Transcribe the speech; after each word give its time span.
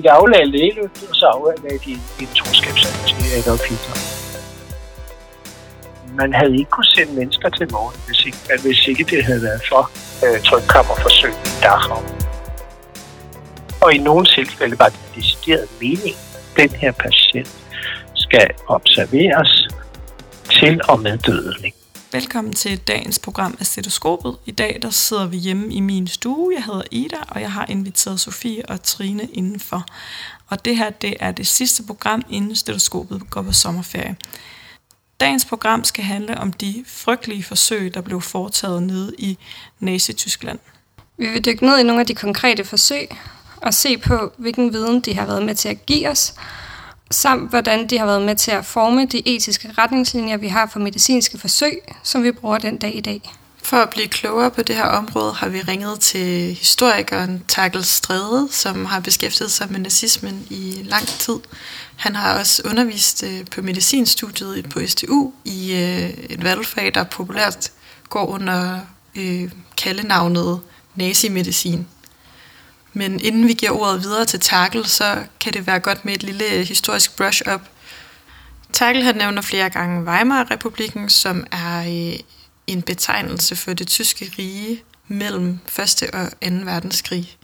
de 0.00 0.10
aflagde 0.10 0.50
lægeløftet, 0.50 1.08
og 1.10 1.16
så 1.16 1.26
aflagde 1.26 1.78
de 1.86 1.92
en 2.20 2.28
troskabsstand 2.36 2.96
til 3.08 3.38
Adolf 3.38 3.64
Hitler. 3.68 3.96
Man 6.16 6.34
havde 6.34 6.52
ikke 6.58 6.70
kunne 6.70 6.84
sende 6.84 7.12
mennesker 7.12 7.48
til 7.48 7.72
morgen, 7.72 7.96
hvis 8.06 8.26
ikke, 8.26 8.38
hvis 8.62 8.88
ikke 8.88 9.04
det 9.04 9.24
havde 9.24 9.42
været 9.42 9.62
for 9.68 9.90
øh, 10.24 10.42
trykkammerforsøg 10.42 11.30
i 11.30 11.52
Dachau. 11.62 12.02
Og 13.82 13.94
i 13.94 13.98
nogle 13.98 14.26
tilfælde 14.26 14.78
var 14.78 14.88
det 14.88 15.00
decideret 15.14 15.68
mening, 15.80 16.16
den 16.56 16.70
her 16.70 16.92
patient 16.92 17.52
skal 18.14 18.48
observeres 18.66 19.68
til 20.50 20.80
og 20.88 21.00
med 21.00 21.18
dødening. 21.18 21.74
Velkommen 22.14 22.52
til 22.52 22.78
dagens 22.78 23.18
program 23.18 23.56
af 23.60 23.66
Stetoskopet. 23.66 24.36
I 24.46 24.50
dag 24.50 24.78
der 24.82 24.90
sidder 24.90 25.26
vi 25.26 25.36
hjemme 25.36 25.74
i 25.74 25.80
min 25.80 26.06
stue. 26.06 26.54
Jeg 26.54 26.64
hedder 26.64 26.82
Ida, 26.90 27.16
og 27.28 27.40
jeg 27.40 27.52
har 27.52 27.66
inviteret 27.68 28.20
Sofie 28.20 28.66
og 28.68 28.82
Trine 28.82 29.28
indenfor. 29.32 29.86
Og 30.48 30.64
det 30.64 30.76
her 30.76 30.90
det 30.90 31.14
er 31.20 31.32
det 31.32 31.46
sidste 31.46 31.82
program, 31.82 32.22
inden 32.30 32.56
Stetoskopet 32.56 33.22
går 33.30 33.42
på 33.42 33.52
sommerferie. 33.52 34.16
Dagens 35.20 35.44
program 35.44 35.84
skal 35.84 36.04
handle 36.04 36.38
om 36.38 36.52
de 36.52 36.84
frygtelige 36.86 37.42
forsøg, 37.42 37.94
der 37.94 38.00
blev 38.00 38.20
foretaget 38.20 38.82
nede 38.82 39.14
i 39.18 39.38
Nazi-Tyskland. 39.80 40.58
Vi 41.18 41.26
vil 41.28 41.44
dykke 41.44 41.66
ned 41.66 41.78
i 41.78 41.82
nogle 41.82 42.00
af 42.00 42.06
de 42.06 42.14
konkrete 42.14 42.64
forsøg 42.64 43.08
og 43.56 43.74
se 43.74 43.98
på, 43.98 44.32
hvilken 44.38 44.72
viden 44.72 45.00
de 45.00 45.14
har 45.14 45.26
været 45.26 45.42
med 45.42 45.54
til 45.54 45.68
at 45.68 45.86
give 45.86 46.08
os, 46.08 46.34
samt 47.10 47.50
hvordan 47.50 47.86
de 47.86 47.98
har 47.98 48.06
været 48.06 48.22
med 48.22 48.36
til 48.36 48.50
at 48.50 48.64
forme 48.64 49.04
de 49.06 49.28
etiske 49.28 49.70
retningslinjer, 49.78 50.36
vi 50.36 50.48
har 50.48 50.66
for 50.66 50.80
medicinske 50.80 51.38
forsøg, 51.38 51.78
som 52.02 52.22
vi 52.22 52.32
bruger 52.32 52.58
den 52.58 52.76
dag 52.76 52.96
i 52.96 53.00
dag. 53.00 53.34
For 53.62 53.76
at 53.76 53.90
blive 53.90 54.08
klogere 54.08 54.50
på 54.50 54.62
det 54.62 54.76
her 54.76 54.84
område 54.84 55.32
har 55.32 55.48
vi 55.48 55.60
ringet 55.60 56.00
til 56.00 56.54
historikeren 56.54 57.44
Takkel 57.48 57.84
Strede, 57.84 58.48
som 58.50 58.84
har 58.84 59.00
beskæftiget 59.00 59.50
sig 59.50 59.72
med 59.72 59.80
nazismen 59.80 60.46
i 60.50 60.80
lang 60.84 61.06
tid. 61.06 61.38
Han 61.96 62.16
har 62.16 62.38
også 62.38 62.62
undervist 62.70 63.22
øh, 63.22 63.46
på 63.50 63.62
medicinstudiet 63.62 64.70
på 64.70 64.80
STU 64.86 65.32
i 65.44 65.72
øh, 65.72 66.10
et 66.30 66.44
valgfag, 66.44 66.94
der 66.94 67.04
populært 67.04 67.72
går 68.08 68.26
under 68.26 68.80
øh, 69.16 69.50
kaldenavnet 69.76 70.60
nazimedicin. 70.94 71.86
Men 72.94 73.20
inden 73.20 73.48
vi 73.48 73.52
giver 73.52 73.72
ordet 73.72 74.02
videre 74.02 74.24
til 74.24 74.40
Takkel, 74.40 74.86
så 74.86 75.22
kan 75.40 75.52
det 75.52 75.66
være 75.66 75.80
godt 75.80 76.04
med 76.04 76.14
et 76.14 76.22
lille 76.22 76.64
historisk 76.64 77.16
brush-up. 77.16 77.60
Takkel 78.72 79.02
han 79.02 79.16
nævner 79.16 79.42
flere 79.42 79.70
gange 79.70 80.04
Weimar-republiken, 80.10 81.08
som 81.08 81.46
er 81.52 81.80
øh, 81.80 82.18
en 82.66 82.82
betegnelse 82.82 83.56
for 83.56 83.72
det 83.72 83.86
tyske 83.86 84.32
rige 84.38 84.82
mellem 85.08 85.58
1. 85.78 86.02
og 86.12 86.30
2. 86.30 86.48
verdenskrig. 86.64 87.36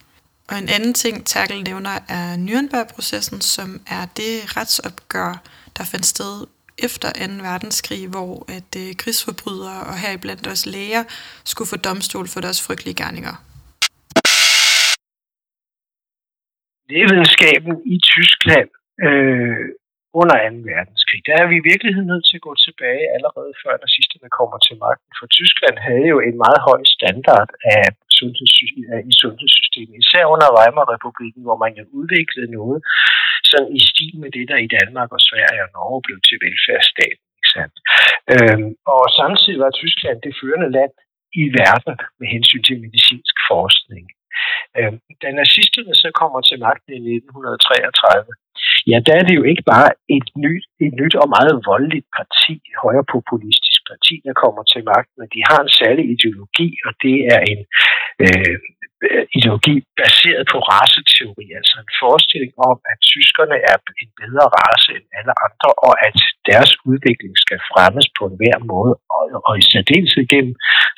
Og 0.49 0.59
en 0.59 0.69
anden 0.69 0.95
ting, 0.95 1.27
Takkel 1.27 1.63
nævner, 1.63 1.99
er 2.09 2.37
Nürnberg-processen, 2.37 3.41
som 3.41 3.81
er 3.87 4.07
det 4.07 4.57
retsopgør, 4.57 5.43
der 5.77 5.85
fandt 5.85 6.07
sted 6.07 6.47
efter 6.79 7.13
2. 7.27 7.33
verdenskrig, 7.43 8.07
hvor 8.07 8.45
at 8.49 8.77
øh, 8.77 8.95
krigsforbrydere 8.95 9.81
og 9.81 9.99
heriblandt 9.99 10.47
også 10.47 10.71
læger 10.71 11.05
skulle 11.45 11.69
få 11.69 11.77
domstol 11.77 12.29
for 12.29 12.41
deres 12.41 12.63
frygtelige 12.63 12.95
gerninger. 12.95 13.35
Lægevidenskaben 16.91 17.75
i 17.95 17.97
Tyskland 18.13 18.69
øh, 19.07 19.67
under 20.21 20.37
2. 20.37 20.71
verdenskrig, 20.73 21.21
der 21.29 21.35
er 21.41 21.47
vi 21.51 21.57
i 21.59 21.67
virkeligheden 21.71 22.11
nødt 22.13 22.27
til 22.29 22.37
at 22.41 22.47
gå 22.49 22.53
tilbage 22.67 23.05
allerede 23.17 23.53
før 23.63 23.75
nazisterne 23.85 24.29
kommer 24.39 24.59
til 24.67 24.77
magten. 24.85 25.11
For 25.19 25.27
Tyskland 25.39 25.77
havde 25.87 26.07
jo 26.13 26.19
en 26.29 26.37
meget 26.45 26.61
høj 26.69 26.81
standard 26.97 27.51
af 27.77 27.85
sundhedssystemet, 28.19 28.99
i 29.11 29.13
sundhedssystemet, 29.23 29.95
især 30.05 30.25
under 30.35 30.49
Weimar-republiken, 30.57 31.43
hvor 31.47 31.59
man 31.65 31.73
jo 31.79 31.85
udviklede 31.99 32.51
noget 32.59 32.79
sådan 33.51 33.71
i 33.79 33.81
stil 33.91 34.15
med 34.23 34.31
det, 34.37 34.45
der 34.51 34.59
i 34.67 34.73
Danmark 34.79 35.11
og 35.17 35.21
Sverige 35.29 35.65
og 35.67 35.71
Norge 35.77 36.01
blev 36.07 36.19
til 36.29 36.37
velfærdsstaten. 36.45 37.25
Ikke 37.39 37.51
sandt? 37.57 37.77
Øhm, 38.33 38.71
og 38.95 39.03
samtidig 39.21 39.59
var 39.65 39.79
Tyskland 39.81 40.19
det 40.27 40.33
førende 40.41 40.71
land 40.79 40.95
i 41.43 41.45
verden 41.61 41.95
med 42.21 42.29
hensyn 42.35 42.63
til 42.69 42.77
medicinsk 42.85 43.35
forskning. 43.51 44.05
Øh, 44.79 44.93
da 45.23 45.27
nazisterne 45.41 45.95
så 46.03 46.09
kommer 46.21 46.41
til 46.49 46.59
magten 46.67 46.93
i 46.95 47.17
1933, 47.17 48.33
ja, 48.91 48.97
der 49.07 49.15
er 49.21 49.25
det 49.29 49.35
jo 49.41 49.45
ikke 49.53 49.65
bare 49.75 49.91
et 50.17 50.29
nyt, 50.45 50.65
et 50.85 50.93
nyt 51.01 51.15
og 51.23 51.29
meget 51.37 51.55
voldeligt 51.71 52.09
parti, 52.19 52.55
højrepopulistisk 52.83 53.81
parti, 53.91 54.15
der 54.27 54.35
kommer 54.43 54.63
til 54.73 54.83
magten, 54.93 55.17
men 55.21 55.29
de 55.35 55.41
har 55.51 55.61
en 55.63 55.73
særlig 55.83 56.05
ideologi, 56.15 56.69
og 56.87 56.93
det 57.05 57.17
er 57.35 57.41
en 57.53 57.61
øh, 58.25 58.57
Øh, 59.07 59.25
ideologi 59.37 59.77
baseret 60.01 60.45
på 60.53 60.59
raceteori, 60.71 61.47
altså 61.59 61.75
en 61.85 61.93
forestilling 62.03 62.53
om, 62.71 62.77
at 62.93 62.99
tyskerne 63.13 63.57
er 63.71 63.77
en 64.03 64.11
bedre 64.21 64.47
race 64.57 64.89
end 64.97 65.07
alle 65.19 65.35
andre, 65.47 65.69
og 65.87 65.93
at 66.09 66.17
deres 66.51 66.73
udvikling 66.91 67.35
skal 67.45 67.61
fremmes 67.73 68.07
på 68.19 68.23
en 68.29 68.37
hver 68.41 68.59
måde, 68.73 68.95
og, 69.17 69.25
og 69.49 69.53
i 69.61 69.63
særdeleshed 69.73 70.25
gennem 70.33 70.55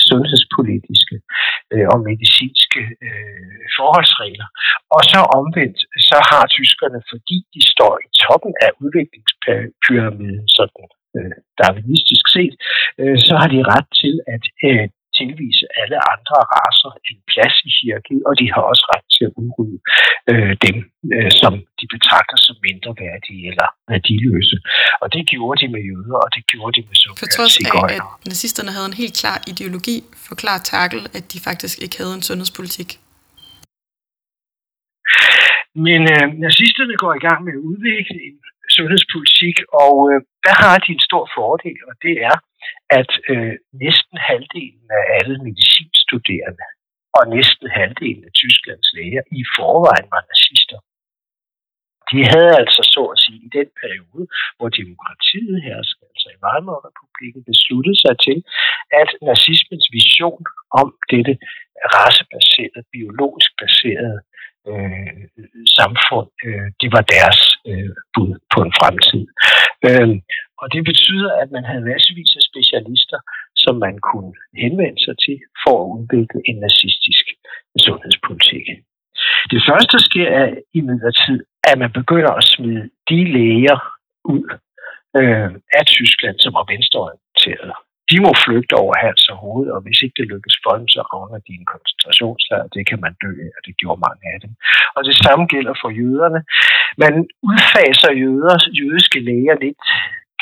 sundhedspolitiske 0.09 1.17
øh, 1.73 1.87
og 1.93 1.99
medicinske 2.11 2.83
øh, 3.07 3.63
forholdsregler. 3.77 4.49
Og 4.95 5.01
så 5.13 5.21
omvendt, 5.39 5.79
så 6.11 6.19
har 6.31 6.45
tyskerne, 6.59 7.01
fordi 7.11 7.37
de 7.55 7.63
står 7.73 7.93
i 8.07 8.09
toppen 8.25 8.53
af 8.65 8.71
udviklingspyramiden, 8.83 10.45
sådan 10.57 10.87
øh, 11.17 11.37
darwinistisk 11.61 12.25
set, 12.37 12.55
øh, 13.01 13.17
så 13.27 13.33
har 13.41 13.49
de 13.55 13.61
ret 13.73 13.89
til 14.03 14.15
at 14.35 14.45
øh, 14.69 14.87
tilvise 15.23 15.65
alle 15.81 15.99
andre 16.13 16.37
raser 16.55 16.93
en 17.11 17.19
plads 17.31 17.57
i 17.69 17.71
hierarkiet, 17.79 18.23
og 18.29 18.35
de 18.41 18.47
har 18.55 18.63
også 18.71 18.85
ret 18.93 19.05
til 19.15 19.25
at 19.29 19.33
udrydde 19.43 19.79
øh, 20.31 20.53
dem, 20.67 20.77
øh, 21.15 21.31
som 21.41 21.53
de 21.81 21.87
betragter 21.95 22.37
som 22.47 22.57
mindre 22.69 22.91
værdige 23.05 23.43
eller 23.51 23.69
værdiløse. 23.91 24.57
Og 25.03 25.07
det 25.15 25.23
gjorde 25.33 25.57
de 25.63 25.67
med 25.75 25.83
jøder, 25.91 26.19
og 26.25 26.29
det 26.37 26.43
gjorde 26.53 26.73
de 26.77 26.83
med 26.89 26.97
så 27.03 27.09
For 27.23 27.29
trods 27.37 27.55
af, 27.67 27.69
at 27.97 28.03
nazisterne 28.33 28.71
havde 28.77 28.89
en 28.93 28.99
helt 29.03 29.17
klar 29.21 29.39
ideologi, 29.53 29.97
forklarer 30.29 30.63
Takel, 30.73 31.03
at 31.19 31.25
de 31.33 31.39
faktisk 31.49 31.77
ikke 31.85 31.97
havde 32.01 32.15
en 32.19 32.25
sundhedspolitik. 32.29 32.91
Men 35.87 36.01
øh, 36.15 36.27
nazisterne 36.47 36.95
går 37.03 37.13
i 37.21 37.23
gang 37.27 37.39
med 37.47 37.53
at 37.59 37.63
udvikle 37.71 38.19
en 38.29 38.37
sundhedspolitik, 38.77 39.57
og 39.83 39.97
øh, 40.11 40.19
der 40.47 40.55
har 40.63 40.77
de 40.85 40.91
en 40.93 41.07
stor 41.09 41.25
fordel, 41.37 41.79
og 41.89 41.95
det 42.05 42.15
er, 42.31 42.37
at 43.01 43.13
øh, 43.33 43.55
næsten 43.85 44.17
halvdelen 44.29 44.89
af 44.99 45.05
alle 45.19 45.37
medicinstuderende 45.47 46.67
og 47.19 47.23
næsten 47.37 47.67
halvdelen 47.79 48.25
af 48.29 48.33
Tysklands 48.41 48.89
læger 48.97 49.23
i 49.41 49.43
forvejen 49.57 50.09
var 50.15 50.23
nazister. 50.33 50.79
De 52.13 52.21
havde 52.33 52.53
altså 52.63 52.83
så 52.95 53.03
at 53.15 53.19
sige 53.25 53.41
i 53.49 53.51
den 53.59 53.69
periode, 53.83 54.25
hvor 54.57 54.69
demokratiet 54.81 55.57
herskede, 55.69 56.11
altså 56.15 56.29
i 56.35 56.39
Weimar-republiken, 56.45 57.43
sig 58.05 58.15
til, 58.27 58.39
at 59.01 59.11
nazismens 59.29 59.87
vision 59.99 60.45
om 60.81 60.89
dette 61.13 61.35
racebaserede, 61.95 62.83
biologisk 62.95 63.51
baserede 63.63 64.19
øh, 64.71 65.23
samfund, 65.79 66.29
øh, 66.47 66.67
det 66.81 66.89
var 66.95 67.03
deres 67.15 67.41
øh, 67.71 67.93
bud 68.15 68.33
på 68.53 68.59
en 68.67 68.73
fremtid. 68.81 69.25
Øh, 69.89 70.15
og 70.61 70.67
det 70.75 70.83
betyder, 70.91 71.31
at 71.43 71.49
man 71.57 71.65
havde 71.71 71.89
massevis 71.93 72.33
af 72.39 72.45
specialister, 72.51 73.19
som 73.63 73.75
man 73.87 73.95
kunne 74.11 74.33
henvende 74.65 75.01
sig 75.07 75.17
til 75.25 75.39
for 75.63 75.75
at 75.83 75.91
udvikle 75.97 76.41
en 76.51 76.59
nazistisk 76.67 77.25
sundhedspolitik. 77.87 78.67
Det 79.53 79.61
første, 79.69 79.93
der 79.97 80.03
sker, 80.11 80.29
er 80.41 80.49
imidlertid, 80.79 81.39
at 81.71 81.77
man 81.83 81.93
begynder 82.01 82.33
at 82.41 82.45
smide 82.55 82.85
de 83.11 83.19
læger 83.37 83.79
ud 84.35 84.47
øh, 85.21 85.51
af 85.79 85.85
Tyskland, 85.97 86.37
som 86.39 86.53
var 86.59 86.65
venstreorienterede 86.73 87.75
de 88.13 88.19
må 88.27 88.33
flygte 88.45 88.75
over 88.83 88.95
hals 89.03 89.25
og 89.33 89.37
hoved, 89.45 89.69
og 89.75 89.81
hvis 89.85 90.03
ikke 90.05 90.19
det 90.21 90.31
lykkes 90.35 90.57
for 90.65 90.73
dem, 90.79 90.89
så 90.95 91.01
havner 91.11 91.39
de 91.45 91.53
i 91.53 91.61
en 91.63 91.71
koncentrationslejr. 91.75 92.73
Det 92.77 92.83
kan 92.91 93.01
man 93.05 93.15
dø 93.25 93.31
af, 93.47 93.51
og 93.57 93.61
det 93.67 93.73
gjorde 93.81 94.05
mange 94.07 94.25
af 94.35 94.39
dem. 94.45 94.53
Og 94.97 95.03
det 95.09 95.17
samme 95.25 95.45
gælder 95.55 95.75
for 95.83 95.91
jøderne. 96.01 96.41
Man 97.05 97.15
udfaser 97.51 98.11
jøder, 98.23 98.57
jødiske 98.81 99.19
læger 99.29 99.57
lidt 99.65 99.83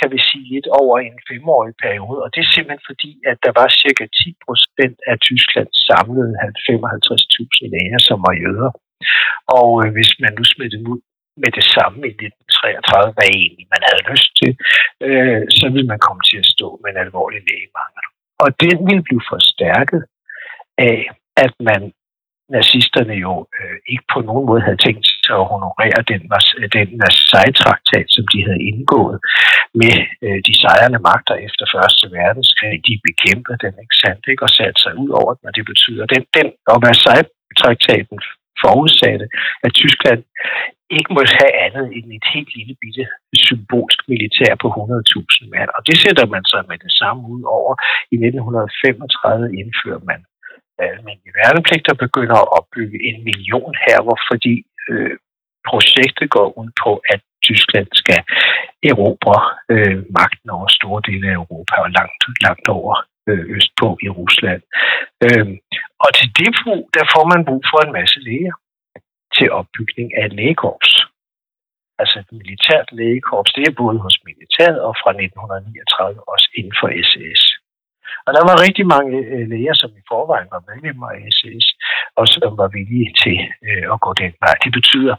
kan 0.01 0.09
vi 0.15 0.21
sige, 0.29 0.47
lidt 0.55 0.69
over 0.81 0.95
en 0.99 1.19
femårig 1.31 1.75
periode. 1.85 2.21
Og 2.25 2.29
det 2.33 2.41
er 2.43 2.51
simpelthen 2.55 2.89
fordi, 2.91 3.13
at 3.31 3.39
der 3.45 3.53
var 3.61 3.69
cirka 3.83 4.05
10 4.23 4.35
procent 4.47 4.99
af 5.11 5.17
Tysklands 5.27 5.79
samlede 5.89 6.33
55.000 6.69 7.75
læger, 7.75 8.01
som 8.09 8.19
var 8.27 8.35
jøder. 8.43 8.71
Og 9.59 9.71
øh, 9.83 9.89
hvis 9.97 10.11
man 10.23 10.33
nu 10.39 10.45
smed 10.53 10.69
dem 10.75 10.83
ud 10.93 11.01
med 11.43 11.51
det 11.59 11.67
samme 11.77 12.01
i 12.11 12.13
1933, 12.13 13.15
hvad 13.17 13.29
egentlig 13.41 13.67
man 13.75 13.83
havde 13.89 14.09
lyst 14.13 14.31
til, 14.41 14.53
øh, 15.07 15.43
så 15.59 15.67
ville 15.75 15.91
man 15.93 16.05
komme 16.07 16.23
til 16.29 16.39
at 16.43 16.51
stå 16.55 16.69
med 16.81 16.89
en 16.91 17.03
alvorlig 17.05 17.41
lægemangel. 17.49 18.05
Og 18.43 18.49
den 18.65 18.77
ville 18.89 19.05
blive 19.09 19.25
forstærket 19.33 20.03
af, 20.91 20.99
at 21.45 21.55
man 21.69 21.83
nazisterne 22.57 23.15
jo 23.27 23.33
øh, 23.59 23.79
ikke 23.93 24.07
på 24.15 24.21
nogen 24.29 24.45
måde 24.49 24.63
havde 24.67 24.85
tænkt 24.87 25.05
sig 25.27 25.37
at 25.43 25.51
honorere 25.55 26.01
den, 26.11 26.23
den 26.79 26.89
Versailles-traktat, 27.03 28.07
som 28.17 28.25
de 28.33 28.39
havde 28.47 28.63
indgået 28.71 29.19
med 29.81 29.97
øh, 30.25 30.39
de 30.49 30.55
sejrende 30.63 31.01
magter 31.11 31.37
efter 31.47 31.65
Første 31.75 32.05
Verdenskrig. 32.19 32.75
De 32.89 33.05
bekæmpede 33.09 33.59
den, 33.65 33.75
ikke 33.83 34.01
sandt, 34.03 34.23
ikke? 34.33 34.45
og 34.47 34.53
satte 34.59 34.79
sig 34.85 34.93
ud 35.03 35.11
over 35.21 35.33
den, 35.37 35.45
og 35.49 35.55
det 35.57 35.65
betyder, 35.73 36.05
den, 36.15 36.23
den 36.37 36.49
og 36.73 36.79
Versailles-traktaten 36.87 38.19
forudsatte, 38.63 39.27
at 39.65 39.73
Tyskland 39.81 40.23
ikke 40.97 41.11
måtte 41.17 41.33
have 41.41 41.53
andet 41.65 41.87
end 41.97 42.07
et 42.19 42.27
helt 42.35 42.51
lille 42.59 42.75
bitte 42.83 43.05
symbolsk 43.47 43.99
militær 44.13 44.53
på 44.63 44.69
100.000 44.69 45.55
mand. 45.55 45.69
Og 45.77 45.83
det 45.89 45.97
sætter 46.05 46.27
man 46.35 46.45
sig 46.53 46.63
med 46.71 46.79
det 46.85 46.93
samme 47.01 47.23
ud 47.35 47.43
over. 47.59 47.73
I 48.15 48.17
1935 48.17 49.61
indfører 49.61 50.03
man 50.11 50.21
almindelig 50.89 51.33
værnepligt 51.41 51.87
og 51.93 51.97
begynder 52.07 52.37
at 52.41 52.51
opbygge 52.59 52.99
en 53.09 53.17
million 53.29 53.75
herver, 53.85 54.17
fordi 54.31 54.55
øh, 54.91 55.15
projektet 55.71 56.27
går 56.37 56.49
ud 56.61 56.71
på, 56.85 56.91
at 57.13 57.21
Tyskland 57.49 57.89
skal 58.03 58.21
erobre 58.91 59.39
øh, 59.73 59.99
magten 60.19 60.49
over 60.57 60.69
store 60.79 61.01
dele 61.09 61.27
af 61.31 61.37
Europa 61.43 61.75
og 61.85 61.91
langt, 61.99 62.21
langt 62.47 62.67
over 62.79 62.95
øh, 63.29 63.45
østpå 63.57 63.89
i 64.07 64.09
Rusland. 64.19 64.63
Øh, 65.25 65.47
og 66.05 66.11
til 66.19 66.29
det 66.39 66.51
brug, 66.63 66.83
der 66.97 67.05
får 67.15 67.25
man 67.33 67.41
brug 67.49 67.63
for 67.71 67.81
en 67.83 67.93
masse 67.99 68.19
læger 68.29 68.55
til 69.41 69.51
opbygning 69.61 70.09
af 70.19 70.23
et 70.27 70.35
lægekorps. 70.41 70.93
Altså 72.01 72.17
et 72.19 72.33
militært 72.41 72.89
lægekorps, 72.99 73.53
det 73.57 73.65
er 73.67 73.81
både 73.83 73.99
hos 74.07 74.17
militæret 74.29 74.81
og 74.89 74.95
fra 75.03 75.11
1939 75.11 76.29
også 76.33 76.49
inden 76.59 76.75
for 76.81 76.89
SS. 77.09 77.43
Og 78.27 78.31
der 78.37 78.43
var 78.49 78.63
rigtig 78.67 78.87
mange 78.95 79.17
øh, 79.33 79.45
læger, 79.53 79.75
som 79.83 79.91
i 80.01 80.03
forvejen 80.11 80.49
var 80.55 80.63
medlemmer 80.71 81.09
af 81.17 81.21
SS, 81.37 81.67
og 82.19 82.25
som 82.35 82.53
var 82.61 82.69
villige 82.77 83.11
til 83.23 83.39
øh, 83.67 83.85
at 83.95 83.99
gå 84.05 84.11
den 84.23 84.33
vej. 84.45 84.55
Det 84.65 84.73
betyder, 84.79 85.15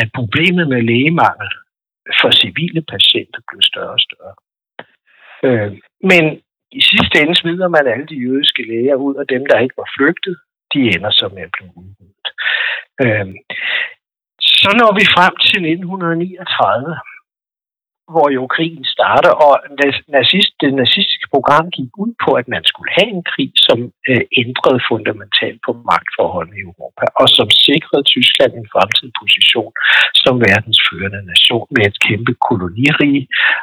at 0.00 0.08
problemet 0.18 0.64
med 0.72 0.80
lægemangel 0.90 1.50
for 2.20 2.30
civile 2.42 2.82
patienter 2.92 3.40
blev 3.48 3.60
større 3.70 3.94
og 3.98 4.02
større. 4.08 4.34
Øh, 5.46 5.70
men 6.10 6.24
i 6.78 6.80
sidste 6.90 7.14
ende 7.22 7.36
smider 7.40 7.68
man 7.68 7.86
alle 7.92 8.06
de 8.12 8.22
jødiske 8.26 8.62
læger 8.70 8.96
ud, 9.06 9.14
og 9.14 9.24
dem, 9.28 9.42
der 9.50 9.64
ikke 9.64 9.76
var 9.82 9.90
flygtet, 9.96 10.36
de 10.72 10.78
ender 10.94 11.10
så 11.10 11.26
med 11.34 11.42
at 11.48 11.52
blive. 11.56 11.72
Øh, 13.02 13.26
så 14.62 14.70
når 14.80 14.90
vi 14.98 15.04
frem 15.16 15.34
til 15.48 15.60
1939, 15.72 16.96
hvor 18.12 18.28
jo 18.36 18.42
krigen 18.54 18.86
starter, 18.96 19.32
og 19.46 19.52
nazist, 20.16 20.52
det 20.62 20.70
nazistiske 20.82 21.28
program 21.34 21.66
gik 21.76 21.90
ud 22.04 22.12
på, 22.24 22.30
at 22.40 22.46
man 22.54 22.62
skulle 22.70 22.90
have 22.98 23.10
en 23.16 23.24
krig, 23.32 23.52
som 23.68 23.78
øh, 24.10 24.24
ændrede 24.42 24.80
fundamentalt 24.90 25.60
på 25.66 25.72
magtforholdene 25.90 26.58
i 26.58 26.66
Europa, 26.68 27.04
og 27.20 27.26
som 27.36 27.48
sikrede 27.64 28.04
Tyskland 28.14 28.52
en 28.54 28.72
fremtidig 28.74 29.14
position 29.22 29.72
som 30.22 30.34
verdens 30.48 30.80
førende 30.86 31.22
nation 31.32 31.66
med 31.76 31.84
et 31.90 31.98
kæmpe 32.06 32.32
kolonirige, 32.48 33.22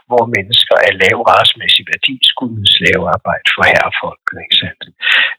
hvor 0.09 0.23
mennesker 0.35 0.75
af 0.87 0.93
lav 1.03 1.17
racemæssig 1.31 1.83
værdi 1.91 2.15
skulle 2.31 2.53
yde 2.59 2.73
slavearbejde 2.77 3.47
for 3.55 3.63
herrefolk. 3.71 4.25
Ikke 4.45 4.57
sandt? 4.61 4.81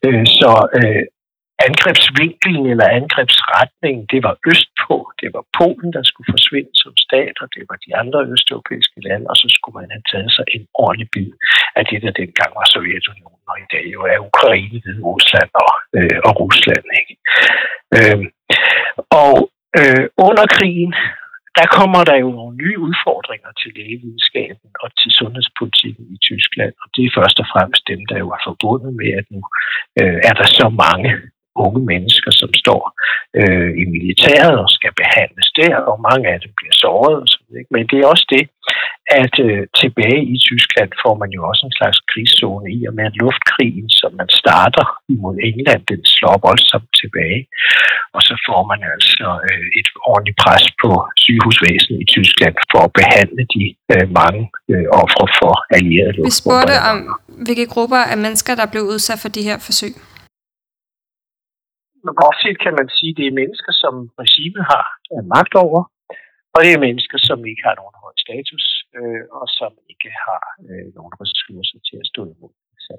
Øh, 0.07 0.25
så 0.41 0.53
øh, 0.79 1.05
angrebsvinklen 1.69 2.65
eller 2.73 2.87
angrebsretningen, 3.01 4.05
det 4.13 4.21
var 4.27 4.35
østpå. 4.53 4.97
Det 5.21 5.29
var 5.35 5.45
Polen, 5.59 5.91
der 5.97 6.03
skulle 6.11 6.33
forsvinde 6.35 6.73
som 6.83 6.95
stat, 7.07 7.37
og 7.43 7.49
det 7.55 7.65
var 7.71 7.77
de 7.87 7.91
andre 8.03 8.21
østeuropæiske 8.35 8.99
lande, 9.07 9.27
og 9.33 9.37
så 9.43 9.47
skulle 9.57 9.77
man 9.81 9.91
have 9.95 10.07
taget 10.13 10.31
sig 10.37 10.47
en 10.57 10.65
ordentlig 10.85 11.09
bid 11.15 11.33
af 11.79 11.85
det, 11.91 11.99
der 12.05 12.13
dengang 12.21 12.51
var 12.59 12.67
Sovjetunionen, 12.75 13.45
og 13.51 13.57
i 13.65 13.67
dag 13.75 13.85
jo 13.95 14.01
er 14.13 14.19
Ukraine, 14.31 14.77
Hvide 14.83 15.03
Rusland 15.11 15.51
og, 15.65 15.73
øh, 15.99 16.19
og 16.29 16.33
Rusland. 16.43 16.85
Ikke? 17.01 17.15
Øh, 17.97 18.23
og 19.23 19.35
øh, 19.81 20.05
under 20.27 20.47
krigen, 20.57 20.95
der 21.59 21.67
kommer 21.79 22.01
der 22.11 22.17
jo 22.25 22.29
nogle 22.39 22.55
nye 22.63 22.79
udfordringer 22.89 23.51
til 23.61 23.71
lægevidenskaben 23.77 24.71
og 24.83 24.89
til 25.01 25.11
sundhedspolitikken 25.19 26.05
i 26.17 26.19
Tyskland. 26.29 26.75
Og 26.83 26.89
det 26.95 27.03
er 27.05 27.17
først 27.19 27.39
og 27.43 27.47
fremmest 27.53 27.83
dem, 27.93 28.01
der 28.11 28.17
jo 28.23 28.29
er 28.37 28.41
forbundet 28.49 28.93
med, 29.01 29.11
at 29.21 29.27
nu 29.35 29.41
øh, 30.01 30.19
er 30.29 30.35
der 30.41 30.47
så 30.61 30.67
mange 30.85 31.11
unge 31.67 31.83
mennesker, 31.93 32.31
som 32.41 32.51
står 32.63 32.83
øh, 33.41 33.71
i 33.83 33.85
militæret 33.95 34.55
og 34.63 34.69
skal 34.77 34.93
behandles 35.03 35.49
der, 35.61 35.75
og 35.91 35.97
mange 36.09 36.27
af 36.35 36.39
dem 36.45 36.53
bliver 36.59 36.77
såret. 36.85 37.17
Og 37.23 37.29
sådan, 37.33 37.55
ikke? 37.61 37.71
Men 37.75 37.83
det 37.91 37.97
er 37.99 38.07
også 38.15 38.27
det, 38.37 38.45
at 39.23 39.35
øh, 39.47 39.63
tilbage 39.83 40.23
i 40.35 40.37
Tyskland 40.49 40.91
får 41.03 41.15
man 41.23 41.31
jo 41.37 41.41
også 41.51 41.63
en 41.67 41.77
slags 41.79 41.99
krigszone 42.11 42.67
i, 42.77 42.79
og 42.89 42.93
med 42.99 43.05
at 43.11 43.19
luftkrigen, 43.23 43.89
som 44.01 44.11
man 44.21 44.29
starter 44.43 44.87
imod 45.15 45.37
England, 45.51 45.83
den 45.93 46.03
slår 46.15 46.37
voldsomt 46.49 46.91
tilbage. 47.01 47.41
Og 48.17 48.21
så 48.29 48.35
får 48.47 48.61
man 48.71 48.81
altså 48.95 49.27
øh, 49.49 49.67
et 49.81 49.89
ordentligt 50.11 50.39
pres 50.45 50.65
på 50.83 50.91
sygehusvæsenet 51.25 51.99
i 52.05 52.07
Tyskland 52.15 52.57
for 52.73 52.81
at 52.89 52.93
behandle 53.01 53.43
de 53.55 53.65
øh, 53.93 54.07
mange 54.21 54.43
øh, 54.73 54.87
ofre 55.03 55.27
for 55.41 55.55
allierede. 55.77 56.23
Vi 56.31 56.35
spurgte 56.43 56.75
om, 56.91 56.99
hvilke 57.45 57.67
grupper 57.75 58.03
af 58.13 58.17
mennesker, 58.25 58.53
der 58.61 58.67
blev 58.73 58.83
udsat 58.93 59.19
for 59.23 59.31
de 59.37 59.43
her 59.49 59.59
forsøg 59.69 59.95
groft 62.21 62.41
set 62.43 62.59
kan 62.65 62.75
man 62.81 62.89
sige, 62.97 63.13
at 63.13 63.19
det 63.19 63.27
er 63.27 63.39
mennesker, 63.41 63.73
som 63.83 63.95
regimet 64.23 64.65
har 64.73 64.87
øh, 65.13 65.25
magt 65.35 65.55
over, 65.67 65.81
og 66.55 66.59
det 66.65 66.71
er 66.73 66.85
mennesker, 66.87 67.19
som 67.29 67.39
ikke 67.51 67.65
har 67.69 67.75
nogen 67.81 67.97
høj 68.05 68.15
status, 68.27 68.65
øh, 68.99 69.23
og 69.39 69.47
som 69.59 69.73
ikke 69.93 70.11
har 70.27 70.43
øh, 70.69 70.87
nogen 70.97 71.15
ressourcer 71.23 71.79
til 71.89 71.97
at 72.03 72.11
stå 72.13 72.23
imod. 72.33 72.55
Så, 72.87 72.93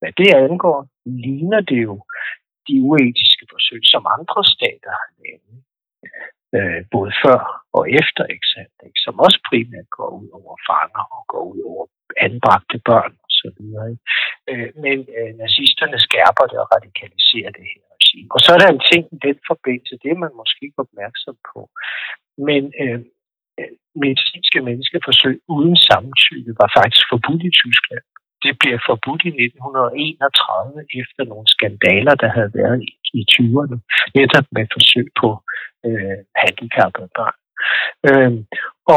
hvad 0.00 0.12
det 0.20 0.30
angår, 0.44 0.78
ligner 1.24 1.60
det 1.70 1.80
jo 1.88 1.94
de 2.68 2.76
uetiske 2.88 3.44
forsøg, 3.52 3.80
som 3.92 4.02
andre 4.16 4.40
stater 4.54 4.92
har 5.00 5.10
lavet, 5.22 5.56
øh, 6.56 6.80
både 6.94 7.12
før 7.24 7.40
og 7.76 7.82
efter 8.00 8.22
eksamen, 8.36 8.92
som 9.04 9.14
også 9.24 9.38
primært 9.48 9.88
går 9.98 10.10
ud 10.20 10.28
over 10.40 10.54
fanger 10.68 11.04
og 11.16 11.22
går 11.32 11.44
ud 11.52 11.60
over 11.72 11.84
anbragte 12.26 12.78
børn 12.88 13.12
osv. 13.26 13.60
Øh, 14.50 14.70
men 14.84 14.98
øh, 15.18 15.30
nazisterne 15.42 15.98
skærper 16.06 16.44
det 16.50 16.58
og 16.62 16.68
radikaliserer 16.76 17.50
det 17.58 17.66
her 17.74 17.87
sige. 18.08 18.26
Og 18.34 18.38
så 18.44 18.48
er 18.54 18.58
der 18.60 18.70
en 18.70 18.84
ting 18.90 19.02
i 19.16 19.18
den 19.26 19.38
forbindelse, 19.50 20.00
det 20.02 20.08
er 20.10 20.22
man 20.24 20.38
måske 20.40 20.60
ikke 20.66 20.84
opmærksom 20.86 21.36
på. 21.50 21.60
Men 22.48 22.62
øh, 22.82 23.00
øh 23.60 23.72
medicinske 24.04 24.58
menneskeforsøg 24.68 25.36
uden 25.54 25.76
samtykke 25.88 26.52
var 26.60 26.68
faktisk 26.78 27.04
forbudt 27.12 27.42
i 27.48 27.52
Tyskland. 27.62 28.04
Det 28.44 28.52
bliver 28.60 28.80
forbudt 28.90 29.22
i 29.28 29.30
1931 29.46 31.00
efter 31.00 31.22
nogle 31.32 31.46
skandaler, 31.54 32.14
der 32.22 32.30
havde 32.36 32.52
været 32.60 32.78
i, 32.88 32.90
i 33.18 33.22
20'erne, 33.34 33.76
netop 34.18 34.46
med 34.56 34.64
forsøg 34.74 35.08
på 35.20 35.28
øh, 35.86 36.18
handicappede 36.42 37.08
børn. 37.16 37.36
Øh, 38.08 38.32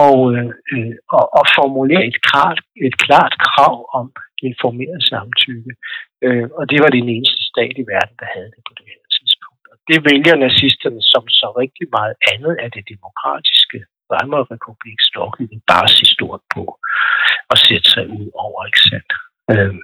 og, 0.03 0.17
øh, 0.35 0.95
og, 1.17 1.25
og 1.37 1.45
formulere 1.57 2.03
et 2.11 2.19
klart, 2.27 2.59
et 2.87 2.95
klart 3.05 3.33
krav 3.47 3.75
om 3.99 4.05
informeret 4.49 5.01
samtykke. 5.09 5.71
Øh, 6.25 6.47
og 6.57 6.63
det 6.71 6.79
var 6.83 6.89
den 6.89 7.09
eneste 7.15 7.40
stat 7.51 7.75
i 7.81 7.85
verden, 7.93 8.15
der 8.21 8.29
havde 8.35 8.51
det 8.55 8.61
på 8.67 8.73
det 8.79 8.87
her 8.93 9.03
tidspunkt. 9.15 9.59
det 9.89 9.99
vælger 10.09 10.35
nazisterne 10.45 11.01
som 11.13 11.23
så 11.39 11.47
rigtig 11.61 11.87
meget 11.97 12.15
andet 12.33 12.53
af 12.63 12.69
det 12.75 12.83
demokratiske 12.93 13.79
Weimar-republiks 14.11 15.07
lovgivning 15.17 15.61
bare 15.71 15.87
at 15.89 15.95
se 15.97 16.05
stort 16.15 16.41
på 16.55 16.63
og 17.51 17.57
sætte 17.67 17.87
sig 17.93 18.05
ud 18.19 18.27
over, 18.45 18.59
ikke 18.69 18.83
sandt? 18.89 19.11
Øhm. 19.53 19.81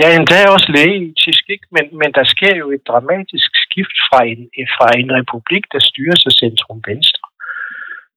Ja, 0.00 0.08
endda 0.18 0.38
også 0.54 0.68
lægeetisk, 0.76 1.42
ikke? 1.54 1.66
Men, 1.76 1.84
men 2.00 2.10
der 2.18 2.24
sker 2.34 2.54
jo 2.62 2.66
et 2.76 2.84
dramatisk 2.90 3.50
skift 3.64 3.96
fra 4.08 4.18
en, 4.30 4.40
fra 4.76 4.88
en 5.00 5.10
republik, 5.18 5.64
der 5.72 5.80
styrer 5.90 6.18
sig 6.22 6.32
centrum 6.42 6.80
venstre, 6.90 7.26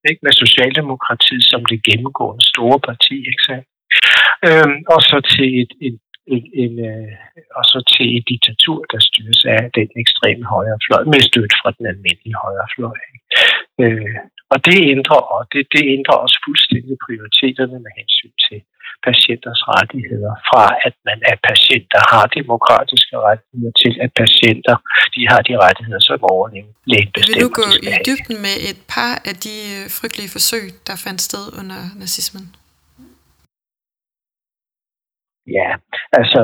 ikke? 0.10 0.22
med 0.26 0.34
Socialdemokratiet 0.44 1.44
som 1.52 1.62
det 1.66 1.84
gennemgående 1.88 2.46
store 2.54 2.80
parti, 2.88 3.16
ikke 3.32 3.44
sandt? 3.50 3.68
Øhm, 4.48 4.78
og 4.94 5.02
så 5.10 5.18
til 5.34 5.50
et, 5.62 5.72
et 5.88 5.98
en, 6.36 6.44
en, 6.64 6.74
øh, 6.92 7.14
og 7.58 7.64
så 7.72 7.80
til 7.94 8.08
et 8.18 8.26
diktatur, 8.32 8.80
der 8.92 9.00
styres 9.10 9.42
af 9.56 9.64
den 9.78 9.90
ekstreme 10.04 10.46
højrefløj, 10.54 11.02
med 11.12 11.22
støtte 11.30 11.56
fra 11.62 11.72
den 11.78 11.86
almindelige 11.92 12.38
højrefløj. 12.44 13.00
Øh, 13.84 14.16
og 14.54 14.58
det 14.68 14.80
ændrer, 14.94 15.22
og 15.36 15.42
det, 15.52 15.62
det 15.76 15.84
ændrer 15.96 16.18
også 16.26 16.38
fuldstændig 16.46 16.96
prioriteterne 17.06 17.78
med 17.86 17.92
hensyn 18.00 18.36
til 18.46 18.60
patienters 19.08 19.62
rettigheder, 19.74 20.34
fra 20.50 20.64
at 20.88 20.96
man 21.10 21.20
er 21.32 21.38
patient, 21.50 21.86
der 21.96 22.04
har 22.12 22.24
demokratiske 22.40 23.16
rettigheder, 23.28 23.74
til 23.84 23.94
at 24.06 24.12
patienter 24.22 24.76
de 25.16 25.22
har 25.32 25.42
de 25.50 25.54
rettigheder, 25.66 26.02
som 26.08 26.20
overlægen 26.34 27.10
bestemmer. 27.14 27.38
Vil 27.38 27.48
du 27.48 27.52
gå 27.62 27.68
i 27.90 27.92
dybden 28.08 28.38
med 28.46 28.56
et 28.70 28.80
par 28.96 29.14
af 29.30 29.36
de 29.46 29.56
øh, 29.76 29.84
frygtelige 29.98 30.32
forsøg, 30.38 30.66
der 30.88 30.96
fandt 31.06 31.22
sted 31.30 31.46
under 31.60 31.82
nazismen? 32.02 32.46
Ja, 35.58 35.70
altså, 36.20 36.42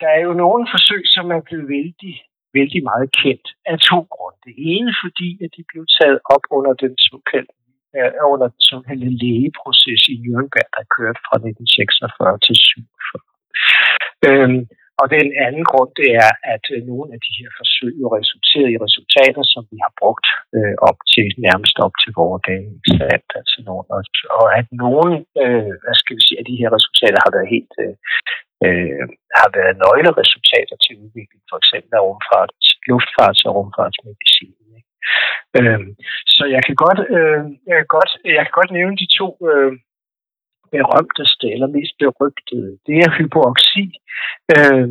der 0.00 0.08
er 0.16 0.20
jo 0.28 0.32
nogle 0.44 0.64
forsøg, 0.74 1.02
som 1.16 1.30
er 1.36 1.40
blevet 1.48 1.68
vældig, 1.76 2.14
vældig 2.56 2.82
meget 2.90 3.08
kendt 3.22 3.46
af 3.70 3.76
to 3.90 3.98
grunde. 4.14 4.38
Det 4.48 4.54
ene 4.74 4.92
fordi, 5.04 5.30
at 5.44 5.50
de 5.56 5.62
blev 5.70 5.84
taget 5.98 6.18
op 6.34 6.44
under 6.56 6.72
den 6.82 6.94
såkaldte 7.08 7.54
øh, 7.96 8.12
under 8.32 8.48
den 8.54 8.62
såkaldte 8.70 9.10
lægeproces 9.22 10.02
i 10.14 10.16
Nürnberg, 10.24 10.68
der 10.76 10.84
kørte 10.96 11.20
fra 11.26 11.36
1946 11.36 12.38
til 12.46 12.54
47. 12.56 13.28
Øhm, 14.28 14.60
og 15.00 15.06
den 15.16 15.28
anden 15.44 15.64
grund, 15.70 15.90
det 16.00 16.08
er, 16.24 16.32
at 16.54 16.64
øh, 16.74 16.78
nogle 16.90 17.08
af 17.14 17.20
de 17.26 17.32
her 17.40 17.50
forsøg 17.60 17.92
jo 18.02 18.06
resulterede 18.18 18.72
i 18.74 18.82
resultater, 18.86 19.42
som 19.52 19.62
vi 19.72 19.78
har 19.84 19.92
brugt 20.00 20.26
øh, 20.56 20.74
op 20.88 20.98
til 21.12 21.26
nærmest 21.46 21.76
op 21.86 21.94
til 22.02 22.10
vores 22.20 22.42
dage. 22.48 22.68
Altså 23.40 23.56
nogle, 23.68 23.84
og 24.38 24.46
at 24.58 24.66
nogle 24.84 25.12
øh, 25.42 25.72
hvad 25.82 25.96
skal 26.00 26.16
vi 26.16 26.22
sige, 26.26 26.40
af 26.42 26.46
de 26.50 26.60
her 26.60 26.70
resultater 26.76 27.18
har 27.24 27.32
været 27.36 27.52
helt 27.54 27.74
øh, 27.84 27.94
øh 28.66 29.04
har 29.40 29.50
været 29.58 29.74
nøgleresultater 29.82 30.76
til 30.84 30.92
udvikling, 31.04 31.42
for 31.50 31.56
eksempel 31.62 31.90
af 31.98 32.02
rumfart, 32.06 32.50
luftfarts- 32.90 33.46
og 33.48 33.52
rumfartsmedicin. 33.56 34.54
Øh, 35.58 35.80
så 36.36 36.42
jeg 36.54 36.62
kan 36.66 36.76
godt, 36.84 37.00
øh, 37.16 37.42
jeg 37.68 37.76
kan 37.80 37.90
godt, 37.96 38.10
jeg 38.36 38.44
kan 38.46 38.54
godt 38.60 38.70
nævne 38.78 38.96
de 39.02 39.08
to 39.20 39.28
øh, 39.50 39.72
berømteste 40.74 41.46
eller 41.54 41.68
mest 41.76 41.94
berygtede. 42.02 42.70
Det 42.86 42.96
er 43.04 43.16
hypoxi 43.18 43.84
øh, 44.54 44.88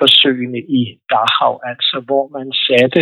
forsøgene 0.00 0.60
i 0.80 0.82
Dachau, 1.10 1.54
altså 1.70 1.96
hvor 2.08 2.24
man 2.36 2.48
satte 2.66 3.00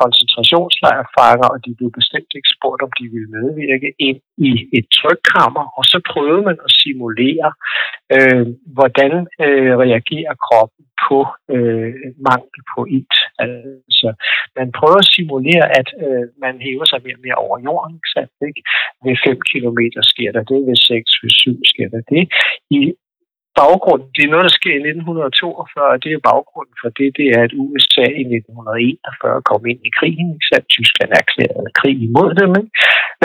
koncentrationslejrfanger, 0.00 1.48
og 1.54 1.58
de 1.64 1.70
blev 1.78 1.90
bestemt 2.00 2.30
ikke 2.38 2.54
spurgt, 2.56 2.80
om 2.86 2.92
de 2.98 3.04
ville 3.14 3.30
medvirke 3.36 3.90
ind 4.08 4.20
i 4.48 4.50
et 4.78 4.86
trykkammer, 4.98 5.64
og 5.78 5.84
så 5.92 5.98
prøvede 6.10 6.42
man 6.48 6.58
at 6.66 6.70
simulere, 6.80 7.48
øh, 8.16 8.46
hvordan 8.76 9.12
øh, 9.44 9.72
reagerer 9.84 10.34
kroppen 10.46 10.84
på 11.06 11.18
øh, 11.54 11.92
mangel 12.28 12.60
på 12.72 12.80
ilt. 12.96 13.16
Altså, 13.44 14.08
man 14.58 14.68
prøver 14.78 14.98
at 15.04 15.10
simulere, 15.16 15.66
at 15.80 15.88
øh, 16.04 16.24
man 16.44 16.54
hæver 16.64 16.86
sig 16.88 17.00
mere 17.04 17.18
og 17.18 17.24
mere 17.26 17.38
over 17.46 17.56
jorden. 17.68 17.92
Ikke 17.98 18.12
sandt, 18.14 18.34
ikke? 18.48 18.62
Ved 19.04 19.16
5 19.26 19.40
km 19.50 19.80
sker 20.12 20.30
der 20.36 20.44
det, 20.52 20.60
ved 20.68 20.76
6, 20.76 21.22
ved 21.22 21.30
7 21.30 21.60
sker 21.72 21.88
der 21.94 22.02
det. 22.14 22.24
I 22.78 22.80
baggrunden, 23.62 24.08
det 24.16 24.22
er 24.24 24.32
noget, 24.32 24.46
der 24.48 24.58
sker 24.60 24.74
i 24.76 24.84
1942, 24.84 25.94
og 25.94 25.98
det 26.04 26.10
er 26.12 26.26
baggrunden 26.30 26.76
for 26.82 26.90
det, 26.98 27.08
det 27.18 27.26
er, 27.34 27.40
at 27.46 27.58
USA 27.64 28.06
i 28.22 28.24
1941 28.38 29.48
kom 29.50 29.62
ind 29.70 29.80
i 29.88 29.94
krigen, 29.98 30.28
ikke 30.34 30.50
sandt? 30.50 30.66
Tyskland 30.76 31.10
erklærede 31.22 31.70
krig 31.80 31.96
imod 32.08 32.30
dem, 32.40 32.50
ikke? 32.60 32.72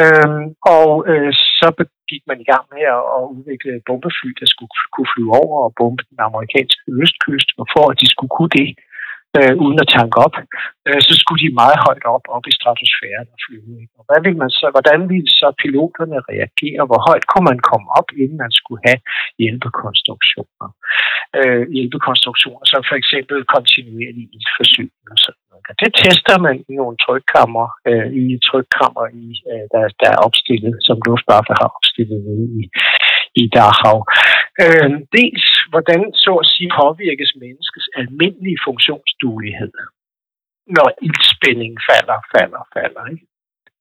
Øhm, 0.02 0.46
og 0.76 0.90
øh, 1.12 1.32
så 1.60 1.68
gik 2.12 2.24
man 2.30 2.38
i 2.44 2.50
gang 2.52 2.66
med 2.74 2.84
at 2.96 3.24
udvikle 3.36 3.74
bombefly, 3.88 4.30
der 4.42 4.48
skulle 4.54 4.74
kunne 4.94 5.12
flyve 5.14 5.34
over 5.44 5.58
og 5.66 5.74
bombe 5.80 6.04
den 6.12 6.20
amerikanske 6.30 6.84
østkyst, 7.04 7.50
og 7.60 7.66
for 7.74 7.84
at 7.92 7.98
de 8.02 8.08
skulle 8.14 8.34
kunne 8.38 8.54
det, 8.60 8.70
øh, 9.40 9.54
uden 9.66 9.80
at 9.84 9.92
tanke 9.98 10.18
op, 10.26 10.36
øh, 10.88 11.00
så 11.08 11.14
skulle 11.22 11.42
de 11.46 11.60
meget 11.62 11.78
højt 11.86 12.06
op, 12.16 12.26
op 12.36 12.46
i 12.52 12.54
stratosfæren 12.58 13.28
og 13.34 13.40
flyve. 13.46 13.72
Ikke? 13.82 13.94
Og 14.00 14.04
hvad 14.08 14.20
vil 14.26 14.36
man 14.42 14.52
så, 14.60 14.66
hvordan 14.76 15.00
ville 15.12 15.32
så 15.40 15.48
piloterne 15.64 16.18
reagere? 16.32 16.82
Hvor 16.90 17.02
højt 17.10 17.26
kunne 17.32 17.48
man 17.52 17.60
komme 17.70 17.88
op, 18.00 18.08
inden 18.22 18.38
man 18.46 18.54
skulle 18.60 18.82
have 18.88 19.00
hjælpekonstruktioner? 19.42 20.68
Øh, 21.38 21.64
hjælpekonstruktioner, 21.76 22.66
som 22.72 22.82
for 22.90 22.96
eksempel 23.02 23.38
kontinuerlig 23.56 24.26
ildforsyning 24.36 25.06
og 25.14 25.20
sådan 25.26 25.44
noget. 25.50 25.56
Det 25.84 25.92
tester 26.02 26.38
man 26.46 26.56
i 26.70 26.74
nogle 26.82 26.98
trykkammer, 27.06 27.66
øh, 27.90 28.08
i 28.22 28.24
trykkammer, 28.50 29.06
i, 29.24 29.26
øh, 29.52 29.66
der, 29.74 29.84
der 30.02 30.10
er 30.16 30.20
opstillet, 30.28 30.74
som 30.88 30.98
Luftwaffe 31.08 31.54
har 31.62 31.70
opstillet 31.78 32.22
i, 32.60 32.62
i 33.42 33.44
Dachau. 33.56 33.98
Øh, 34.64 34.90
dels, 35.18 35.46
hvordan 35.72 36.02
så 36.26 36.34
at 36.44 36.50
sige 36.54 36.72
påvirkes 36.82 37.32
menneskets 37.44 37.88
almindelige 38.00 38.60
funktionsduelighed, 38.68 39.74
når 40.76 40.88
ildspænding 41.08 41.74
falder, 41.90 42.18
falder, 42.34 42.64
falder. 42.76 43.04
Ikke? 43.14 43.26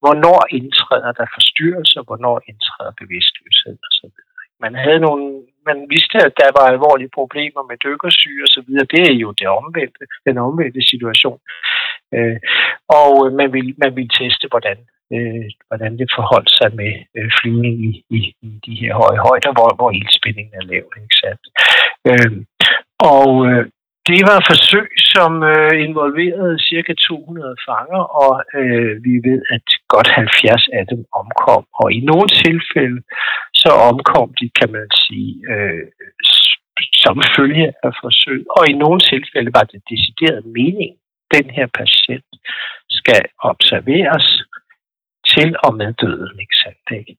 Hvornår 0.02 0.40
indtræder 0.58 1.12
der 1.18 1.26
forstyrrelser, 1.36 2.02
hvornår 2.08 2.36
indtræder 2.50 2.92
bevidstløshed 3.00 3.78
osv. 3.88 4.10
Man 4.64 4.74
havde 4.84 5.00
nogle, 5.06 5.24
man 5.68 5.78
vidste, 5.94 6.16
at 6.28 6.34
der 6.42 6.50
var 6.58 6.66
alvorlige 6.66 7.14
problemer 7.18 7.62
med 7.70 7.76
dykkersyge 7.86 8.44
og 8.46 8.50
så 8.54 8.60
videre. 8.66 8.90
Det 8.94 9.02
er 9.10 9.16
jo 9.24 9.30
det 9.40 9.48
omvendte, 9.48 10.04
den 10.26 10.36
omvendte 10.38 10.82
situation. 10.92 11.40
Øh, 12.14 12.38
og 12.98 13.32
man 13.40 13.48
ville, 13.52 13.74
man 13.82 13.92
ville 13.96 14.12
teste, 14.20 14.46
hvordan 14.52 14.78
øh, 15.14 15.46
hvordan 15.68 15.92
det 16.00 16.08
forholdt 16.18 16.50
sig 16.58 16.70
med 16.80 16.92
øh, 17.16 17.30
flyvning 17.38 17.74
i, 17.88 17.92
i, 18.18 18.20
i 18.48 18.50
de 18.66 18.74
her 18.82 18.92
høje 19.02 19.20
højder, 19.28 19.52
hvor, 19.56 19.70
hvor 19.78 19.90
ildspændingen 19.98 20.54
er 20.60 20.64
lav. 20.72 20.84
Ikke 21.02 21.16
sandt? 21.22 21.44
Øh, 22.10 22.32
og 23.14 23.28
øh, 23.48 23.64
det 24.08 24.20
var 24.28 24.36
et 24.38 24.48
forsøg, 24.52 24.88
som 25.14 25.32
øh, 25.52 25.74
involverede 25.86 26.56
cirka 26.70 26.92
200 26.94 27.56
fanger, 27.68 28.02
og 28.22 28.32
øh, 28.58 28.92
vi 29.06 29.14
ved, 29.28 29.40
at 29.54 29.66
godt 29.94 30.08
70 30.10 30.68
af 30.78 30.84
dem 30.92 31.00
omkom. 31.20 31.64
Og 31.80 31.86
i 31.98 32.00
nogle 32.10 32.28
tilfælde, 32.44 33.00
så 33.62 33.70
omkom 33.90 34.28
de, 34.40 34.46
kan 34.58 34.70
man 34.76 34.88
sige, 35.04 35.32
øh, 35.52 35.84
som 37.02 37.16
følge 37.36 37.66
af 37.86 37.92
forsøg. 38.02 38.40
Og 38.56 38.62
i 38.70 38.72
nogle 38.84 39.00
tilfælde 39.12 39.50
var 39.58 39.64
det 39.72 39.80
decideret 39.92 40.42
mening, 40.58 40.92
den 41.34 41.46
her 41.56 41.66
patient 41.80 42.30
skal 42.98 43.22
observeres, 43.50 44.26
til 45.34 45.50
og 45.66 45.72
med 45.80 45.90
døden, 46.02 46.36
ikke 46.44 46.56
sandt? 46.62 46.88
Ikke? 47.00 47.14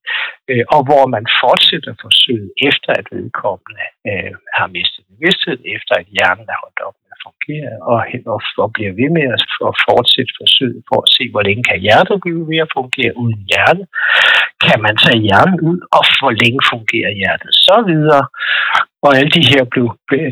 Øh, 0.51 0.63
og 0.75 0.81
hvor 0.87 1.03
man 1.15 1.25
fortsætter 1.41 1.93
forsøget 2.05 2.49
efter, 2.69 2.91
at 2.99 3.07
vedkommende 3.15 3.85
øh, 4.09 4.31
har 4.57 4.67
mistet 4.77 5.03
bevidstheden, 5.11 5.63
efter 5.75 5.93
at 6.01 6.07
hjernen 6.15 6.47
er 6.53 6.59
holdt 6.63 6.81
op 6.87 6.97
med 7.01 7.11
at 7.15 7.23
fungere, 7.27 7.73
og, 7.91 7.97
og, 8.33 8.39
og 8.63 8.69
bliver 8.75 8.93
ved 8.99 9.09
med 9.17 9.25
at 9.69 9.75
fortsætte 9.87 10.33
forsøget 10.41 10.81
for 10.89 10.97
at 11.03 11.11
se, 11.15 11.23
hvor 11.33 11.43
længe 11.47 11.63
kan 11.69 11.79
hjertet 11.85 12.17
blive 12.25 12.43
ved 12.51 12.59
at 12.65 12.73
fungere 12.79 13.13
uden 13.23 13.41
hjerne. 13.51 13.85
Kan 14.65 14.79
man 14.85 14.95
tage 15.03 15.19
hjernen 15.27 15.59
ud, 15.69 15.79
og 15.97 16.03
hvor 16.19 16.33
længe 16.41 16.61
fungerer 16.73 17.11
hjertet 17.21 17.51
så 17.67 17.77
videre? 17.89 18.23
Og 19.05 19.11
alle 19.19 19.31
de 19.37 19.43
her 19.51 19.63
blev, 19.73 19.87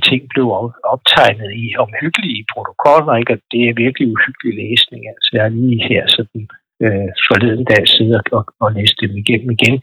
ting 0.09 0.21
blev 0.33 0.47
optegnet 0.93 1.51
i 1.63 1.65
omhyggelige 1.85 2.45
protokoller, 2.53 3.13
ikke? 3.21 3.33
og 3.35 3.39
det 3.51 3.61
er 3.69 3.81
virkelig 3.85 4.07
uhyggelig 4.15 4.53
læsning. 4.63 5.01
Altså 5.11 5.29
jeg 5.35 5.43
er 5.45 5.53
lige 5.59 5.81
her 5.91 6.03
sådan 6.17 6.43
øh, 6.85 7.09
forleden 7.27 7.65
dag 7.71 7.83
sidde 7.95 8.15
og, 8.37 8.43
og 8.63 8.69
læse 8.77 8.95
dem 9.03 9.13
igennem 9.23 9.49
igen. 9.57 9.75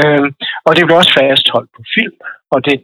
Øh, 0.00 0.26
og 0.66 0.72
det 0.74 0.82
blev 0.84 0.96
også 1.00 1.14
fastholdt 1.20 1.70
på 1.76 1.82
film, 1.96 2.18
og 2.54 2.58
det, 2.66 2.76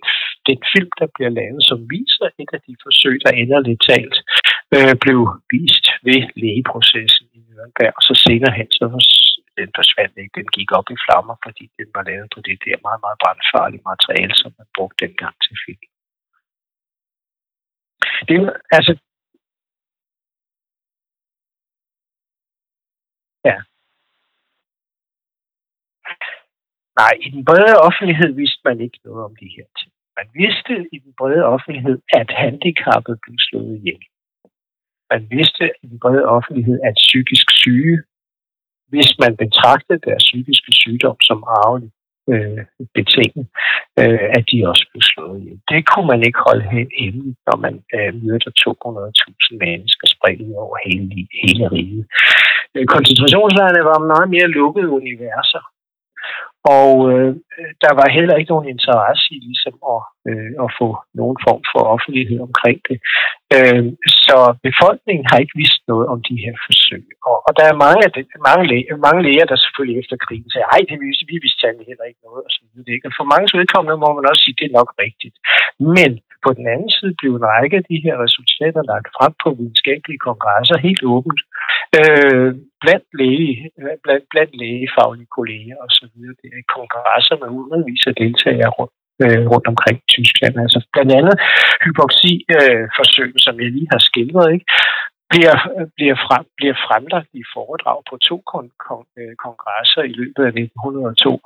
den 0.48 0.60
film, 0.72 0.90
der 1.00 1.08
bliver 1.14 1.32
lavet, 1.40 1.62
som 1.70 1.78
viser 1.94 2.28
et 2.42 2.50
af 2.56 2.60
de 2.66 2.74
forsøg, 2.84 3.16
der 3.24 3.32
ender 3.40 3.60
lidt 3.68 3.82
talt, 3.90 4.16
øh, 4.74 4.94
blev 5.04 5.18
vist 5.52 5.86
ved 6.06 6.20
lægeprocessen 6.42 7.26
i 7.38 7.40
Nürnberg, 7.48 7.92
og 7.98 8.02
så 8.08 8.14
senere 8.26 8.54
hen, 8.58 8.68
så 8.78 8.84
den 9.60 9.70
forsvandt 9.78 10.14
ikke. 10.22 10.36
Den 10.40 10.48
gik 10.56 10.70
op 10.78 10.88
i 10.94 11.02
flammer, 11.04 11.36
fordi 11.46 11.64
den 11.78 11.88
var 11.96 12.04
lavet 12.10 12.28
på 12.34 12.40
det 12.48 12.58
der 12.66 12.84
meget, 12.86 13.00
meget 13.04 13.18
brandfarlige 13.22 13.86
materiale, 13.90 14.34
som 14.42 14.50
man 14.58 14.68
brugte 14.76 14.98
dengang 15.04 15.34
til 15.44 15.56
film. 15.64 15.84
Det, 18.28 18.36
altså, 18.78 18.92
Ja. 23.48 23.56
Nej, 27.00 27.14
i 27.26 27.28
den 27.34 27.44
brede 27.44 27.76
offentlighed 27.88 28.30
vidste 28.40 28.60
man 28.64 28.80
ikke 28.80 28.98
noget 29.04 29.24
om 29.24 29.36
de 29.36 29.48
her 29.56 29.66
ting. 29.78 29.92
Man 30.18 30.28
vidste 30.42 30.74
i 30.92 30.98
den 30.98 31.12
brede 31.18 31.44
offentlighed, 31.54 31.98
at 32.20 32.28
handicappet 32.42 33.14
blev 33.22 33.36
slået 33.38 33.76
ihjel. 33.78 34.02
Man 35.12 35.22
vidste 35.30 35.64
i 35.82 35.86
den 35.86 35.98
brede 36.04 36.24
offentlighed, 36.36 36.80
at 36.88 36.94
psykisk 37.04 37.46
syge, 37.62 37.96
hvis 38.92 39.10
man 39.22 39.36
betragtede 39.36 40.00
deres 40.06 40.24
psykiske 40.28 40.72
sygdom 40.72 41.16
som 41.28 41.38
arvelig, 41.60 41.90
øh, 42.32 42.64
betinget, 42.94 43.46
øh, 44.00 44.26
at 44.36 44.44
de 44.50 44.68
også 44.70 44.84
blev 44.90 45.02
slået 45.12 45.40
ihjel. 45.40 45.58
Det 45.72 45.80
kunne 45.90 46.08
man 46.12 46.20
ikke 46.26 46.40
holde 46.48 46.64
hemmeligt, 47.00 47.38
når 47.48 47.56
man 47.64 47.74
øh, 47.96 48.10
mødte 48.24 48.50
200.000 48.62 49.56
mennesker 49.64 50.06
spredt 50.14 50.40
over 50.64 50.76
hele, 50.86 51.06
hele 51.42 51.64
riget. 51.74 52.04
Øh, 52.74 52.86
koncentrationslejrene 52.94 53.82
var 53.90 54.08
meget 54.12 54.28
mere 54.34 54.48
lukkede 54.58 54.90
universer, 55.00 55.62
og 56.76 56.92
øh, 57.12 57.30
der 57.84 57.92
var 58.00 58.14
heller 58.16 58.34
ikke 58.36 58.52
nogen 58.54 58.68
interesse 58.74 59.26
i 59.36 59.38
ligesom 59.48 59.74
at, 59.94 60.02
øh, 60.28 60.52
at 60.64 60.68
få 60.78 60.88
nogen 61.20 61.38
form 61.46 61.62
for 61.72 61.82
offentlighed 61.94 62.38
omkring 62.48 62.78
det. 62.88 62.98
Øh, 63.56 63.84
så 64.26 64.38
befolkningen 64.68 65.24
har 65.30 65.38
ikke 65.42 65.58
vidst 65.62 65.82
noget 65.92 66.06
om 66.12 66.18
de 66.28 66.36
her 66.44 66.54
forsøg. 66.66 67.04
Og, 67.28 67.36
og 67.46 67.52
der 67.58 67.64
er 67.68 67.82
mange, 67.84 68.00
af 68.06 68.10
det, 68.16 68.24
mange, 68.48 68.64
læger, 68.70 68.96
mange 69.06 69.22
læger, 69.26 69.46
der 69.50 69.56
selvfølgelig 69.64 69.98
efter 70.02 70.16
krigen 70.24 70.50
sagde, 70.50 70.70
ej, 70.74 70.80
det 70.90 70.98
vidste, 71.04 71.24
vi 71.32 71.36
vidste 71.44 71.66
heller 71.90 72.06
ikke 72.10 72.22
noget. 72.28 72.42
Og 72.46 72.52
så 72.56 72.60
videre. 72.72 73.16
For 73.18 73.26
mange 73.32 73.46
vedkommende 73.58 74.02
må 74.04 74.08
man 74.18 74.28
også 74.30 74.42
sige, 74.42 74.54
at 74.56 74.60
det 74.60 74.66
er 74.68 74.78
nok 74.80 74.90
rigtigt. 75.04 75.36
Men 75.96 76.10
på 76.44 76.50
den 76.58 76.66
anden 76.74 76.90
side 76.96 77.14
blev 77.20 77.32
en 77.34 77.48
række 77.54 77.76
af 77.80 77.84
de 77.90 77.98
her 78.04 78.16
resultater 78.24 78.82
lagt 78.92 79.08
frem 79.16 79.32
på 79.42 79.48
videnskabelige 79.58 80.24
kongresser 80.28 80.76
helt 80.86 81.02
åbent 81.14 81.40
øh, 81.98 82.50
blandt, 82.82 83.06
læge, 83.20 83.54
blandt, 84.04 84.24
blandt 84.32 84.52
lægefaglige 84.62 85.32
kolleger 85.36 85.76
og 85.84 85.90
så 85.98 86.04
videre. 86.12 86.34
Det 86.42 86.48
er 86.58 86.72
kongresser 86.76 87.36
med 87.42 87.48
hundredvis 87.56 88.02
af 88.10 88.14
deltagere 88.22 88.72
rundt 88.78 88.94
øh, 89.24 89.42
rundt 89.52 89.66
omkring 89.72 89.98
Tyskland. 90.14 90.54
Altså 90.64 90.78
blandt 90.92 91.12
andet 91.18 91.36
hypoxi-forsøg, 91.84 93.32
øh, 93.36 93.42
som 93.46 93.54
jeg 93.62 93.70
lige 93.76 93.88
har 93.92 94.00
skildret, 94.08 94.48
ikke? 94.54 94.66
Bliver, 95.30 95.56
bliver, 95.96 96.16
frem, 96.26 96.44
bliver 96.58 96.76
fremlagt 96.86 97.30
i 97.42 97.44
foredrag 97.54 97.98
på 98.10 98.14
to 98.28 98.36
kon- 98.50 98.76
kon- 98.86 99.12
øh, 99.20 99.34
kongresser 99.44 100.02
i 100.10 100.12
løbet 100.20 100.42
af 100.48 100.52
1902 100.52 101.40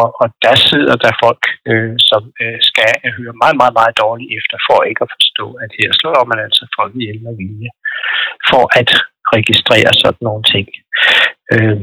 og, 0.00 0.08
og 0.20 0.26
der 0.44 0.54
sidder 0.68 0.96
der 1.04 1.12
folk, 1.24 1.42
øh, 1.70 1.94
som 2.10 2.22
øh, 2.42 2.58
skal 2.70 2.92
øh, 3.04 3.12
høre 3.18 3.34
meget, 3.42 3.56
meget, 3.60 3.74
meget 3.80 3.94
dårligt 4.02 4.32
efter, 4.38 4.56
for 4.68 4.78
ikke 4.90 5.02
at 5.06 5.12
forstå, 5.16 5.46
at 5.64 5.70
her 5.78 5.90
slår 6.00 6.24
man 6.30 6.38
altså 6.46 6.62
folk 6.78 6.92
ihjel 6.96 7.18
med 7.26 7.34
vilje, 7.40 7.70
for 8.50 8.64
at 8.80 8.90
registrere 9.36 9.90
sådan 10.02 10.24
nogle 10.28 10.44
ting. 10.54 10.66
Øh, 11.54 11.80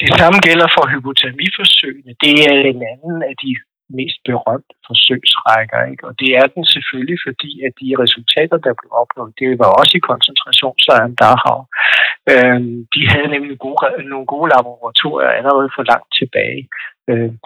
det 0.00 0.10
samme 0.20 0.38
gælder 0.48 0.68
for 0.76 0.84
hypotermiforsøgene. 0.92 2.12
Det 2.24 2.34
er 2.50 2.56
en 2.72 2.82
anden 2.92 3.18
af 3.30 3.34
de 3.42 3.50
mest 3.98 4.18
berømte 4.28 4.74
forsøgsrækker. 4.88 5.80
Ikke? 5.90 6.04
Og 6.08 6.12
det 6.20 6.30
er 6.40 6.46
den 6.54 6.64
selvfølgelig, 6.74 7.18
fordi 7.26 7.50
at 7.66 7.72
de 7.80 7.88
resultater, 8.04 8.58
der 8.66 8.74
blev 8.80 8.90
opnået, 9.02 9.38
det 9.40 9.48
var 9.62 9.70
også 9.80 9.94
i 9.96 10.06
koncentrationslejren 10.10 11.14
Dachau. 11.22 11.60
Øh, 12.32 12.60
de 12.94 13.00
havde 13.12 13.28
nemlig 13.34 13.56
gode, 13.64 13.78
nogle 14.12 14.26
gode 14.34 14.48
laboratorier 14.54 15.30
allerede 15.38 15.70
for 15.76 15.82
langt 15.92 16.10
tilbage. 16.20 16.62
Øhm, 17.10 17.36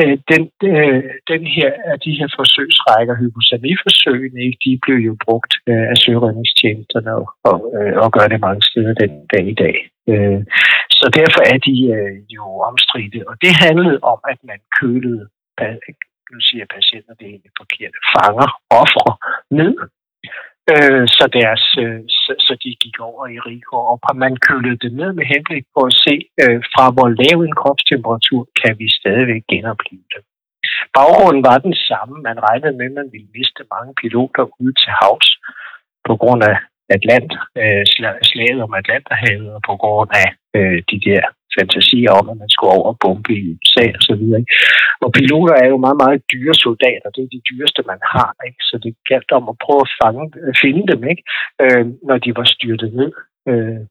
øh, 0.00 0.16
den, 0.30 0.42
øh, 0.70 1.02
den 1.32 1.42
her, 1.56 1.70
de 2.04 2.12
her 2.18 2.28
forsøgsrækker, 2.38 3.14
hypothermiforsøgene, 3.20 4.44
de 4.64 4.72
blev 4.84 4.98
jo 5.08 5.14
brugt 5.26 5.52
øh, 5.70 5.86
af 5.92 5.96
søredningstjenesterne 6.02 7.10
og, 7.20 7.26
og, 7.50 7.58
øh, 7.76 7.94
og 8.02 8.08
gør 8.16 8.26
det 8.32 8.40
mange 8.46 8.62
steder 8.70 8.94
den 9.02 9.12
dag 9.32 9.44
i 9.54 9.56
dag. 9.64 9.76
Øh, 10.10 10.40
så 10.98 11.06
derfor 11.20 11.42
er 11.52 11.58
de 11.68 11.76
øh, 11.96 12.14
jo 12.36 12.44
omstridte, 12.70 13.20
og 13.28 13.34
det 13.42 13.52
handlede 13.66 13.98
om, 14.12 14.18
at 14.32 14.38
man 14.50 14.60
kølede, 14.78 15.24
nu 16.32 16.38
siger 16.48 16.64
patienter, 16.76 17.14
det 17.14 17.24
er 17.24 17.32
egentlig 17.34 17.54
forkert, 17.62 17.94
fanger, 18.14 18.48
ofre 18.82 19.10
ned, 19.60 19.74
øh, 20.72 21.04
så, 21.16 21.24
deres, 21.38 21.64
øh, 21.84 22.00
så, 22.22 22.32
så 22.46 22.52
de 22.62 22.70
gik 22.84 22.96
over 23.08 23.24
i 23.36 23.38
rigor, 23.50 23.82
og 23.90 24.16
man 24.24 24.34
kølede 24.46 24.78
det 24.84 24.92
ned 25.00 25.10
med 25.18 25.26
henblik 25.34 25.64
på 25.74 25.80
at 25.90 25.94
se, 26.04 26.14
øh, 26.42 26.60
fra 26.72 26.84
hvor 26.94 27.08
lav 27.22 27.36
en 27.42 27.58
kropstemperatur 27.60 28.42
kan 28.60 28.72
vi 28.80 28.86
stadigvæk 29.00 29.42
genopleve 29.52 30.06
det. 30.14 30.22
Baggrunden 30.96 31.42
var 31.50 31.58
den 31.66 31.76
samme. 31.88 32.14
Man 32.28 32.38
regnede 32.48 32.76
med, 32.78 32.86
at 32.90 32.98
man 33.00 33.08
ville 33.14 33.30
miste 33.36 33.62
mange 33.74 33.92
piloter 34.00 34.44
ude 34.60 34.74
til 34.82 34.92
havs 35.00 35.28
på 36.08 36.14
grund 36.22 36.42
af 36.50 36.56
Atlant, 36.94 37.32
øh, 37.60 37.84
slaget 38.30 38.60
om 38.66 38.74
Atlanterhavet 38.80 39.50
og 39.56 39.62
på 39.68 39.74
grund 39.82 40.10
af 40.24 40.28
øh, 40.56 40.78
de 40.90 40.98
der 41.08 41.22
fantasier 41.56 42.10
om, 42.20 42.26
at 42.32 42.36
man 42.42 42.50
skulle 42.54 42.72
over 42.76 42.88
og 42.92 42.98
bombe 43.04 43.32
i 43.40 43.42
USA 43.52 43.84
og 43.98 44.02
så 44.08 44.14
videre. 44.20 44.40
Ikke? 44.40 44.52
Og 45.04 45.10
piloter 45.18 45.54
er 45.62 45.68
jo 45.72 45.78
meget, 45.84 45.98
meget 46.04 46.20
dyre 46.32 46.54
soldater. 46.66 47.08
Det 47.14 47.22
er 47.24 47.34
de 47.36 47.46
dyreste, 47.50 47.80
man 47.92 48.00
har. 48.14 48.30
Ikke? 48.48 48.60
Så 48.68 48.74
det 48.84 48.92
galt 49.10 49.30
om 49.38 49.44
at 49.52 49.60
prøve 49.64 49.82
at 49.86 49.92
fange, 50.00 50.24
øh, 50.42 50.54
finde 50.64 50.84
dem, 50.92 51.00
ikke? 51.12 51.22
Øh, 51.62 51.84
når 52.08 52.18
de 52.24 52.30
var 52.38 52.46
styrtet 52.54 52.90
ned. 53.00 53.12
Øh, 53.50 53.82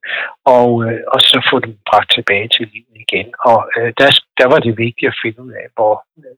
og, 0.57 0.69
øh, 0.85 1.01
og 1.13 1.19
så 1.29 1.37
få 1.51 1.55
dem 1.65 1.73
bragt 1.89 2.09
tilbage 2.17 2.47
til 2.55 2.65
livet 2.73 2.97
igen. 3.05 3.27
Og 3.49 3.59
øh, 3.77 3.89
der, 3.99 4.09
der 4.39 4.47
var 4.53 4.59
det 4.65 4.81
vigtigt 4.85 5.11
at 5.11 5.19
finde 5.23 5.39
ud 5.45 5.51
af, 5.61 5.67
hvor, 5.75 5.93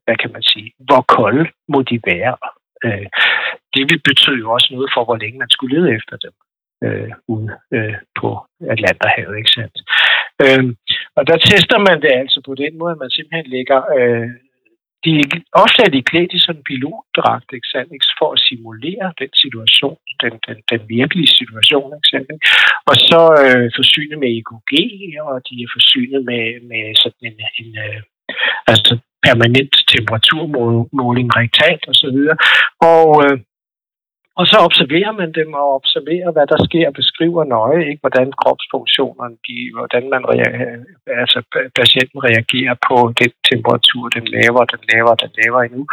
hvad 0.05 0.17
kan 0.21 0.31
man 0.35 0.43
sige, 0.51 0.69
hvor 0.87 1.01
kolde 1.17 1.45
må 1.73 1.79
de 1.89 1.97
være. 2.11 2.35
Øh, 2.85 3.07
det 3.73 3.83
betød 4.09 4.37
jo 4.43 4.51
også 4.51 4.69
noget 4.75 4.89
for, 4.95 5.03
hvor 5.05 5.17
længe 5.23 5.39
man 5.39 5.49
skulle 5.55 5.73
lede 5.75 5.95
efter 5.97 6.15
dem 6.25 6.33
øh, 6.85 7.11
ude 7.33 7.49
øh, 7.75 7.95
på 8.19 8.29
Atlanterhavet, 8.73 9.37
ikke 9.37 9.55
sandt? 9.57 9.77
Øh, 10.43 10.63
og 11.17 11.23
der 11.29 11.37
tester 11.37 11.79
man 11.87 11.97
det 12.01 12.11
altså 12.21 12.39
på 12.45 12.53
den 12.63 12.73
måde, 12.79 12.91
at 12.91 13.01
man 13.03 13.11
simpelthen 13.11 13.47
lægger... 13.55 13.79
Øh, 13.97 14.29
de, 15.05 15.13
ofte 15.63 15.79
er 15.85 15.91
de 15.95 16.07
klædt 16.11 16.31
i 16.37 16.39
sådan 16.39 16.59
en 16.59 16.67
pilotdragt, 16.69 17.49
ikke 17.55 17.71
sandt, 17.73 17.91
ikke, 17.93 18.17
for 18.19 18.29
at 18.35 18.43
simulere 18.47 19.07
den 19.21 19.31
situation, 19.43 19.99
den, 20.21 20.33
den, 20.47 20.57
den 20.71 20.81
virkelige 20.97 21.31
situation, 21.39 21.89
ikke 21.97 22.11
sandt, 22.13 22.29
ikke? 22.33 22.45
Og 22.89 22.95
så 23.09 23.21
øh, 23.43 23.67
forsynet 23.79 24.17
med 24.19 24.29
EKG, 24.37 24.73
og 25.29 25.35
de 25.47 25.53
er 25.63 25.69
forsynet 25.77 26.21
med, 26.29 26.43
med 26.71 26.83
sådan 27.03 27.23
en, 27.29 27.37
en 27.61 27.69
øh, 27.85 28.01
altså 28.71 28.93
permanent 29.27 29.73
temperaturmåling 29.95 31.29
rektalt 31.41 31.83
og 31.91 31.95
så 32.01 32.07
videre. 32.15 32.37
Og 32.93 33.07
øh, 33.25 33.37
og 34.39 34.45
så 34.51 34.57
observerer 34.67 35.13
man 35.21 35.31
dem 35.39 35.49
og 35.61 35.67
observerer, 35.79 36.29
hvad 36.35 36.47
der 36.51 36.59
sker, 36.67 36.87
beskriver 37.01 37.43
nøje, 37.55 37.81
ikke, 37.89 38.03
hvordan 38.05 38.27
kropsfunktionerne, 38.41 39.37
de, 39.47 39.57
hvordan 39.77 40.03
man 40.13 40.23
reagerer, 40.31 40.77
altså 41.23 41.39
patienten 41.79 42.19
reagerer 42.29 42.75
på 42.89 42.97
den 43.21 43.31
temperatur, 43.51 44.03
den 44.17 44.25
laver, 44.37 44.63
den 44.73 44.81
laver, 44.91 45.13
den 45.23 45.31
laver 45.41 45.59
endnu. 45.67 45.83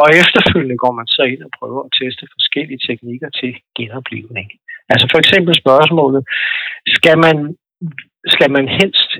Og 0.00 0.06
efterfølgende 0.22 0.82
går 0.84 0.92
man 1.00 1.08
så 1.16 1.22
ind 1.32 1.42
og 1.46 1.52
prøver 1.58 1.80
at 1.84 1.94
teste 2.00 2.24
forskellige 2.36 2.80
teknikker 2.88 3.30
til 3.40 3.52
genoplivning. 3.78 4.48
Altså 4.92 5.06
for 5.12 5.18
eksempel 5.22 5.54
spørgsmålet, 5.62 6.22
skal 6.96 7.16
man, 7.26 7.36
skal 8.34 8.50
man 8.56 8.66
helst 8.78 9.10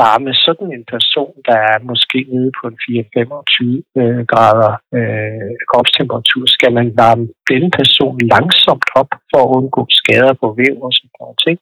varme 0.00 0.32
sådan 0.46 0.68
en 0.76 0.84
person, 0.94 1.32
der 1.48 1.58
er 1.72 1.78
måske 1.90 2.18
nede 2.32 2.50
på 2.58 2.64
en 2.70 2.78
4-25 2.84 4.00
øh, 4.00 4.22
grader 4.32 4.72
øh, 4.98 5.52
kropstemperatur, 5.70 6.42
skal 6.56 6.72
man 6.78 6.88
varme 7.02 7.26
denne 7.50 7.70
person 7.78 8.16
langsomt 8.34 8.88
op 9.00 9.10
for 9.30 9.40
at 9.44 9.52
undgå 9.58 9.82
skader 10.00 10.34
på 10.42 10.46
væv 10.60 10.74
og 10.86 10.92
sådan 10.96 11.14
noget 11.20 11.38
ting? 11.46 11.58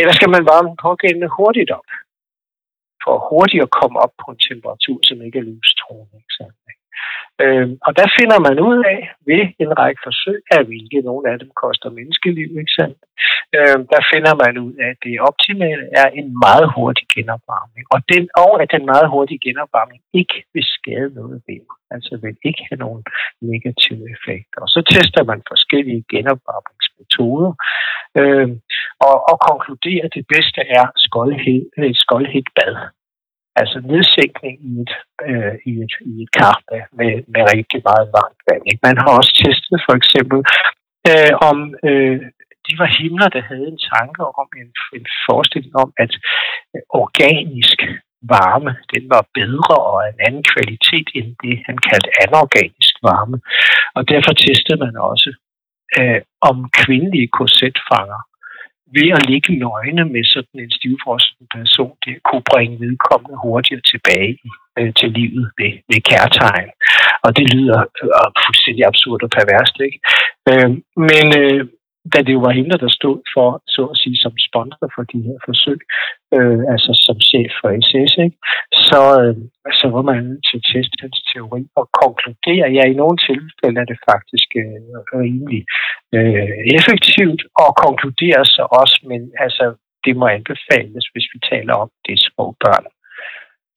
Eller 0.00 0.12
skal 0.18 0.30
man 0.34 0.44
varme 0.52 0.68
den 0.72 0.78
pågældende 0.86 1.34
hurtigt 1.38 1.70
op, 1.78 1.88
for 3.04 3.14
hurtigt 3.30 3.62
at 3.66 3.74
komme 3.80 3.96
op 4.04 4.14
på 4.22 4.26
en 4.32 4.40
temperatur, 4.48 4.98
som 5.08 5.16
ikke 5.26 5.38
er 5.38 5.48
livstruende? 5.50 6.16
Ikke? 6.20 6.81
Øh, 7.42 7.68
og 7.86 7.92
der 7.98 8.08
finder 8.18 8.38
man 8.46 8.56
ud 8.68 8.78
af 8.94 9.00
ved 9.28 9.42
en 9.62 9.70
række 9.80 10.00
forsøg, 10.06 10.40
at 10.56 10.66
hvilke 10.68 11.00
nogle 11.08 11.24
af 11.32 11.36
dem 11.42 11.50
koster 11.62 11.90
menneskeliv. 11.98 12.50
Ikke 12.62 12.76
sandt? 12.78 12.98
Øh, 13.56 13.78
der 13.92 14.02
finder 14.12 14.34
man 14.42 14.54
ud 14.66 14.74
af, 14.84 14.88
at 14.94 15.00
det 15.04 15.24
optimale 15.30 15.84
er 16.02 16.08
en 16.18 16.28
meget 16.46 16.66
hurtig 16.76 17.06
genopvarmning. 17.14 17.84
Og, 17.94 18.00
den, 18.12 18.24
og 18.44 18.52
at 18.62 18.68
den 18.74 18.84
meget 18.92 19.08
hurtige 19.14 19.42
genopvarmning 19.46 20.00
ikke 20.20 20.36
vil 20.54 20.66
skade 20.76 21.10
noget 21.18 21.38
ved 21.48 21.60
Altså 21.94 22.12
vil 22.22 22.36
ikke 22.48 22.62
have 22.68 22.80
nogen 22.86 23.02
negative 23.52 24.04
effekter. 24.14 24.58
Og 24.64 24.68
så 24.74 24.80
tester 24.92 25.22
man 25.30 25.40
forskellige 25.52 26.04
genopvarmningsmetoder 26.12 27.52
øh, 28.20 28.48
og, 29.08 29.16
og 29.30 29.36
konkluderer, 29.50 30.04
at 30.06 30.14
det 30.18 30.24
bedste 30.34 30.60
er 30.78 30.86
skoldhed, 31.06 31.62
øh, 31.78 31.94
skoldhed 32.04 32.44
bad. 32.58 32.74
Altså 33.60 33.78
nedsænkning 33.92 34.56
i 34.70 34.72
et, 34.82 34.92
øh, 35.28 35.54
i 35.70 35.72
et, 35.84 35.94
i 36.10 36.12
et 36.24 36.30
kar 36.38 36.56
med, 36.98 37.12
med 37.32 37.42
rigtig 37.54 37.80
meget 37.88 38.06
varmt 38.18 38.40
vand. 38.48 38.62
Ikke? 38.70 38.86
Man 38.88 38.96
har 39.02 39.10
også 39.18 39.32
testet 39.42 39.78
for 39.86 39.94
eksempel, 40.00 40.38
øh, 41.10 41.32
om 41.50 41.56
øh, 41.88 42.18
de 42.66 42.72
var 42.82 42.90
himler, 42.98 43.28
der 43.36 43.42
havde 43.50 43.68
en 43.74 43.82
tanke 43.94 44.22
om 44.40 44.48
en, 44.60 44.70
en 44.96 45.06
forestilling 45.26 45.74
om, 45.84 45.90
at 46.04 46.12
øh, 46.74 46.82
organisk 47.02 47.78
varme, 48.36 48.72
den 48.94 49.04
var 49.14 49.22
bedre 49.38 49.76
og 49.90 49.98
en 50.10 50.18
anden 50.26 50.44
kvalitet 50.52 51.08
end 51.18 51.28
det, 51.44 51.56
han 51.66 51.78
kaldte 51.88 52.10
anorganisk 52.24 52.94
varme. 53.08 53.38
Og 53.96 54.02
derfor 54.12 54.32
testede 54.32 54.78
man 54.84 54.94
også, 55.10 55.30
øh, 55.98 56.20
om 56.48 56.56
kvindelige 56.82 57.28
korsetfanger 57.36 58.20
ved 58.96 59.08
at 59.16 59.26
ligge 59.30 59.52
nøgne 59.64 60.04
med 60.14 60.24
sådan 60.34 60.58
en 60.64 60.72
stivfrosten 60.78 61.46
person, 61.56 61.94
det 62.04 62.14
kunne 62.26 62.46
bringe 62.52 62.80
vedkommende 62.84 63.36
hurtigere 63.44 63.82
tilbage 63.92 64.38
øh, 64.78 64.92
til 64.98 65.08
livet 65.18 65.44
ved, 65.58 65.72
ved 65.90 66.00
kærtegn. 66.10 66.70
Og 67.24 67.30
det 67.36 67.46
lyder 67.54 67.80
øh, 68.02 68.28
fuldstændig 68.44 68.84
absurd 68.90 69.20
og 69.26 69.30
perverst, 69.38 69.76
ikke? 69.86 69.98
Øh, 70.50 70.70
men 71.10 71.26
øh, 71.42 71.60
da 72.12 72.18
det 72.26 72.32
jo 72.36 72.40
var 72.46 72.52
hende, 72.58 72.76
der 72.84 72.90
stod 72.98 73.18
for, 73.34 73.48
så 73.74 73.82
at 73.92 73.96
sige, 74.02 74.16
som 74.24 74.34
sponsor 74.48 74.88
for 74.94 75.02
de 75.12 75.20
her 75.26 75.38
forsøg, 75.48 75.80
øh, 76.36 76.60
altså 76.72 76.90
som 77.06 77.16
chef 77.30 77.50
for 77.60 77.68
SS, 77.86 78.12
ikke? 78.24 78.38
Så, 78.88 79.00
øh, 79.22 79.36
så 79.80 79.86
var 79.94 80.04
man 80.10 80.20
til 80.46 80.56
at 80.60 80.66
teste 80.72 80.96
hans 81.02 81.18
teori 81.30 81.62
og 81.80 81.86
konkludere, 82.02 82.66
ja, 82.76 82.82
i 82.92 82.94
nogle 83.02 83.18
tilfælde 83.28 83.80
er 83.82 83.88
det 83.92 83.98
faktisk 84.10 84.48
øh, 84.62 84.96
rimelig 85.22 85.62
øh, 86.16 86.56
effektivt, 86.76 87.42
og 87.62 87.70
konkludere 87.84 88.42
så 88.56 88.62
også, 88.80 88.98
men 89.10 89.20
altså, 89.44 89.64
det 90.04 90.14
må 90.16 90.26
anbefales, 90.26 91.04
hvis 91.12 91.26
vi 91.32 91.38
taler 91.52 91.74
om 91.82 91.88
det 92.06 92.16
små 92.28 92.46
børn, 92.64 92.86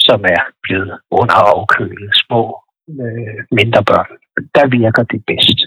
som 0.07 0.19
er 0.35 0.43
blevet 0.65 0.93
underafkølet, 1.19 2.11
små 2.23 2.43
øh, 3.01 3.39
mindre 3.59 3.83
børn. 3.91 4.11
Der 4.57 4.65
virker 4.79 5.03
det 5.13 5.21
bedst. 5.31 5.59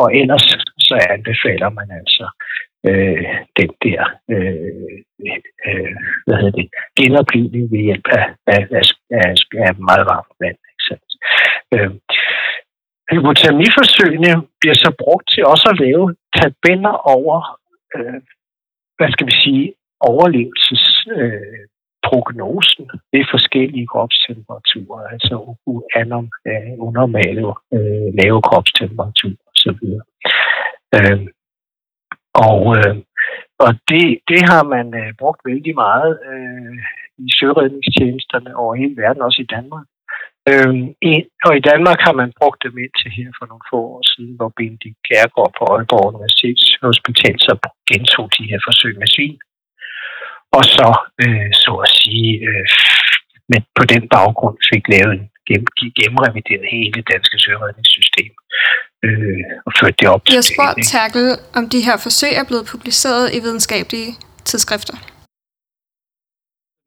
Og 0.00 0.06
ellers 0.20 0.46
så 0.88 0.94
anbefaler 1.14 1.70
man 1.78 1.88
altså 2.00 2.26
øh, 2.88 3.24
den 3.58 3.70
der 3.84 4.02
øh, 4.34 4.98
øh, 5.66 5.96
hvad 6.26 6.36
hedder 6.40 6.56
det, 6.60 6.68
genoplivning 7.00 7.64
ved 7.72 7.82
hjælp 7.88 8.06
af, 8.18 8.26
af, 8.54 8.62
af, 8.78 9.34
af, 9.66 9.74
meget 9.90 10.04
varmt 10.12 10.34
vand. 10.40 10.58
Ikke? 10.70 10.94
Øh, 11.74 11.90
hypotermiforsøgene 13.12 14.32
bliver 14.60 14.78
så 14.84 14.90
brugt 15.02 15.26
til 15.32 15.42
også 15.52 15.66
at 15.72 15.80
lave 15.86 16.04
tabeller 16.36 16.94
over, 17.16 17.36
øh, 17.96 18.20
hvad 18.96 19.10
skal 19.12 19.26
vi 19.26 19.36
sige, 19.44 19.74
overlevelsesprognosen 20.10 21.12
øh, 21.22 21.62
prognosen 22.08 22.86
ved 23.12 23.24
forskellige 23.34 23.86
kropstemperaturer, 23.92 25.00
altså 25.14 25.34
anom, 26.00 26.26
øh, 26.48 26.72
unormale 26.88 27.42
øh, 27.76 28.08
lave 28.20 28.38
kropstemperaturer 28.48 29.46
osv. 29.52 29.82
Øh, 30.96 31.20
og 32.34 32.60
øh, 32.78 32.96
og 33.64 33.70
det, 33.90 34.04
det 34.30 34.40
har 34.50 34.64
man 34.74 34.86
øh, 35.00 35.10
brugt 35.20 35.40
vældig 35.48 35.74
meget 35.86 36.12
øh, 36.32 36.74
i 37.24 37.28
søredningstjenesterne 37.38 38.50
over 38.62 38.74
hele 38.82 38.96
verden, 39.02 39.22
også 39.28 39.40
i 39.42 39.52
Danmark. 39.56 39.86
Øh, 40.50 40.74
i, 41.10 41.12
og 41.46 41.52
i 41.56 41.66
Danmark 41.70 42.00
har 42.06 42.14
man 42.20 42.30
brugt 42.40 42.60
dem 42.66 42.74
indtil 42.84 43.10
her 43.18 43.30
for 43.38 43.46
nogle 43.46 43.68
få 43.70 43.78
år 43.94 44.02
siden, 44.12 44.34
hvor 44.38 44.50
Bendik 44.58 44.96
Kærgaard 45.08 45.52
på 45.58 45.62
Aalborg 45.72 46.06
Universitetshospital 46.12 47.36
så 47.46 47.54
gentog 47.90 48.26
de 48.36 48.48
her 48.50 48.60
forsøg 48.68 48.94
med 49.02 49.08
svin. 49.14 49.38
Og 50.56 50.64
så, 50.76 50.88
øh, 51.22 51.50
så 51.64 51.72
at 51.86 51.90
sige, 52.00 52.30
øh, 52.48 52.66
men 53.50 53.60
på 53.78 53.84
den 53.92 54.02
baggrund 54.14 54.58
fik 54.70 54.84
lavet 54.94 55.12
en, 55.18 55.26
gennemrevideret 55.98 56.66
hele 56.74 56.92
det 56.98 57.04
danske 57.12 57.36
søredningssystem 57.44 58.32
øh, 59.06 59.42
og 59.66 59.72
ført 59.78 59.94
det 60.00 60.08
op 60.14 60.22
til 60.24 60.34
Jeg 60.38 60.44
spurgte 60.52 60.82
Terkel, 60.92 61.26
om 61.58 61.64
de 61.74 61.80
her 61.86 61.96
forsøg 62.06 62.32
er 62.40 62.46
blevet 62.50 62.66
publiceret 62.72 63.24
i 63.36 63.38
videnskabelige 63.44 64.10
tidsskrifter. 64.48 64.96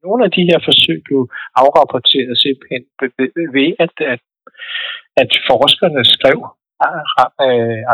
Nogle 0.06 0.22
af 0.26 0.30
de 0.36 0.42
her 0.50 0.60
forsøg 0.68 0.98
blev 1.08 1.20
afrapporteret 1.62 2.34
simpelthen 2.44 2.82
ved, 3.56 3.70
at, 3.84 3.94
at, 4.14 4.22
at 5.22 5.30
forskerne 5.50 6.02
skrev 6.14 6.38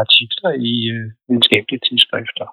artikler 0.02 0.52
i 0.70 0.74
øh, 0.94 1.04
videnskabelige 1.28 1.82
tidsskrifter. 1.86 2.46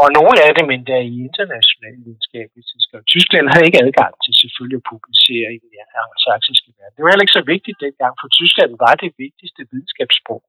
Og 0.00 0.06
nogle 0.18 0.36
af 0.46 0.52
dem 0.58 0.68
endda 0.76 0.98
i 1.10 1.14
internationale 1.28 1.98
videnskabelige 2.06 2.66
tidsskrifter. 2.68 3.12
Tyskland 3.14 3.46
havde 3.52 3.66
ikke 3.68 3.82
adgang 3.86 4.12
til 4.24 4.32
selvfølgelig 4.42 4.78
at 4.80 4.88
publicere 4.92 5.48
i 5.56 5.58
den 5.64 5.72
angelsaksiske 6.02 6.70
verden. 6.76 6.94
Det 6.96 7.02
var 7.02 7.10
heller 7.12 7.26
ikke 7.26 7.38
så 7.40 7.46
vigtigt 7.54 7.78
dengang, 7.86 8.12
for 8.20 8.28
Tyskland 8.38 8.70
var 8.84 8.94
det 9.02 9.10
vigtigste 9.24 9.62
videnskabssprog. 9.70 10.42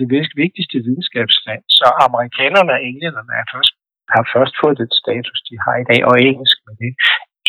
Det 0.00 0.06
vigtigste 0.42 0.76
videnskabsland. 0.86 1.62
Så 1.78 1.86
amerikanerne 2.08 2.72
og 2.76 2.80
englænderne 2.88 3.32
er 3.40 3.46
først, 3.54 3.72
har 4.14 4.24
først 4.34 4.54
fået 4.62 4.76
den 4.82 4.92
status, 5.02 5.38
de 5.48 5.54
har 5.64 5.76
i 5.82 5.86
dag, 5.90 6.00
og 6.08 6.14
engelsk 6.28 6.58
med 6.66 6.74
det, 6.82 6.92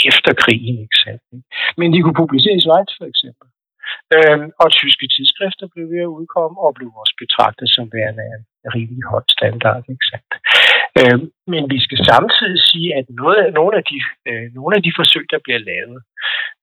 efter 0.10 0.32
krigen. 0.44 0.76
Ikke 0.86 0.98
sandt? 1.04 1.22
Men 1.80 1.88
de 1.94 2.00
kunne 2.02 2.22
publicere 2.24 2.56
i 2.58 2.64
Schweiz 2.66 2.92
for 3.00 3.08
eksempel. 3.14 3.48
Øhm, 4.16 4.48
og 4.62 4.68
tyske 4.82 5.06
tidsskrifter 5.14 5.68
blev 5.74 5.86
ved 5.94 6.02
at 6.08 6.14
udkomme, 6.18 6.58
og 6.66 6.70
blev 6.78 6.90
også 7.02 7.16
betragtet 7.24 7.68
som 7.76 7.86
værende 7.96 8.24
en 8.36 8.44
rimelig 8.76 9.04
høj 9.12 9.24
standard. 9.36 9.84
Ikke 9.94 10.08
sandt? 10.12 10.32
Øhm, 11.00 11.26
men 11.54 11.64
vi 11.74 11.80
skal 11.86 12.00
samtidig 12.12 12.60
sige, 12.72 12.90
at 13.00 13.06
noget, 13.22 13.54
nogle, 13.60 13.74
af 13.80 13.84
de, 13.92 13.98
øh, 14.30 14.46
nogle 14.58 14.74
af 14.78 14.82
de 14.86 14.92
forsøg, 15.00 15.26
der 15.34 15.40
bliver 15.46 15.62
lavet 15.72 16.00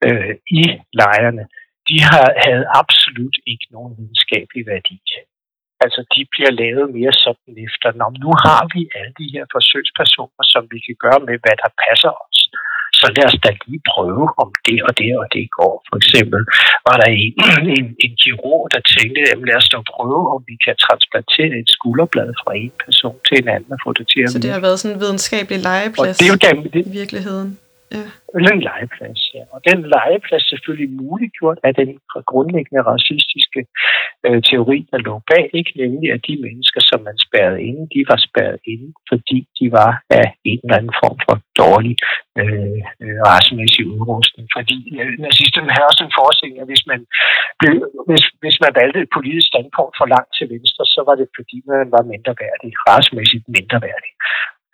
øh, 0.06 0.34
i 0.60 0.62
lejrene, 1.00 1.44
de 1.88 1.96
har, 2.08 2.26
havde 2.46 2.66
absolut 2.80 3.36
ikke 3.52 3.66
nogen 3.74 3.92
videnskabelig 3.98 4.62
værdi. 4.72 4.98
Altså, 5.84 6.00
de 6.14 6.20
bliver 6.32 6.52
lavet 6.62 6.86
mere 6.96 7.14
sådan 7.24 7.54
efter, 7.66 7.88
Nå, 8.00 8.06
nu 8.24 8.30
har 8.44 8.62
vi 8.74 8.80
alle 8.98 9.14
de 9.20 9.26
her 9.34 9.44
forsøgspersoner, 9.54 10.44
som 10.52 10.62
vi 10.72 10.78
kan 10.86 10.96
gøre 11.04 11.20
med, 11.28 11.36
hvad 11.42 11.56
der 11.62 11.70
passer 11.84 12.12
os 12.24 12.38
så 13.04 13.10
lad 13.16 13.26
os 13.30 13.36
da 13.44 13.50
lige 13.66 13.82
prøve, 13.92 14.24
om 14.42 14.48
det 14.66 14.78
og 14.86 14.92
det 15.00 15.10
og 15.22 15.26
det 15.34 15.44
går. 15.58 15.74
For 15.88 15.96
eksempel 16.02 16.40
var 16.86 16.96
der 17.02 17.08
en, 17.22 17.32
en, 17.78 17.86
en 18.04 18.12
kirurg, 18.22 18.62
der 18.74 18.80
tænkte, 18.96 19.20
at 19.32 19.38
lad 19.48 19.56
os 19.60 19.68
da 19.72 19.78
prøve, 19.94 20.20
om 20.34 20.40
vi 20.50 20.56
kan 20.64 20.74
transplantere 20.86 21.54
et 21.62 21.70
skulderblad 21.76 22.30
fra 22.40 22.52
en 22.64 22.74
person 22.84 23.16
til 23.26 23.36
en 23.42 23.48
anden 23.54 23.70
og 23.76 23.80
få 23.84 23.90
det 23.98 24.06
til 24.12 24.20
at 24.24 24.30
Så 24.34 24.38
det 24.44 24.50
har 24.56 24.62
været 24.66 24.78
sådan 24.80 24.94
en 24.94 25.00
videnskabelig 25.04 25.58
legeplads 25.70 26.16
det 26.20 26.26
er 26.28 26.32
jo 26.36 26.40
den, 26.46 26.56
det, 26.74 26.82
i 26.90 26.92
virkeligheden? 27.00 27.50
Ja. 27.94 28.04
En 28.54 28.62
legeplads, 28.70 29.20
ja. 29.36 29.42
Og 29.54 29.60
den 29.68 29.78
legeplads 29.96 30.44
selvfølgelig 30.52 30.90
muliggjort 31.02 31.58
af 31.68 31.72
den 31.80 31.90
grundlæggende 32.30 32.82
racistiske 32.92 33.60
øh, 34.26 34.38
teori, 34.50 34.78
der 34.90 34.98
lå 35.06 35.14
bag, 35.30 35.44
ikke 35.58 35.72
nemlig 35.82 36.08
at 36.14 36.20
de 36.28 36.34
mennesker, 36.46 36.80
som 36.90 37.00
man 37.08 37.16
spærrede 37.26 37.60
inde, 37.68 37.82
de 37.94 38.00
var 38.10 38.18
spærret 38.28 38.58
inde, 38.72 38.88
fordi 39.10 39.38
de 39.58 39.66
var 39.78 39.90
af 40.20 40.26
en 40.50 40.60
eller 40.64 40.76
anden 40.78 40.96
form 41.02 41.18
for 41.26 41.36
dårlig 41.62 41.94
øh, 42.40 42.80
øh, 43.04 43.18
racemæssig 43.30 43.84
udrustning. 43.94 44.46
Fordi 44.56 44.78
øh, 45.00 45.12
nazisterne 45.26 45.70
havde 45.74 45.90
også 45.90 46.02
en 46.04 46.16
forestilling, 46.20 46.58
at 46.60 46.70
hvis 46.72 46.84
man, 46.90 47.00
blev, 47.60 47.74
hvis, 48.08 48.24
hvis 48.42 48.58
man 48.64 48.72
valgte 48.80 48.98
et 49.04 49.14
politisk 49.16 49.46
standpunkt 49.52 49.94
for 49.98 50.06
langt 50.14 50.32
til 50.38 50.46
venstre, 50.54 50.84
så 50.94 51.00
var 51.08 51.14
det 51.20 51.28
fordi, 51.38 51.56
man 51.70 51.88
var 51.96 52.10
mindre 52.12 52.34
værdig, 52.42 52.70
racemæssigt 52.88 53.44
mindre 53.56 53.78
værdig. 53.88 54.12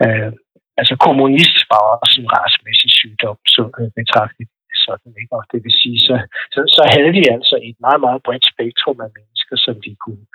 Øh, 0.04 0.32
Altså 0.80 0.94
kommunist 1.06 1.58
var 1.72 1.82
også 2.02 2.16
en 2.22 2.28
rasmæssig 2.38 2.90
sygdom, 3.00 3.38
så 3.54 3.62
øh, 3.80 3.90
betragtet 3.98 4.48
sådan, 4.86 5.12
ikke? 5.20 5.32
Og 5.38 5.44
det 5.52 5.58
vil 5.64 5.74
sige, 5.82 5.98
så, 6.08 6.16
så, 6.54 6.60
så 6.76 6.82
havde 6.94 7.12
vi 7.18 7.22
altså 7.36 7.56
et 7.68 7.78
meget, 7.86 8.00
meget 8.06 8.20
bredt 8.26 8.46
spektrum 8.52 8.98
af 9.06 9.10
mennesker, 9.18 9.56
som 9.64 9.74
vi 9.86 9.92
kunne 10.04 10.26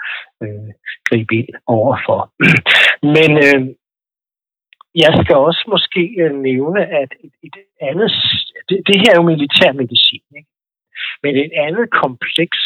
øh, 0.43 0.71
gribe 1.07 1.33
ind 1.39 1.53
overfor. 1.77 2.19
Men 3.15 3.31
øh, 3.47 3.61
jeg 5.03 5.13
skal 5.21 5.35
også 5.47 5.63
måske 5.73 6.03
øh, 6.23 6.33
nævne, 6.49 6.81
at 7.01 7.11
et, 7.25 7.35
et 7.47 7.57
andet, 7.89 8.09
det, 8.69 8.77
det 8.87 8.95
her 9.01 9.11
er 9.11 9.19
jo 9.19 9.31
militærmedicin, 9.33 10.27
ikke? 10.39 10.51
men 11.23 11.33
et 11.43 11.53
andet 11.65 11.85
kompleks, 12.01 12.59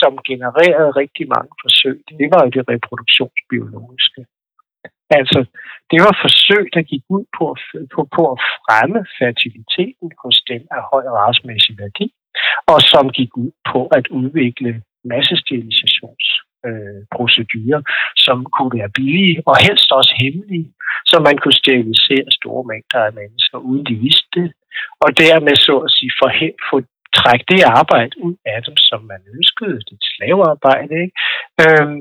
som 0.00 0.12
genererede 0.28 0.90
rigtig 1.02 1.26
mange 1.34 1.52
forsøg, 1.62 1.96
det 2.20 2.28
var 2.32 2.40
jo 2.44 2.50
det 2.56 2.64
reproduktionsbiologiske. 2.72 4.20
Altså, 5.18 5.40
det 5.90 5.98
var 6.06 6.14
forsøg, 6.24 6.64
der 6.74 6.82
gik 6.92 7.04
ud 7.16 7.24
på, 7.36 7.44
på, 7.94 8.00
på 8.16 8.22
at 8.32 8.38
fremme 8.56 9.00
fertiliteten 9.18 10.08
hos 10.22 10.36
dem 10.50 10.62
af 10.76 10.82
høj 10.92 11.04
rasmæssig 11.22 11.74
værdi, 11.82 12.06
og 12.72 12.78
som 12.92 13.04
gik 13.18 13.32
ud 13.42 13.50
på 13.70 13.80
at 13.98 14.06
udvikle 14.20 14.70
massesterilisationsprocedurer, 15.12 17.80
øh, 17.80 17.84
som 18.26 18.38
kunne 18.54 18.72
være 18.78 18.94
billige 18.98 19.36
og 19.50 19.56
helst 19.66 19.88
også 19.98 20.12
hemmelige, 20.22 20.68
så 21.10 21.16
man 21.26 21.36
kunne 21.38 21.60
sterilisere 21.62 22.26
store 22.38 22.62
mængder 22.72 23.00
af 23.08 23.12
mennesker, 23.20 23.56
uden 23.68 23.84
de 23.90 23.96
vidste 24.04 24.28
det, 24.36 24.48
og 25.04 25.10
dermed 25.24 25.54
så 25.56 25.74
at 25.86 25.90
sige 25.96 26.12
for, 26.20 26.30
for 26.68 26.78
trække 27.18 27.44
det 27.52 27.62
arbejde 27.80 28.14
ud 28.26 28.36
af 28.52 28.58
dem, 28.66 28.76
som 28.76 29.00
man 29.12 29.22
ønskede, 29.36 29.78
det 29.88 29.98
slavearbejde, 30.14 30.94
ikke? 31.04 31.16
Øhm, 31.62 31.98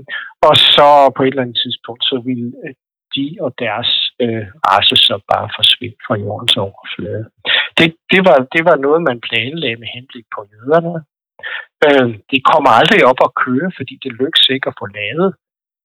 og 0.48 0.56
så 0.76 0.89
på 1.15 1.22
et 1.24 1.28
eller 1.28 1.45
andet 1.45 1.62
tidspunkt, 1.63 2.04
så 2.12 2.17
ville 2.28 2.50
øh, 2.63 2.74
de 3.15 3.26
og 3.45 3.52
deres 3.65 3.89
øh, 4.24 4.45
race 4.67 4.95
så 5.08 5.15
bare 5.32 5.48
forsvinde 5.58 6.00
fra 6.06 6.15
jordens 6.24 6.56
overflade. 6.67 7.26
Det, 7.78 7.88
det, 8.12 8.22
var, 8.28 8.38
det 8.56 8.62
var 8.69 8.78
noget, 8.86 9.00
man 9.10 9.26
planlagde 9.28 9.82
med 9.82 9.89
henblik 9.95 10.26
på 10.36 10.39
jøderne. 10.54 10.95
Øh, 11.86 12.10
det 12.32 12.39
kommer 12.52 12.72
aldrig 12.80 13.02
op 13.12 13.22
at 13.28 13.36
køre, 13.43 13.69
fordi 13.78 13.93
det 14.04 14.12
lykkes 14.22 14.45
ikke 14.56 14.69
at 14.72 14.80
få 14.82 14.86
lavet 15.00 15.30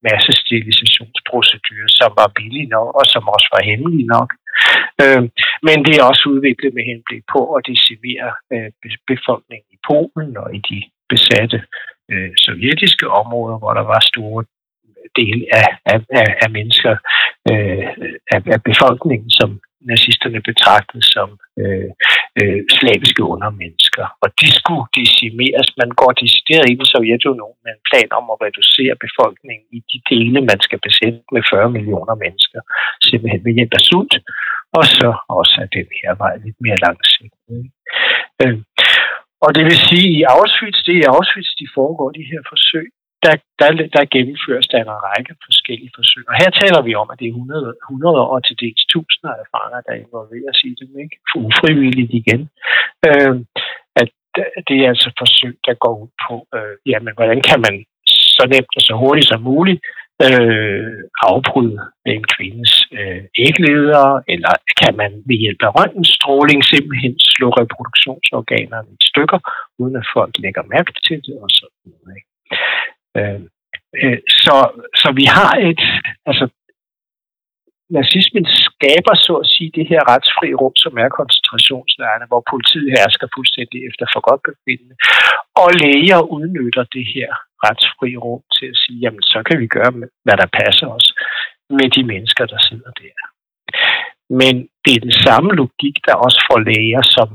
massestilisationsprocedurer, 0.09 1.91
som 2.01 2.11
var 2.21 2.35
billige 2.39 2.73
nok, 2.77 2.91
og 3.01 3.05
som 3.13 3.25
også 3.35 3.49
var 3.55 3.69
hemmelige 3.71 4.09
nok. 4.17 4.31
Øh, 5.03 5.23
men 5.67 5.77
det 5.87 5.95
er 5.97 6.05
også 6.11 6.25
udviklet 6.35 6.73
med 6.75 6.85
henblik 6.91 7.23
på 7.35 7.41
at 7.55 7.67
decimere 7.73 8.29
øh, 8.53 8.71
befolkningen 9.13 9.69
i 9.77 9.79
Polen 9.89 10.33
og 10.43 10.49
i 10.59 10.61
de 10.71 10.79
besatte 11.13 11.59
øh, 12.13 12.31
sovjetiske 12.45 13.07
områder, 13.21 13.57
hvor 13.59 13.73
der 13.79 13.85
var 13.93 14.01
store 14.13 14.43
del 15.21 15.39
af, 15.63 15.69
af, 15.93 15.99
af, 16.21 16.29
af 16.45 16.51
mennesker, 16.59 16.95
øh, 17.51 17.87
af, 18.35 18.41
af 18.55 18.61
befolkningen, 18.71 19.31
som 19.41 19.51
nazisterne 19.93 20.41
betragtede 20.51 21.05
som 21.15 21.29
øh, 21.63 21.89
øh, 22.41 22.61
slaviske 22.79 23.23
undermennesker. 23.33 24.07
Og 24.23 24.29
de 24.41 24.49
skulle 24.59 24.87
decimeres. 25.01 25.69
Man 25.83 25.91
går 26.01 26.13
decideret 26.23 26.65
ind 26.71 26.81
i 26.85 26.91
Sovjetunionen 26.93 27.61
med 27.65 27.73
en 27.75 27.85
plan 27.89 28.09
om 28.19 28.25
at 28.33 28.41
reducere 28.47 28.95
befolkningen 29.07 29.67
i 29.79 29.81
de 29.91 29.99
dele, 30.13 30.39
man 30.51 30.61
skal 30.67 30.81
besætte 30.87 31.21
med 31.35 31.43
40 31.53 31.71
millioner 31.77 32.15
mennesker, 32.25 32.61
simpelthen 33.09 33.43
ved 33.47 33.53
hjælp 33.59 33.75
af 33.79 33.83
sult, 33.89 34.15
og 34.79 34.85
så 34.99 35.09
også 35.41 35.55
af 35.65 35.69
den 35.79 35.89
her 36.01 36.11
vej 36.23 36.35
lidt 36.45 36.59
mere 36.65 36.79
langsigtet. 36.87 37.41
Øh, 38.43 38.59
og 39.45 39.51
det 39.57 39.65
vil 39.69 39.79
sige, 39.89 40.09
at 40.11 40.17
i 40.19 40.23
Auschwitz, 40.35 40.79
det 40.87 40.95
er 40.95 41.03
i 41.03 41.11
Auschwitz, 41.15 41.51
de 41.61 41.67
foregår 41.77 42.09
de 42.19 42.25
her 42.31 42.43
forsøg, 42.53 42.87
der, 43.25 43.35
der, 43.61 43.69
der 43.95 44.13
gennemføres 44.15 44.67
der 44.73 44.81
en 44.83 44.97
række 45.09 45.35
forskellige 45.47 45.93
forsøg. 45.97 46.25
Og 46.31 46.35
her 46.43 46.51
taler 46.61 46.81
vi 46.89 46.93
om, 47.03 47.09
at 47.13 47.19
det 47.21 47.27
er 47.29 47.37
100, 47.37 47.75
100 47.91 48.21
år 48.31 48.39
til 48.47 48.57
dels 48.63 48.85
tusinder 48.93 49.33
af 49.41 49.47
fanger, 49.55 49.81
der 49.87 50.03
involveres 50.05 50.59
i 50.71 50.73
dem, 50.81 50.91
ikke? 51.05 51.17
Ufrivilligt 51.47 52.13
igen. 52.21 52.43
Øh, 53.09 53.35
at 54.01 54.11
det 54.69 54.79
er 54.85 54.89
altså 54.95 55.11
forsøg, 55.23 55.55
der 55.67 55.75
går 55.85 55.95
ud 56.03 56.13
på, 56.27 56.35
øh, 56.57 56.75
jamen, 56.91 57.13
hvordan 57.19 57.41
kan 57.51 57.61
man 57.67 57.75
så 58.37 58.45
nemt 58.53 58.73
og 58.79 58.83
så 58.89 58.95
hurtigt 59.03 59.29
som 59.29 59.41
muligt 59.51 59.81
øh, 60.27 60.99
afbryde 61.31 61.81
en 62.15 62.25
kvindes 62.35 62.73
øh, 62.99 63.23
ægleder, 63.47 64.09
eller 64.33 64.55
kan 64.81 64.93
man 65.01 65.11
ved 65.29 65.39
hjælp 65.45 65.63
af 65.69 65.71
røntgenstråling 65.79 66.61
simpelthen 66.65 67.15
slå 67.35 67.49
reproduktionsorganerne 67.61 68.91
i 69.01 69.07
stykker, 69.11 69.39
uden 69.81 69.97
at 70.01 70.07
folk 70.17 70.35
lægger 70.45 70.63
mærke 70.75 70.93
til 71.07 71.19
det 71.27 71.37
og 71.45 71.51
sådan 71.59 71.79
noget. 71.85 72.23
Øh, 73.19 73.41
øh, 74.03 74.19
så, 74.45 74.57
så 75.01 75.09
vi 75.21 75.25
har 75.37 75.53
et, 75.71 75.83
altså 76.31 76.45
nazismen 77.99 78.47
skaber 78.67 79.15
så 79.27 79.35
at 79.43 79.51
sige 79.55 79.71
det 79.79 79.87
her 79.91 80.03
retsfri 80.13 80.49
rum, 80.61 80.77
som 80.85 80.95
er 81.05 81.17
koncentrationslejrene, 81.19 82.27
hvor 82.31 82.43
politiet 82.53 82.89
hersker 82.97 83.27
fuldstændig 83.37 83.79
efter 83.89 84.05
for 84.15 84.23
godt 84.29 84.43
befindende. 84.51 84.97
Og 85.63 85.69
læger 85.83 86.21
udnytter 86.37 86.85
det 86.97 87.07
her 87.15 87.31
retsfri 87.65 88.11
rum 88.25 88.43
til 88.57 88.67
at 88.73 88.81
sige, 88.83 88.99
jamen 89.05 89.25
så 89.33 89.39
kan 89.49 89.57
vi 89.63 89.67
gøre, 89.77 89.93
hvad 90.25 90.37
der 90.43 90.49
passer 90.61 90.89
os 90.99 91.07
med 91.79 91.89
de 91.97 92.03
mennesker, 92.13 92.45
der 92.53 92.61
sidder 92.69 92.93
der. 93.03 93.17
Men 94.41 94.55
det 94.85 94.93
er 94.95 95.07
den 95.09 95.17
samme 95.27 95.51
logik, 95.61 95.97
der 96.07 96.15
også 96.27 96.41
får 96.49 96.59
læger, 96.71 97.03
som 97.17 97.29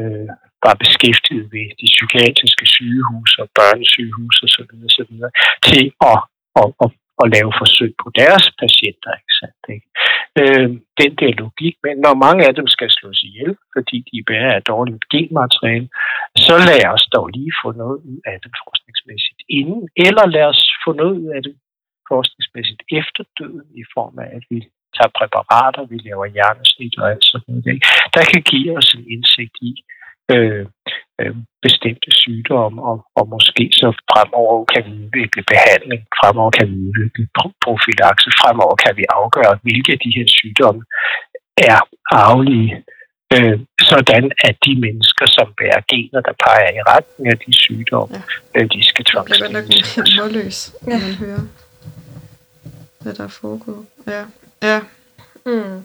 øh, 0.00 0.28
var 0.66 0.74
beskæftiget 0.82 1.46
ved 1.54 1.66
de 1.80 1.86
psykiatriske 1.94 2.66
sygehus 2.76 3.30
og 3.42 3.46
børnesygehus 3.58 4.36
osv. 4.46 4.70
osv. 4.88 5.12
til 5.68 5.84
at, 6.10 6.18
at, 6.60 6.68
at, 6.84 6.90
at 7.22 7.26
lave 7.34 7.52
forsøg 7.60 7.92
på 8.02 8.08
deres 8.20 8.44
patienter. 8.62 9.10
Ikke 9.20 9.34
sandt, 9.40 9.64
ikke? 9.76 9.88
Øh, 10.40 10.68
den 11.00 11.12
der 11.20 11.32
logik, 11.42 11.74
men 11.84 11.94
når 12.04 12.14
mange 12.26 12.42
af 12.48 12.54
dem 12.58 12.66
skal 12.74 12.90
slås 12.90 13.20
ihjel, 13.28 13.52
fordi 13.74 13.96
de 14.10 14.18
bærer 14.30 14.52
af 14.58 14.62
dårligt 14.72 15.04
genmateriale, 15.12 15.88
så 16.46 16.54
lad 16.68 16.82
os 16.94 17.04
dog 17.14 17.26
lige 17.36 17.52
få 17.62 17.68
noget 17.82 17.98
ud 18.10 18.20
af 18.30 18.36
det 18.42 18.52
forskningsmæssigt 18.62 19.40
inden, 19.58 19.82
eller 20.06 20.24
lad 20.36 20.46
os 20.52 20.62
få 20.84 20.90
noget 21.00 21.14
ud 21.22 21.30
af 21.36 21.42
det 21.46 21.54
forskningsmæssigt 22.10 22.82
efter 23.00 23.22
døden 23.38 23.68
i 23.82 23.84
form 23.94 24.14
af, 24.24 24.28
at 24.38 24.44
vi 24.50 24.58
tager 24.96 25.12
præparater, 25.18 25.82
vi 25.92 25.98
laver 26.08 26.26
hjernesnit 26.36 26.94
og 27.00 27.06
alt 27.12 27.24
sådan 27.32 27.54
noget, 27.54 27.82
der 28.14 28.24
kan 28.32 28.42
give 28.52 28.70
os 28.78 28.88
en 28.96 29.04
indsigt 29.14 29.56
i, 29.70 29.72
øh, 30.34 30.66
øh, 31.20 31.34
bestemte 31.64 32.10
sygdomme, 32.22 32.78
og, 32.90 32.96
og 33.18 33.24
måske 33.34 33.64
så 33.80 33.88
fremover 34.10 34.64
kan 34.72 34.82
vi 34.86 34.92
udvikle 35.04 35.42
behandling, 35.52 36.02
fremover 36.20 36.52
kan 36.58 36.66
vi 36.70 36.76
udvikle 36.88 37.24
profilakse, 37.64 38.28
fremover 38.40 38.76
kan 38.84 38.94
vi 38.98 39.04
afgøre, 39.18 39.52
hvilke 39.66 39.90
af 39.94 40.00
de 40.04 40.10
her 40.16 40.26
sygdomme 40.38 40.82
er 41.70 41.78
arvelige, 42.22 42.72
øh, 43.34 43.58
sådan 43.90 44.24
at 44.48 44.56
de 44.66 44.72
mennesker, 44.84 45.26
som 45.36 45.46
bærer 45.58 45.82
gener, 45.90 46.20
der 46.28 46.34
peger 46.44 46.70
i 46.78 46.82
retning 46.92 47.26
af 47.32 47.38
de 47.44 47.52
sygdomme, 47.64 48.14
ja. 48.14 48.60
øh, 48.60 48.64
de 48.72 48.80
skal 48.90 49.04
tvangsstilleres. 49.04 49.94
Det 49.94 49.98
er 49.98 50.16
målløs, 50.20 50.58
når 50.82 50.98
man 51.06 51.14
hører, 51.24 51.44
hvad 53.02 53.14
der 53.20 53.28
foregår. 53.28 53.80
Ja, 54.14 54.22
ja. 54.62 54.78
Mm 55.46 55.84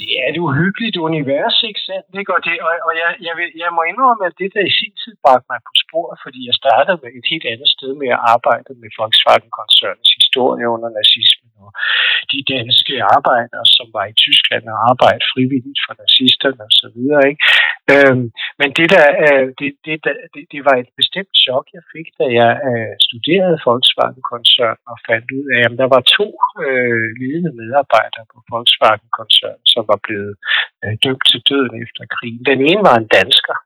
det 0.00 0.08
er 0.20 0.26
et 0.32 0.38
uhyggeligt 0.46 0.96
univers, 1.08 1.56
ikke 1.68 1.80
sandt? 1.88 2.06
Det 2.16 2.22
går 2.28 2.38
det, 2.46 2.56
og, 2.66 2.72
og 2.86 2.92
jeg, 3.00 3.10
jeg, 3.26 3.34
vil, 3.38 3.48
jeg 3.62 3.70
må 3.76 3.82
indrømme, 3.90 4.22
at 4.28 4.34
det 4.40 4.48
der 4.54 4.64
i 4.70 4.76
sin 4.80 4.94
tid 5.02 5.14
bragte 5.24 5.46
mig 5.50 5.60
på 5.68 5.72
spor, 5.82 6.08
fordi 6.24 6.40
jeg 6.48 6.56
startede 6.62 6.98
med 7.02 7.10
et 7.18 7.26
helt 7.32 7.46
andet 7.52 7.68
sted 7.76 7.90
med 8.02 8.10
at 8.16 8.22
arbejde 8.34 8.70
med 8.82 8.90
Volkswagen-koncernens 8.98 10.10
historie 10.34 10.66
under 10.74 10.90
nazismen, 10.98 11.50
og 11.64 11.70
de 12.32 12.40
danske 12.54 12.94
arbejdere, 13.16 13.64
som 13.76 13.86
var 13.96 14.04
i 14.12 14.18
Tyskland 14.24 14.64
og 14.72 14.78
arbejdede 14.90 15.30
frivilligt 15.32 15.80
for 15.84 15.94
nazisterne 16.02 16.60
osv. 16.68 16.98
Øhm, 17.92 18.26
men 18.60 18.68
det, 18.78 18.86
der, 18.94 19.06
øh, 19.24 19.46
det, 19.58 19.70
det, 19.84 19.94
det, 20.34 20.44
det 20.52 20.60
var 20.68 20.76
et 20.82 20.90
bestemt 21.00 21.32
chok, 21.44 21.64
jeg 21.76 21.84
fik, 21.94 22.06
da 22.20 22.26
jeg 22.40 22.52
øh, 22.70 22.92
studerede 23.06 23.62
Volkswagen-koncernen 23.66 24.84
og 24.92 24.98
fandt 25.08 25.28
ud 25.38 25.46
af, 25.56 25.60
at 25.68 25.78
der 25.82 25.88
var 25.94 26.02
to 26.18 26.28
øh, 26.66 27.06
ledende 27.20 27.52
medarbejdere 27.60 28.26
på 28.32 28.38
Volkswagen-koncernen, 28.52 29.64
som 29.74 29.82
var 29.92 29.98
blevet 30.06 30.34
øh, 30.82 30.94
dømt 31.04 31.24
til 31.30 31.40
døden 31.50 31.74
efter 31.84 32.02
krigen. 32.14 32.42
Den 32.50 32.60
ene 32.68 32.82
var 32.88 32.96
en 32.98 33.10
dansker, 33.18 33.56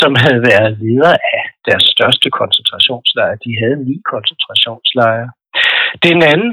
som 0.00 0.12
havde 0.22 0.42
været 0.50 0.70
leder 0.84 1.14
af 1.36 1.42
deres 1.68 1.84
største 1.94 2.28
koncentrationslejre. 2.40 3.42
De 3.46 3.52
havde 3.62 3.78
ni 3.88 3.96
koncentrationslejre. 4.12 5.30
Den 6.08 6.18
anden 6.32 6.52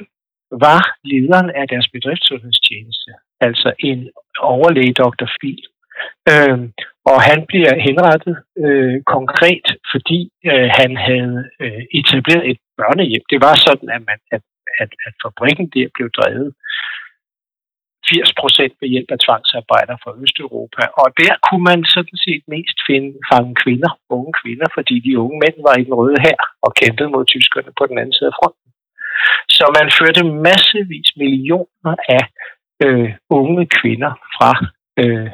var 0.65 0.81
lederen 1.03 1.49
af 1.49 1.67
deres 1.67 1.87
bedriftssundhedstjeneste, 1.95 3.11
altså 3.41 3.73
en 3.79 4.09
overlæge, 4.39 4.93
Dr. 4.93 5.27
Fil. 5.41 5.63
Øh, 6.31 6.59
og 7.11 7.17
han 7.29 7.39
bliver 7.49 7.73
henrettet 7.87 8.35
øh, 8.65 8.97
konkret, 9.15 9.65
fordi 9.91 10.19
øh, 10.51 10.69
han 10.79 10.91
havde 11.09 11.37
øh, 11.63 11.83
etableret 11.99 12.49
et 12.51 12.59
børnehjem. 12.79 13.23
Det 13.31 13.39
var 13.45 13.55
sådan, 13.67 13.89
at, 13.95 14.01
man, 14.09 14.19
at, 14.35 14.43
at, 14.81 14.91
at 15.07 15.13
fabrikken 15.23 15.67
der 15.75 15.87
blev 15.95 16.07
drevet 16.17 16.49
80 18.09 18.33
procent 18.41 18.73
ved 18.81 18.87
hjælp 18.93 19.09
af 19.15 19.19
tvangsarbejdere 19.25 19.97
fra 20.03 20.11
Østeuropa. 20.23 20.83
Og 21.01 21.07
der 21.21 21.33
kunne 21.45 21.65
man 21.71 21.81
sådan 21.95 22.17
set 22.25 22.43
mest 22.55 22.77
finde, 22.87 23.09
fange 23.31 23.53
kvinder, 23.63 23.91
unge 24.15 24.33
kvinder, 24.41 24.67
fordi 24.77 24.95
de 25.05 25.19
unge 25.23 25.37
mænd 25.43 25.57
var 25.67 25.75
i 25.77 25.83
den 25.87 25.93
røde 25.99 26.19
her 26.27 26.37
og 26.65 26.71
kæmpede 26.79 27.09
mod 27.13 27.25
tyskerne 27.33 27.71
på 27.79 27.83
den 27.89 27.97
anden 28.01 28.15
side 28.17 28.31
af 28.31 28.37
fronten. 28.39 28.66
Så 29.55 29.65
man 29.77 29.87
førte 29.99 30.21
massevis 30.47 31.09
millioner 31.21 31.95
af 32.17 32.23
øh, 32.85 33.11
unge 33.29 33.65
kvinder 33.77 34.13
fra, 34.35 34.51
øh, 35.01 35.31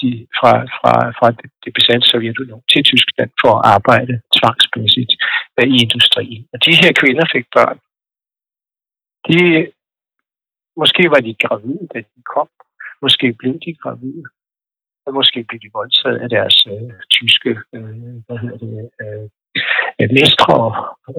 de, 0.00 0.10
fra, 0.38 0.52
fra, 0.78 0.92
fra 1.18 1.28
det, 1.38 1.50
det 1.64 1.72
besatte 1.78 2.04
Sovjetunion 2.08 2.62
til 2.72 2.82
Tyskland 2.84 3.30
for 3.42 3.52
at 3.58 3.66
arbejde 3.76 4.14
tvangsmæssigt 4.36 5.12
øh, 5.58 5.66
i 5.74 5.76
industrien. 5.86 6.42
Og 6.52 6.58
de 6.66 6.72
her 6.82 6.92
kvinder 7.00 7.24
fik 7.34 7.46
børn. 7.56 7.78
De, 9.28 9.38
måske 10.80 11.02
var 11.14 11.20
de 11.26 11.34
gravide, 11.42 11.84
da 11.94 11.98
de 11.98 12.20
kom. 12.34 12.48
Måske 13.02 13.26
blev 13.40 13.54
de 13.66 13.74
gravide. 13.82 14.24
Og 15.06 15.14
måske 15.14 15.44
blev 15.48 15.60
de 15.60 15.70
voldtaget 15.78 16.18
af 16.24 16.28
deres 16.28 16.56
øh, 16.72 16.92
tyske 17.16 17.50
øh, 17.74 18.14
hvad 18.26 18.38
hedder 18.42 18.58
det, 18.64 18.90
øh, 19.02 19.24
mestre 20.18 20.54
og 20.66 20.72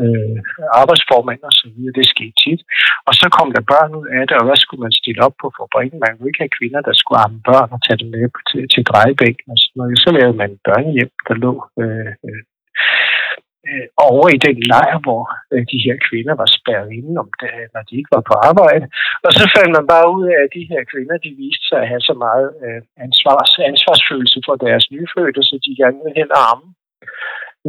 øh, 0.04 0.38
arbejdsformand 0.82 1.42
og 1.50 1.54
så 1.60 1.66
videre. 1.74 1.98
Det 2.00 2.14
skete 2.14 2.36
tit. 2.44 2.62
Og 3.08 3.14
så 3.20 3.26
kom 3.38 3.48
der 3.56 3.70
børn 3.74 3.92
ud 4.00 4.08
af 4.18 4.24
det, 4.28 4.36
og 4.40 4.46
hvad 4.48 4.60
skulle 4.60 4.84
man 4.86 5.00
stille 5.02 5.22
op 5.28 5.36
på 5.42 5.48
fabrikken? 5.58 5.98
Man 6.06 6.14
kunne 6.14 6.30
ikke 6.30 6.44
have 6.46 6.58
kvinder, 6.60 6.82
der 6.88 6.94
skulle 6.96 7.22
arme 7.26 7.42
børn 7.50 7.70
og 7.76 7.82
tage 7.86 8.00
dem 8.02 8.10
med 8.16 8.26
til, 8.50 8.64
til 8.74 8.84
drejebænken 8.90 9.50
og 9.54 9.60
sådan 9.62 9.78
noget. 9.80 10.02
Så 10.04 10.10
lavede 10.18 10.38
man 10.42 10.52
børnehjem, 10.68 11.12
der 11.28 11.36
lå 11.46 11.54
øh, 11.82 12.12
øh, 12.28 12.42
øh, 13.68 13.88
over 14.10 14.26
i 14.36 14.40
den 14.48 14.58
lejr, 14.74 14.98
hvor 15.06 15.24
øh, 15.54 15.64
de 15.72 15.80
her 15.86 15.96
kvinder 16.08 16.36
var 16.42 16.50
spærret 16.58 16.90
inde, 17.00 17.14
om 17.24 17.30
det, 17.42 17.52
når 17.74 17.84
de 17.88 17.94
ikke 18.00 18.16
var 18.18 18.24
på 18.30 18.36
arbejde. 18.50 18.86
Og 19.26 19.32
så 19.38 19.44
fandt 19.56 19.72
man 19.78 19.86
bare 19.94 20.08
ud 20.18 20.24
af, 20.34 20.38
at 20.46 20.54
de 20.58 20.70
her 20.72 20.82
kvinder, 20.92 21.16
de 21.26 21.32
viste 21.44 21.66
sig 21.70 21.80
at 21.82 21.90
have 21.92 22.04
så 22.10 22.16
meget 22.26 22.50
øh, 22.66 22.82
ansvars, 23.06 23.52
ansvarsfølelse 23.72 24.40
for 24.48 24.56
deres 24.66 24.86
nyfødte, 24.96 25.42
så 25.50 25.56
de 25.66 25.80
gerne 25.82 26.00
ville 26.04 26.20
hen 26.22 26.32
og 26.38 26.42
arme. 26.52 26.68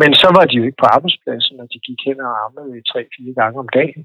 Men 0.00 0.10
så 0.22 0.28
var 0.36 0.44
de 0.46 0.56
jo 0.58 0.64
ikke 0.68 0.82
på 0.82 0.88
arbejdspladsen, 0.96 1.60
og 1.62 1.66
de 1.72 1.78
gik 1.86 2.00
hen 2.06 2.18
og 2.26 2.32
armede 2.44 2.88
tre-fire 2.90 3.32
gange 3.40 3.56
om 3.64 3.68
dagen. 3.78 4.02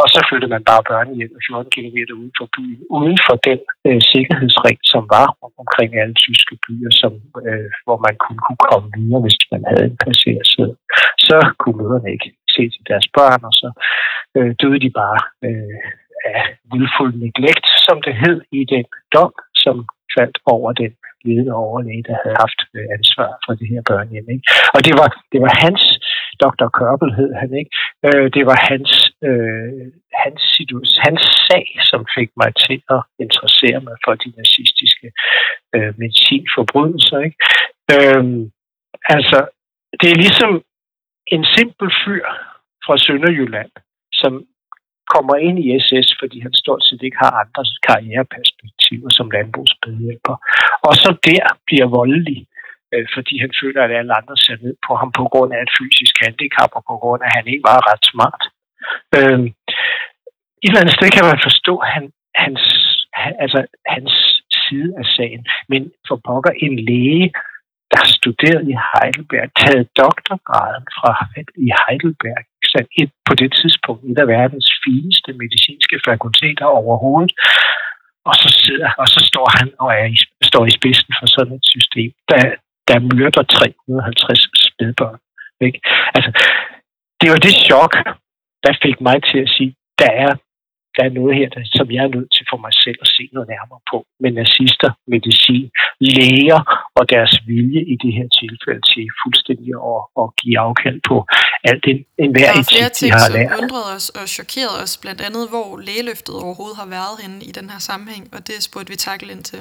Og 0.00 0.06
så 0.12 0.18
flyttede 0.28 0.54
man 0.54 0.64
bare 0.70 0.82
børnehjem 0.90 1.32
14 1.46 1.70
km 1.74 1.98
uden 2.18 2.32
for 2.38 2.48
byen, 2.56 2.80
uden 2.98 3.18
for 3.26 3.36
den 3.48 3.60
øh, 3.88 4.00
sikkerhedsring, 4.12 4.78
som 4.92 5.02
var 5.16 5.28
omkring 5.62 5.90
alle 6.00 6.16
tyske 6.24 6.54
byer, 6.64 6.90
som, 7.02 7.12
øh, 7.48 7.70
hvor 7.86 7.98
man 8.06 8.14
kunne, 8.22 8.40
kunne 8.46 8.62
komme 8.70 8.88
videre, 8.96 9.22
hvis 9.24 9.38
man 9.52 9.62
havde 9.70 9.84
en 9.90 9.98
passagersæd. 10.04 10.72
Så 11.28 11.36
kunne 11.60 11.78
møderne 11.82 12.08
ikke 12.14 12.28
se 12.54 12.62
til 12.74 12.82
deres 12.90 13.06
børn, 13.16 13.40
og 13.48 13.54
så 13.60 13.68
øh, 14.36 14.50
døde 14.60 14.80
de 14.84 14.90
bare 15.02 15.20
øh, 15.46 15.78
af 16.34 16.42
willful 16.72 17.10
neglect, 17.24 17.66
som 17.86 17.96
det 18.06 18.14
hed 18.22 18.38
i 18.58 18.60
den 18.74 18.86
dom, 19.14 19.32
som 19.64 19.76
faldt 20.16 20.38
over 20.54 20.72
den 20.72 20.92
ledende 21.26 21.52
overlæge, 21.64 22.04
der 22.08 22.16
havde 22.22 22.36
haft 22.44 22.60
øh, 22.76 22.86
ansvar 22.96 23.30
for 23.44 23.52
det 23.58 23.66
her 23.72 23.82
børnehjem. 23.90 24.26
Ikke? 24.34 24.44
Og 24.74 24.80
det 24.86 24.94
var, 25.00 25.08
det 25.32 25.40
var 25.44 25.52
hans, 25.64 25.82
Dr. 26.42 26.68
Kørbel 26.78 27.10
hed 27.18 27.30
han, 27.42 27.50
ikke? 27.60 27.72
Øh, 28.06 28.26
det 28.36 28.44
var 28.50 28.58
hans, 28.70 28.90
øh, 29.28 29.86
hans, 30.24 30.40
situ- 30.54 31.00
hans 31.06 31.22
sag, 31.48 31.66
som 31.90 32.00
fik 32.16 32.30
mig 32.40 32.50
til 32.66 32.78
at 32.96 33.00
interessere 33.24 33.80
mig 33.86 33.96
for 34.04 34.14
de 34.22 34.30
nazistiske 34.40 35.08
øh, 35.74 35.92
medicinforbrydelser. 36.02 37.18
Ikke? 37.26 37.38
Øh, 37.94 38.24
altså, 39.16 39.38
det 40.00 40.08
er 40.10 40.22
ligesom 40.24 40.52
en 41.34 41.44
simpel 41.56 41.88
fyr 42.02 42.26
fra 42.84 42.94
Sønderjylland, 43.04 43.72
som 44.12 44.32
kommer 45.14 45.36
ind 45.46 45.56
i 45.64 45.66
SS, 45.84 46.08
fordi 46.20 46.36
han 46.40 46.52
stort 46.62 46.82
set 46.84 47.02
ikke 47.02 47.22
har 47.24 47.32
andre 47.42 47.64
karriereperspektiver 47.86 48.73
som 49.18 49.30
landbrugsbedhjælper. 49.36 50.36
Og 50.88 50.92
så 51.02 51.10
der 51.28 51.44
bliver 51.68 51.86
voldelig, 52.00 52.38
øh, 52.94 53.06
fordi 53.14 53.34
han 53.44 53.52
føler, 53.60 53.80
at 53.82 53.96
alle 53.98 54.12
andre 54.20 54.36
ser 54.44 54.56
ned 54.64 54.74
på 54.86 54.92
ham 55.00 55.10
på 55.18 55.24
grund 55.32 55.50
af 55.56 55.60
et 55.62 55.72
fysisk 55.78 56.14
handicap, 56.24 56.70
og 56.78 56.82
på 56.90 56.96
grund 57.02 57.20
af, 57.22 57.26
at 57.28 57.36
han 57.38 57.46
ikke 57.52 57.64
var 57.70 57.88
ret 57.90 58.04
smart. 58.12 58.42
Øh, 59.16 59.40
et 60.64 60.70
eller 60.70 60.82
andet 60.82 60.96
sted 60.98 61.08
kan 61.16 61.24
man 61.30 61.40
forstå 61.48 61.74
han, 61.94 62.04
hans, 62.44 62.62
altså, 63.44 63.60
hans 63.94 64.12
side 64.64 64.90
af 65.00 65.06
sagen. 65.16 65.42
Men 65.72 65.82
for 66.08 66.16
pokker 66.28 66.52
en 66.66 66.76
læge, 66.88 67.26
der 67.90 67.98
har 68.02 68.10
studeret 68.20 68.62
i 68.72 68.76
Heidelberg, 68.88 69.48
taget 69.62 69.84
doktorgraden 70.02 70.86
fra 70.98 71.10
i 71.66 71.68
Heidelberg, 71.80 72.42
så 72.72 72.78
et, 73.00 73.10
på 73.28 73.34
det 73.40 73.50
tidspunkt 73.60 74.02
et 74.10 74.18
af 74.24 74.28
verdens 74.36 74.68
fineste 74.84 75.30
medicinske 75.42 75.96
fakulteter 76.08 76.66
overhovedet. 76.80 77.32
Og 78.28 78.34
så, 78.42 78.48
sidder, 78.64 78.90
og 79.02 79.06
så 79.14 79.20
står 79.30 79.46
han 79.58 79.68
og 79.82 79.88
er 80.00 80.06
i, 80.14 80.16
står 80.50 80.64
i 80.66 80.76
spidsen 80.78 81.12
for 81.18 81.26
sådan 81.26 81.54
et 81.58 81.66
system, 81.74 82.10
der, 82.30 82.42
der 82.88 82.98
myrder 83.10 83.42
350 83.42 84.42
spædbørn. 84.68 85.18
Ikke? 85.66 85.78
Altså, 86.16 86.30
det 87.20 87.28
var 87.32 87.40
det 87.46 87.54
chok, 87.68 87.92
der 88.64 88.72
fik 88.84 88.96
mig 89.00 89.16
til 89.30 89.38
at 89.44 89.50
sige, 89.56 89.74
der 89.98 90.10
er 90.24 90.32
der 90.96 91.02
er 91.08 91.12
noget 91.18 91.32
her, 91.38 91.48
der, 91.54 91.60
som 91.78 91.86
jeg 91.94 92.02
er 92.06 92.12
nødt 92.16 92.30
til 92.36 92.44
for 92.50 92.58
mig 92.64 92.74
selv 92.84 92.98
at 93.04 93.08
se 93.16 93.24
noget 93.34 93.48
nærmere 93.54 93.80
på. 93.90 93.98
Med 94.22 94.32
nazister, 94.40 94.90
medicin, 95.14 95.66
læger 96.16 96.60
og 96.98 97.04
deres 97.14 97.34
vilje 97.48 97.80
i 97.92 97.94
det 98.04 98.12
her 98.18 98.28
tilfælde 98.40 98.82
til 98.92 99.04
fuldstændig 99.22 99.70
at, 99.92 100.00
at 100.22 100.26
give 100.40 100.56
afkald 100.66 101.00
på 101.10 101.16
alt 101.68 101.82
den, 101.88 101.98
en 102.24 102.30
hver 102.34 102.50
etik, 102.60 102.92
de 103.00 103.06
har 103.18 103.28
lært. 103.36 103.50
som 103.50 103.60
undrede 103.60 103.88
os 103.96 104.06
og 104.18 104.24
chokerede 104.36 104.76
os, 104.84 104.92
blandt 105.02 105.20
andet 105.26 105.44
hvor 105.52 105.68
lægeløftet 105.88 106.34
overhovedet 106.44 106.78
har 106.82 106.88
været 106.98 107.14
henne 107.22 107.38
i 107.50 107.52
den 107.58 107.66
her 107.72 107.80
sammenhæng, 107.88 108.24
og 108.34 108.40
det 108.48 108.56
spurgte 108.68 108.90
vi 108.94 108.98
takle 109.08 109.28
ind 109.34 109.44
til. 109.52 109.60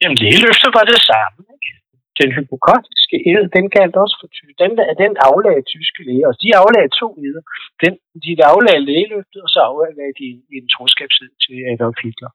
Jamen 0.00 0.18
lægeløftet 0.24 0.70
var 0.76 0.84
det 0.90 0.98
samme. 1.10 1.40
Ikke? 1.54 1.77
Den 2.20 2.30
hypokratiske 2.36 3.16
ed, 3.30 3.42
den 3.56 3.66
galt 3.76 3.96
også 4.04 4.16
for 4.20 4.28
tysk. 4.36 4.54
Den, 4.62 4.72
den 5.04 5.12
aflagde 5.30 5.64
tyske 5.72 6.00
læger, 6.08 6.26
og 6.30 6.36
de 6.42 6.48
aflagde 6.62 6.90
to 7.00 7.08
eder. 7.26 7.42
Den, 7.82 7.92
de 8.24 8.30
aflagde 8.52 8.86
lægeløftet, 8.90 9.40
og 9.46 9.50
så 9.54 9.60
aflagde 9.70 10.14
de 10.20 10.24
en, 10.32 10.40
en 10.56 10.66
troskabsed 10.74 11.30
til 11.44 11.56
Adolf 11.72 11.98
Hitler. 12.04 12.30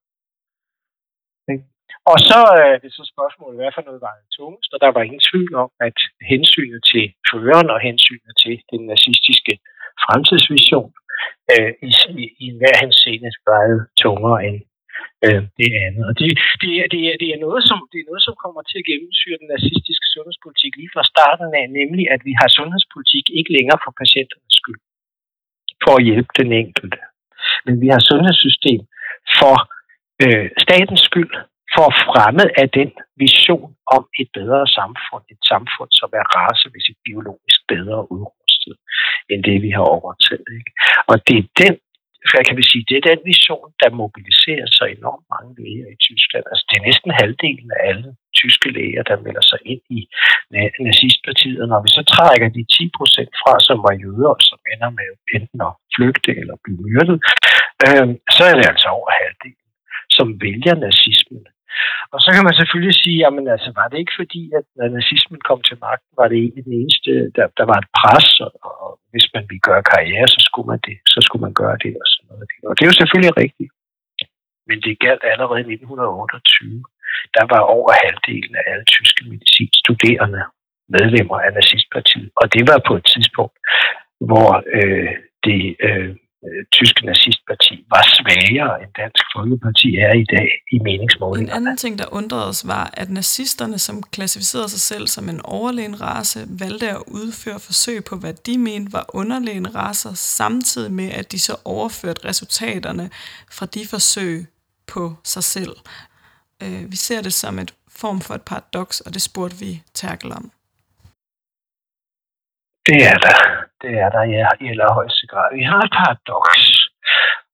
Og 2.11 2.17
så 2.29 2.39
øh, 2.59 2.67
er 2.73 2.79
det 2.83 2.91
så 2.97 3.03
spørgsmålet, 3.13 3.57
hvad 3.59 3.71
for 3.75 3.83
noget 3.87 4.01
var 4.07 4.15
det 4.19 4.27
tungest, 4.37 4.69
og 4.73 4.79
der 4.83 4.91
var 4.95 5.01
ingen 5.07 5.25
tvivl 5.29 5.53
om, 5.63 5.69
at 5.87 5.97
hensynet 6.31 6.79
til 6.91 7.05
føreren 7.29 7.69
og 7.75 7.79
hensynet 7.87 8.33
til 8.43 8.55
den 8.71 8.81
nazistiske 8.91 9.53
fremtidsvision 10.03 10.91
øh, 11.53 11.71
i, 11.89 11.91
i, 12.21 12.23
i 12.43 12.45
enhver 12.51 12.75
henseende 12.83 13.29
vejede 13.49 13.81
tungere 14.03 14.39
end 14.47 14.57
øh, 15.25 15.41
det 15.59 15.69
andet. 15.85 16.03
Og 16.09 16.13
det, 16.19 16.27
det, 16.63 16.71
er, 16.81 16.85
det, 16.93 17.01
er, 17.09 17.15
det, 17.21 17.29
er 17.35 17.39
noget, 17.45 17.61
som, 17.69 17.77
det 17.91 17.99
er 17.99 18.09
noget, 18.11 18.23
som 18.27 18.35
kommer 18.43 18.61
til 18.69 18.77
at 18.81 18.87
gennemsyre 18.91 19.41
den 19.41 19.49
nazistiske 19.55 20.07
sundhedspolitik 20.13 20.71
lige 20.79 20.93
fra 20.95 21.09
starten 21.13 21.49
af, 21.59 21.65
nemlig 21.79 22.05
at 22.15 22.21
vi 22.27 22.33
har 22.39 22.49
sundhedspolitik 22.59 23.25
ikke 23.37 23.51
længere 23.57 23.79
for 23.83 23.93
patienternes 24.01 24.55
skyld, 24.61 24.81
for 25.83 25.93
at 25.97 26.05
hjælpe 26.09 26.31
den 26.41 26.49
enkelte. 26.61 26.99
Men 27.65 27.75
vi 27.83 27.87
har 27.93 28.01
sundhedssystem 28.09 28.81
for 29.39 29.55
øh, 30.23 30.47
statens 30.65 31.03
skyld, 31.09 31.33
for 31.73 31.85
at 31.91 31.97
fremme 32.07 32.45
af 32.61 32.67
den 32.79 32.91
vision 33.23 33.69
om 33.95 34.03
et 34.21 34.29
bedre 34.39 34.63
samfund, 34.77 35.23
et 35.35 35.43
samfund, 35.51 35.89
som 35.99 36.09
er 36.19 36.25
racevis 36.37 36.87
biologisk 37.05 37.59
bedre 37.73 37.99
udrustet 38.15 38.75
end 39.31 39.39
det, 39.49 39.57
vi 39.65 39.71
har 39.77 39.85
overtaget. 39.97 40.47
Ikke? 40.59 40.71
Og 41.11 41.15
det 41.27 41.37
er 41.41 41.47
den 41.63 41.75
hvad 42.31 42.43
kan 42.47 42.57
vi 42.59 42.65
sige, 42.71 42.85
det 42.89 42.95
er 42.97 43.09
den 43.11 43.21
vision, 43.31 43.67
der 43.81 43.99
mobiliserer 44.01 44.67
så 44.77 44.83
enormt 44.97 45.25
mange 45.33 45.51
læger 45.59 45.87
i 45.95 45.97
Tyskland. 46.07 46.45
Altså, 46.51 46.63
det 46.69 46.75
er 46.77 46.87
næsten 46.89 47.11
halvdelen 47.21 47.69
af 47.75 47.81
alle 47.89 48.09
tyske 48.41 48.67
læger, 48.77 49.03
der 49.09 49.23
melder 49.25 49.45
sig 49.51 49.59
ind 49.71 49.83
i 49.97 49.99
nazistpartiet. 50.87 51.59
Og 51.63 51.67
når 51.71 51.81
vi 51.85 51.89
så 51.97 52.03
trækker 52.15 52.49
de 52.57 52.63
10 52.77 52.97
procent 52.97 53.33
fra, 53.41 53.53
som 53.67 53.77
var 53.85 53.93
jøder, 54.03 54.33
som 54.49 54.59
ender 54.73 54.89
med 54.99 55.09
enten 55.37 55.59
at 55.69 55.73
flygte 55.95 56.31
eller 56.41 56.55
blive 56.63 56.79
myrdet, 56.87 57.17
øh, 57.85 58.07
så 58.35 58.41
er 58.49 58.55
det 58.59 58.65
altså 58.71 58.87
over 58.97 59.09
halvdelen, 59.19 59.69
som 60.17 60.27
vælger 60.45 60.75
nazismen 60.85 61.43
og 62.13 62.19
så 62.23 62.29
kan 62.35 62.43
man 62.47 62.55
selvfølgelig 62.59 62.95
sige, 63.03 63.17
jamen 63.23 63.45
altså, 63.55 63.69
var 63.79 63.87
det 63.87 63.97
ikke 64.03 64.19
fordi, 64.21 64.41
at 64.57 64.65
når 64.77 64.87
nazismen 64.97 65.41
kom 65.49 65.59
til 65.67 65.77
magten, 65.87 66.11
var 66.19 66.27
det 66.27 66.37
egentlig 66.39 66.65
den 66.67 66.75
eneste, 66.81 67.11
der, 67.37 67.45
der 67.59 67.65
var 67.71 67.77
et 67.83 67.89
pres, 67.99 68.27
og, 68.45 68.51
og 68.83 68.91
hvis 69.11 69.27
man 69.35 69.43
ville 69.49 69.67
gøre 69.69 69.83
karriere, 69.93 70.27
så 70.35 70.39
skulle 70.47 70.67
man 70.71 70.81
det, 70.87 70.97
så 71.13 71.19
skulle 71.25 71.43
man 71.47 71.55
gøre 71.61 71.77
det 71.83 71.93
og 72.01 72.07
sådan 72.11 72.27
noget. 72.29 72.45
Og 72.69 72.73
det 72.75 72.81
er 72.83 72.91
jo 72.91 73.01
selvfølgelig 73.01 73.35
rigtigt. 73.43 73.71
Men 74.67 74.77
det 74.85 75.03
galt 75.05 75.23
allerede 75.31 75.59
i 75.59 75.73
1928. 75.73 76.83
Der 77.37 77.45
var 77.53 77.61
over 77.75 77.91
halvdelen 78.03 78.55
af 78.59 78.63
alle 78.71 78.85
tyske 78.95 79.21
medicinstuderende 79.31 80.41
medlemmer 80.95 81.37
af 81.45 81.51
nazistpartiet. 81.59 82.29
Og 82.41 82.45
det 82.53 82.63
var 82.69 82.79
på 82.87 82.93
et 82.99 83.05
tidspunkt, 83.13 83.57
hvor 84.29 84.49
øh, 84.77 85.13
det 85.47 85.61
øh, 85.87 86.11
øh, 86.47 87.05
nazistparti 87.09 87.75
var 87.93 88.03
svagere 88.17 88.73
end 88.81 88.91
Dansk 89.01 89.25
Folkeparti 89.35 89.89
er 90.07 90.13
i 90.23 90.25
dag 90.35 90.49
i 90.75 90.77
meningsmålingerne. 90.79 91.51
En 91.51 91.57
anden 91.57 91.77
ting, 91.77 91.99
der 91.99 92.05
undrede 92.11 92.47
os, 92.47 92.67
var, 92.67 92.89
at 92.93 93.09
nazisterne, 93.09 93.79
som 93.79 94.03
klassificerede 94.03 94.69
sig 94.69 94.79
selv 94.79 95.07
som 95.07 95.29
en 95.29 95.41
overlegen 95.43 96.01
race, 96.01 96.39
valgte 96.47 96.89
at 96.89 97.03
udføre 97.07 97.59
forsøg 97.59 98.03
på, 98.03 98.15
hvad 98.15 98.33
de 98.33 98.57
mente 98.57 98.93
var 98.93 99.05
underlegen 99.13 99.75
racer, 99.75 100.13
samtidig 100.13 100.91
med, 100.91 101.09
at 101.11 101.31
de 101.31 101.39
så 101.39 101.55
overførte 101.65 102.25
resultaterne 102.25 103.09
fra 103.51 103.65
de 103.65 103.87
forsøg 103.87 104.45
på 104.87 105.13
sig 105.23 105.43
selv. 105.43 105.75
Øh, 106.63 106.91
vi 106.91 106.95
ser 106.95 107.21
det 107.21 107.33
som 107.33 107.59
et 107.59 107.73
form 107.87 108.21
for 108.21 108.33
et 108.33 108.41
paradoks, 108.41 108.99
og 109.01 109.13
det 109.13 109.21
spurgte 109.21 109.57
vi 109.59 109.81
Terkel 109.93 110.31
om. 110.31 110.51
Det 112.89 112.99
er 113.11 113.17
der. 113.25 113.39
Det 113.83 113.93
er 114.03 114.09
der, 114.15 114.23
ja, 114.37 114.47
i 114.63 114.65
allerhøjeste 114.73 115.25
grad. 115.31 115.47
Vi 115.59 115.63
har 115.71 115.79
et 115.85 115.93
paradoks. 115.99 116.63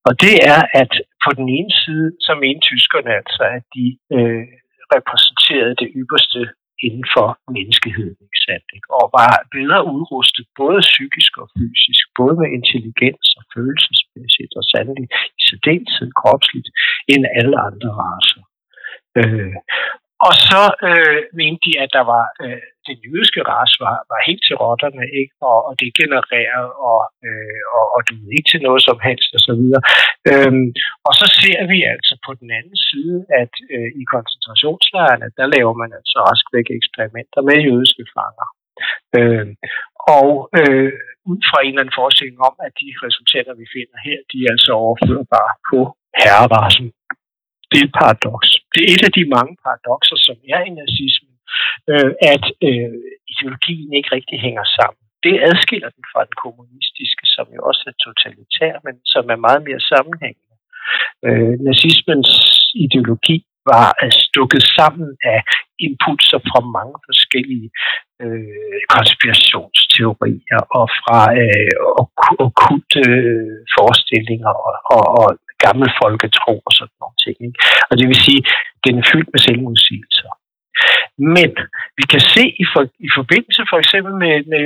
Og 0.07 0.13
det 0.23 0.35
er, 0.53 0.61
at 0.81 0.93
på 1.25 1.29
den 1.39 1.47
ene 1.57 1.73
side, 1.83 2.07
så 2.25 2.31
mente 2.43 2.63
tyskerne 2.69 3.11
altså, 3.19 3.43
at 3.57 3.65
de 3.75 3.85
øh, 4.15 4.43
repræsenterede 4.95 5.75
det 5.81 5.89
ypperste 6.01 6.41
inden 6.85 7.05
for 7.15 7.27
menneskeheden, 7.55 8.17
ikke 8.25 8.41
sandt? 8.47 8.67
Ikke? 8.77 8.89
Og 8.97 9.05
var 9.19 9.31
bedre 9.57 9.79
udrustet, 9.95 10.45
både 10.61 10.79
psykisk 10.91 11.31
og 11.41 11.47
fysisk, 11.57 12.03
både 12.19 12.35
med 12.41 12.49
intelligens 12.57 13.27
og 13.39 13.43
følelsesmæssigt, 13.53 14.53
og 14.59 14.63
sandelig 14.71 15.07
i 15.39 15.41
særdeleshed 15.49 16.11
kropsligt, 16.19 16.69
end 17.13 17.23
alle 17.39 17.57
andre 17.67 17.89
raser. 18.01 18.43
Øh, 19.19 19.55
og 20.27 20.33
så 20.49 20.63
øh, 20.89 21.19
mente 21.39 21.61
de, 21.65 21.71
at 21.83 21.89
der 21.97 22.03
var 22.13 22.25
øh, 22.43 22.63
den 22.87 22.97
jødiske 23.05 23.41
ras 23.51 23.73
var, 23.83 23.95
var 24.11 24.19
helt 24.29 24.43
til 24.47 24.55
rotterne, 24.63 25.03
ikke? 25.21 25.33
Og, 25.49 25.59
og 25.67 25.73
det 25.81 25.97
genererede, 26.01 26.71
og, 26.91 27.01
øh, 27.27 27.61
og, 27.77 27.85
og 27.95 27.99
det 28.07 28.15
ikke 28.37 28.49
til 28.51 28.61
noget 28.67 28.81
som 28.89 28.97
helst, 29.07 29.29
og 29.37 29.41
så 29.47 29.53
videre. 29.59 29.81
Øhm, 30.31 30.67
og 31.07 31.13
så 31.19 31.25
ser 31.41 31.61
vi 31.71 31.79
altså 31.93 32.13
på 32.25 32.31
den 32.41 32.49
anden 32.57 32.77
side, 32.89 33.17
at 33.41 33.53
øh, 33.75 33.89
i 34.01 34.03
koncentrationslejrene, 34.13 35.27
der 35.39 35.45
laver 35.55 35.73
man 35.81 35.91
altså 35.99 36.17
også 36.31 36.43
væk 36.55 36.67
eksperimenter 36.79 37.41
med 37.47 37.57
jødiske 37.67 38.03
fanger. 38.15 38.47
Øh, 39.17 39.47
og 40.17 40.29
øh, 40.59 40.91
ud 41.31 41.39
fra 41.49 41.59
en 41.61 41.71
eller 41.71 41.81
anden 41.83 41.99
forestilling 41.99 42.39
om, 42.49 42.55
at 42.67 42.73
de 42.81 42.89
resultater, 43.05 43.53
vi 43.61 43.67
finder 43.75 43.97
her, 44.07 44.19
de 44.31 44.37
er 44.45 44.51
altså 44.55 44.71
overførbare 44.83 45.51
på 45.69 45.79
herrerassen 46.21 46.87
det 47.71 47.77
er 47.81 47.85
et 47.87 47.95
paradoks. 47.99 48.49
Det 48.73 48.81
er 48.81 48.89
et 48.95 49.03
af 49.07 49.13
de 49.17 49.25
mange 49.35 49.53
paradokser, 49.63 50.17
som 50.27 50.37
er 50.55 50.61
i 50.69 50.71
nazismen, 50.81 51.35
øh, 51.91 52.11
at 52.33 52.45
øh, 52.67 52.97
ideologien 53.31 53.91
ikke 53.97 54.11
rigtig 54.17 54.37
hænger 54.45 54.65
sammen. 54.77 55.03
Det 55.25 55.35
adskiller 55.49 55.89
den 55.95 56.05
fra 56.11 56.21
den 56.29 56.37
kommunistiske, 56.43 57.25
som 57.35 57.45
jo 57.55 57.61
også 57.69 57.83
er 57.91 57.95
totalitær, 58.05 58.73
men 58.85 58.95
som 59.13 59.23
er 59.33 59.39
meget 59.47 59.61
mere 59.67 59.81
sammenhængende. 59.93 60.55
Øh, 61.27 61.55
nazismens 61.67 62.31
ideologi 62.85 63.37
var 63.71 63.87
stukket 64.25 64.63
sammen 64.77 65.09
af 65.33 65.39
impulser 65.87 66.39
fra 66.49 66.59
mange 66.77 66.97
forskellige 67.07 67.69
øh, 68.23 68.77
konspirationsteorier 68.95 70.61
og 70.77 70.85
fra 70.99 71.19
øh, 71.41 71.71
okkulte 72.45 73.01
øh, 73.17 73.57
forestillinger 73.75 74.53
og, 74.67 74.75
og, 74.95 75.03
og 75.21 75.29
gammel 75.65 75.89
folketro 76.01 76.53
og 76.67 76.71
sådan 76.77 76.97
nogle 77.01 77.17
ting. 77.25 77.37
Ikke? 77.47 77.57
Og 77.89 77.93
det 77.99 78.05
vil 78.09 78.19
sige, 78.27 78.41
den 78.85 78.93
er 79.01 79.05
fyldt 79.11 79.29
med 79.33 79.41
selvmodsigelser. 79.47 80.31
Men 81.35 81.51
vi 81.99 82.03
kan 82.11 82.23
se 82.35 82.43
i, 82.63 82.65
for, 82.73 82.83
i 83.07 83.09
forbindelse 83.17 83.61
for 83.71 83.77
eksempel 83.83 84.13
med, 84.23 84.35
med, 84.51 84.65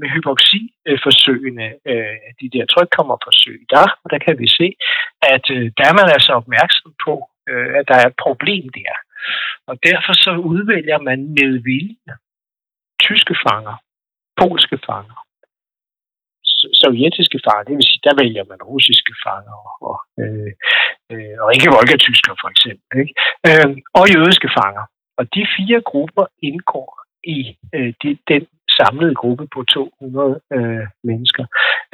med 0.00 0.08
hypoxiforsøgene, 0.14 1.66
øh, 1.90 2.16
de 2.40 2.48
der 2.54 2.64
trykkommerforsøg, 2.72 3.60
og 4.02 4.08
der 4.12 4.20
kan 4.26 4.34
vi 4.42 4.48
se, 4.58 4.68
at 5.34 5.44
øh, 5.56 5.66
der 5.78 5.84
er 5.90 5.94
man 6.00 6.08
altså 6.16 6.32
opmærksom 6.40 6.92
på, 7.06 7.14
øh, 7.50 7.70
at 7.78 7.84
der 7.88 7.96
er 7.98 8.06
et 8.08 8.18
problem 8.26 8.64
der. 8.80 8.94
Og 9.70 9.74
derfor 9.88 10.12
så 10.24 10.32
udvælger 10.52 10.98
man 11.08 11.18
med 11.36 11.50
vilje 11.68 12.12
tyske 13.06 13.34
fanger, 13.44 13.76
polske 14.40 14.78
fanger, 14.86 15.18
sovjetiske 16.82 17.38
fanger, 17.44 17.64
det 17.68 17.74
vil 17.76 17.88
sige, 17.90 18.06
der 18.08 18.14
vælger 18.22 18.44
man 18.50 18.60
russiske 18.72 19.14
fanger 19.24 19.58
og, 19.88 19.96
øh, 20.22 20.50
øh, 21.12 21.34
og 21.42 21.48
ikke 21.54 21.74
volgatysker 21.76 22.32
for 22.40 22.48
eksempel, 22.54 22.92
ikke? 23.02 23.12
Øh, 23.48 23.70
og 23.98 24.04
jødiske 24.14 24.50
fanger. 24.58 24.84
Og 25.18 25.24
de 25.34 25.42
fire 25.56 25.80
grupper 25.90 26.26
indgår 26.48 26.90
i 27.36 27.38
øh, 27.74 27.92
de, 28.02 28.08
den 28.32 28.42
samlede 28.78 29.14
gruppe 29.14 29.44
på 29.54 29.60
200 29.62 30.40
øh, 30.56 30.86
mennesker, 31.08 31.44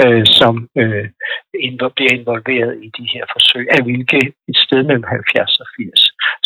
øh, 0.05 0.25
som 0.41 0.55
øh, 0.81 1.07
bliver 1.97 2.13
involveret 2.19 2.73
i 2.87 2.89
de 2.99 3.07
her 3.15 3.25
forsøg, 3.35 3.67
af 3.77 3.81
hvilke 3.87 4.21
et 4.51 4.59
sted 4.65 4.81
mellem 4.89 5.05
70 5.09 5.61
og 5.63 5.67
80 5.77 6.01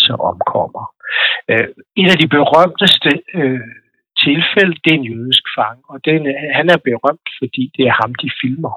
så 0.05 0.13
omkommer. 0.31 0.85
Øh, 1.51 1.69
en 2.01 2.09
af 2.15 2.19
de 2.23 2.29
berømteste 2.37 3.11
øh, 3.41 3.75
tilfælde, 4.27 4.75
det 4.85 4.91
er 4.93 5.01
en 5.01 5.11
jødisk 5.13 5.45
fang, 5.57 5.79
og 5.93 5.99
den, 6.09 6.21
han 6.59 6.67
er 6.75 6.81
berømt, 6.89 7.29
fordi 7.41 7.63
det 7.77 7.85
er 7.91 7.95
ham, 8.01 8.13
de 8.23 8.31
filmer. 8.41 8.75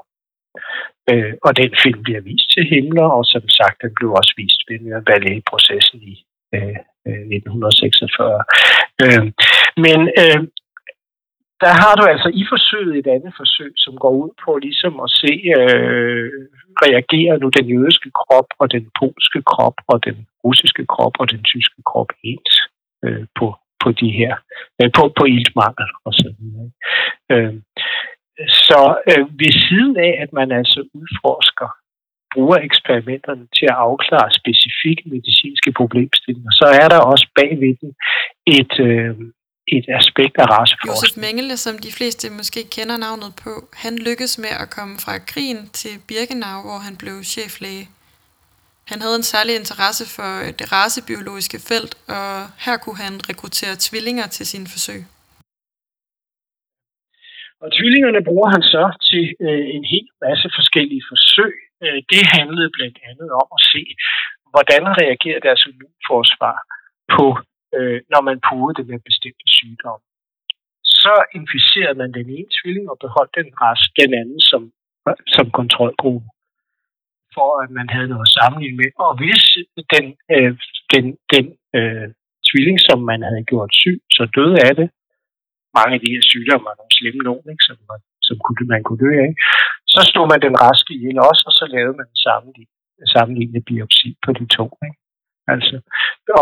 Øh, 1.10 1.34
og 1.46 1.52
den 1.60 1.70
film 1.82 2.00
bliver 2.06 2.22
vist 2.30 2.48
til 2.54 2.64
Himmler, 2.70 3.08
og 3.18 3.24
som 3.34 3.44
sagt, 3.58 3.82
den 3.82 3.92
blev 3.96 4.10
også 4.20 4.32
vist 4.36 4.60
ved 4.68 5.02
balletprocessen 5.08 6.00
i 6.12 6.14
øh, 6.54 6.78
øh 7.08 7.24
1946. 7.38 8.42
Øh, 9.04 9.24
men 9.84 10.00
øh, 10.22 10.40
der 11.64 11.72
har 11.82 11.94
du 11.98 12.04
altså 12.12 12.28
i 12.40 12.42
forsøget 12.52 12.94
et 12.96 13.08
andet 13.14 13.32
forsøg, 13.40 13.72
som 13.84 13.94
går 14.02 14.14
ud 14.22 14.30
på 14.44 14.50
ligesom 14.66 14.94
at 15.06 15.10
se, 15.22 15.32
øh, 15.58 16.28
reagerer 16.86 17.36
nu 17.38 17.48
den 17.58 17.66
jødiske 17.74 18.10
krop 18.20 18.48
og 18.60 18.66
den 18.74 18.84
polske 19.00 19.40
krop 19.52 19.76
og 19.92 20.04
den 20.06 20.16
russiske 20.44 20.84
krop 20.86 21.14
og 21.20 21.26
den 21.32 21.42
tyske 21.52 21.80
krop 21.90 22.10
ens 22.30 22.54
øh, 23.04 23.24
på 23.38 23.46
på 23.84 23.90
de 24.00 24.08
her, 24.20 24.32
øh, 24.80 24.90
på, 24.96 25.02
på 25.18 25.24
iltmangel 25.36 25.88
og 26.06 26.12
så 26.22 26.28
videre. 26.38 26.68
Øh, 27.32 27.54
så 28.68 28.80
øh, 29.10 29.24
ved 29.40 29.52
siden 29.66 29.96
af, 30.08 30.12
at 30.24 30.30
man 30.38 30.48
altså 30.60 30.80
udforsker, 30.98 31.68
bruger 32.34 32.58
eksperimenterne 32.68 33.44
til 33.56 33.66
at 33.72 33.80
afklare 33.88 34.28
specifikke 34.40 35.02
medicinske 35.14 35.70
problemstillinger, 35.80 36.52
så 36.60 36.66
er 36.82 36.88
der 36.94 37.00
også 37.12 37.26
bagved 37.38 37.74
den 37.82 37.92
et, 38.58 38.74
øh, 38.90 39.14
et 39.76 39.86
aspekt 40.00 40.34
af 40.42 40.46
raceforskning. 40.54 40.90
Josef 40.90 41.14
Mengele, 41.24 41.56
som 41.66 41.74
de 41.86 41.92
fleste 41.98 42.26
måske 42.40 42.60
kender 42.76 42.96
navnet 43.06 43.32
på, 43.44 43.52
han 43.82 43.94
lykkedes 44.06 44.34
med 44.44 44.52
at 44.62 44.68
komme 44.76 44.94
fra 45.04 45.14
krigen 45.30 45.62
til 45.80 45.94
Birkenau, 46.08 46.58
hvor 46.66 46.80
han 46.86 46.94
blev 47.02 47.16
cheflæge. 47.34 47.84
Han 48.90 48.98
havde 49.04 49.16
en 49.20 49.30
særlig 49.34 49.54
interesse 49.56 50.04
for 50.16 50.30
øh, 50.42 50.50
det 50.58 50.66
racebiologiske 50.76 51.58
felt, 51.68 51.94
og 52.16 52.30
her 52.64 52.76
kunne 52.82 53.00
han 53.06 53.14
rekruttere 53.30 53.74
tvillinger 53.86 54.26
til 54.36 54.46
sine 54.52 54.68
forsøg. 54.74 55.00
Og 57.62 57.68
tvillingerne 57.78 58.22
bruger 58.28 58.48
han 58.54 58.62
så 58.74 58.84
til 59.10 59.24
øh, 59.46 59.64
en 59.76 59.84
hel 59.92 60.06
masse 60.24 60.46
forskellige 60.58 61.04
forsøg. 61.10 61.54
Øh, 61.84 61.98
det 62.12 62.22
handlede 62.36 62.70
blandt 62.76 62.98
andet 63.10 63.28
om 63.42 63.48
at 63.56 63.62
se, 63.72 63.82
hvordan 64.52 64.82
reagerer 65.00 65.40
deres 65.46 65.62
immunforsvar 65.70 66.58
på, 67.14 67.26
øh, 67.76 67.98
når 68.12 68.22
man 68.28 68.38
puder 68.48 68.72
det 68.78 68.86
med 68.90 68.98
bestemte 69.08 69.46
sygdomme. 69.58 70.04
Så 71.02 71.14
inficerede 71.38 71.98
man 72.02 72.10
den 72.18 72.28
ene 72.36 72.50
tvilling 72.58 72.86
og 72.92 72.98
beholdt 73.04 73.32
den 73.40 73.50
rest, 73.62 73.88
den 74.00 74.10
anden 74.20 74.40
som, 74.50 74.62
som 75.34 75.46
kontrolgruppe 75.60 76.28
for 77.36 77.50
at 77.62 77.70
man 77.78 77.88
havde 77.94 78.08
noget 78.12 78.26
at 78.28 78.34
sammenligne 78.38 78.78
med. 78.82 78.90
Og 79.06 79.10
hvis 79.20 79.42
den, 79.94 80.06
øh, 80.34 80.52
den, 80.92 81.04
den 81.34 81.44
øh, 81.78 82.06
tvilling, 82.48 82.78
som 82.88 82.98
man 83.10 83.20
havde 83.28 83.44
gjort 83.52 83.70
syg, 83.82 83.98
så 84.16 84.22
døde 84.36 84.58
af 84.68 84.74
det, 84.80 84.88
mange 85.78 85.92
af 85.96 86.00
de 86.04 86.12
her 86.14 86.24
sygdomme 86.30 86.66
var 86.68 86.76
nogle 86.78 86.96
slemme 86.98 87.22
nogen, 87.28 87.46
ikke, 87.52 87.66
som, 87.68 87.76
man, 87.90 88.00
som 88.26 88.36
kunne, 88.44 88.66
man 88.74 88.82
kunne 88.86 89.02
dø 89.04 89.10
af, 89.26 89.32
så 89.92 90.00
stod 90.10 90.26
man 90.32 90.40
den 90.46 90.54
raske 90.64 90.90
ihjel 90.96 91.18
også, 91.30 91.42
og 91.48 91.54
så 91.58 91.64
lavede 91.74 91.96
man 92.00 92.08
en 93.00 93.08
sammenlignende 93.14 93.62
biopsi 93.68 94.08
på 94.24 94.30
de 94.38 94.46
to. 94.56 94.66
Ikke? 94.86 94.98
Altså 95.54 95.76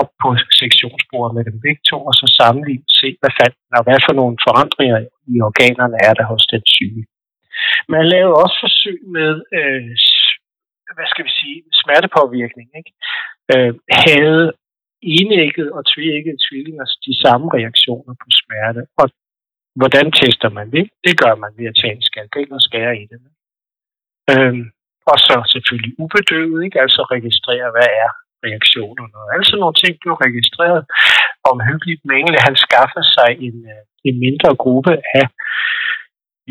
op 0.00 0.10
på 0.22 0.28
sektionsbordet 0.62 1.32
med 1.36 1.44
dem 1.48 1.56
begge 1.64 1.82
to, 1.90 1.98
og 2.10 2.14
så 2.20 2.26
sammenligne, 2.40 2.84
se, 3.00 3.08
hvad, 3.20 3.32
fandt, 3.40 3.56
og 3.78 3.82
hvad 3.86 3.98
for 4.06 4.14
nogle 4.20 4.36
forandringer 4.46 4.98
i 5.32 5.34
organerne 5.50 5.98
er 6.08 6.14
der 6.18 6.26
hos 6.32 6.44
den 6.52 6.62
syge. 6.76 7.02
Man 7.94 8.04
lavede 8.12 8.40
også 8.44 8.56
forsøg 8.64 8.98
med 9.18 9.32
øh, 9.58 9.90
hvad 10.96 11.08
skal 11.12 11.24
vi 11.28 11.32
sige, 11.40 11.58
smertepåvirkning, 11.82 12.68
ikke? 12.80 12.92
Øh, 13.52 13.72
havde 14.06 14.44
enægget 15.02 15.68
og 15.76 15.82
tvægget 15.92 16.36
tvillinger 16.46 16.86
de 17.06 17.14
samme 17.24 17.46
reaktioner 17.56 18.14
på 18.22 18.28
smerte. 18.40 18.82
Og 19.00 19.06
hvordan 19.80 20.06
tester 20.20 20.50
man 20.58 20.68
det? 20.76 20.84
Det 21.06 21.14
gør 21.22 21.34
man 21.44 21.52
ved 21.58 21.66
at 21.70 21.76
tage 21.80 21.94
en 21.96 22.08
skalpel 22.10 22.52
og 22.58 22.62
skære 22.68 22.94
i 23.02 23.04
det. 23.10 23.18
Øh, 24.32 24.54
og 25.10 25.18
så 25.26 25.36
selvfølgelig 25.54 25.94
ubedøvet, 26.04 26.64
ikke? 26.64 26.80
altså 26.84 27.00
registrere, 27.14 27.68
hvad 27.76 27.90
er 28.04 28.10
reaktionerne. 28.46 29.14
Og 29.22 29.28
altså 29.36 29.54
nogle 29.62 29.76
ting 29.82 29.92
blev 30.02 30.14
registreret 30.26 30.82
Omhyggeligt 31.52 32.02
Mengele. 32.10 32.46
Han 32.48 32.56
skaffede 32.66 33.06
sig 33.16 33.30
en, 33.46 33.56
øh, 33.74 33.82
en 34.08 34.16
mindre 34.24 34.50
gruppe 34.62 34.92
af 35.18 35.24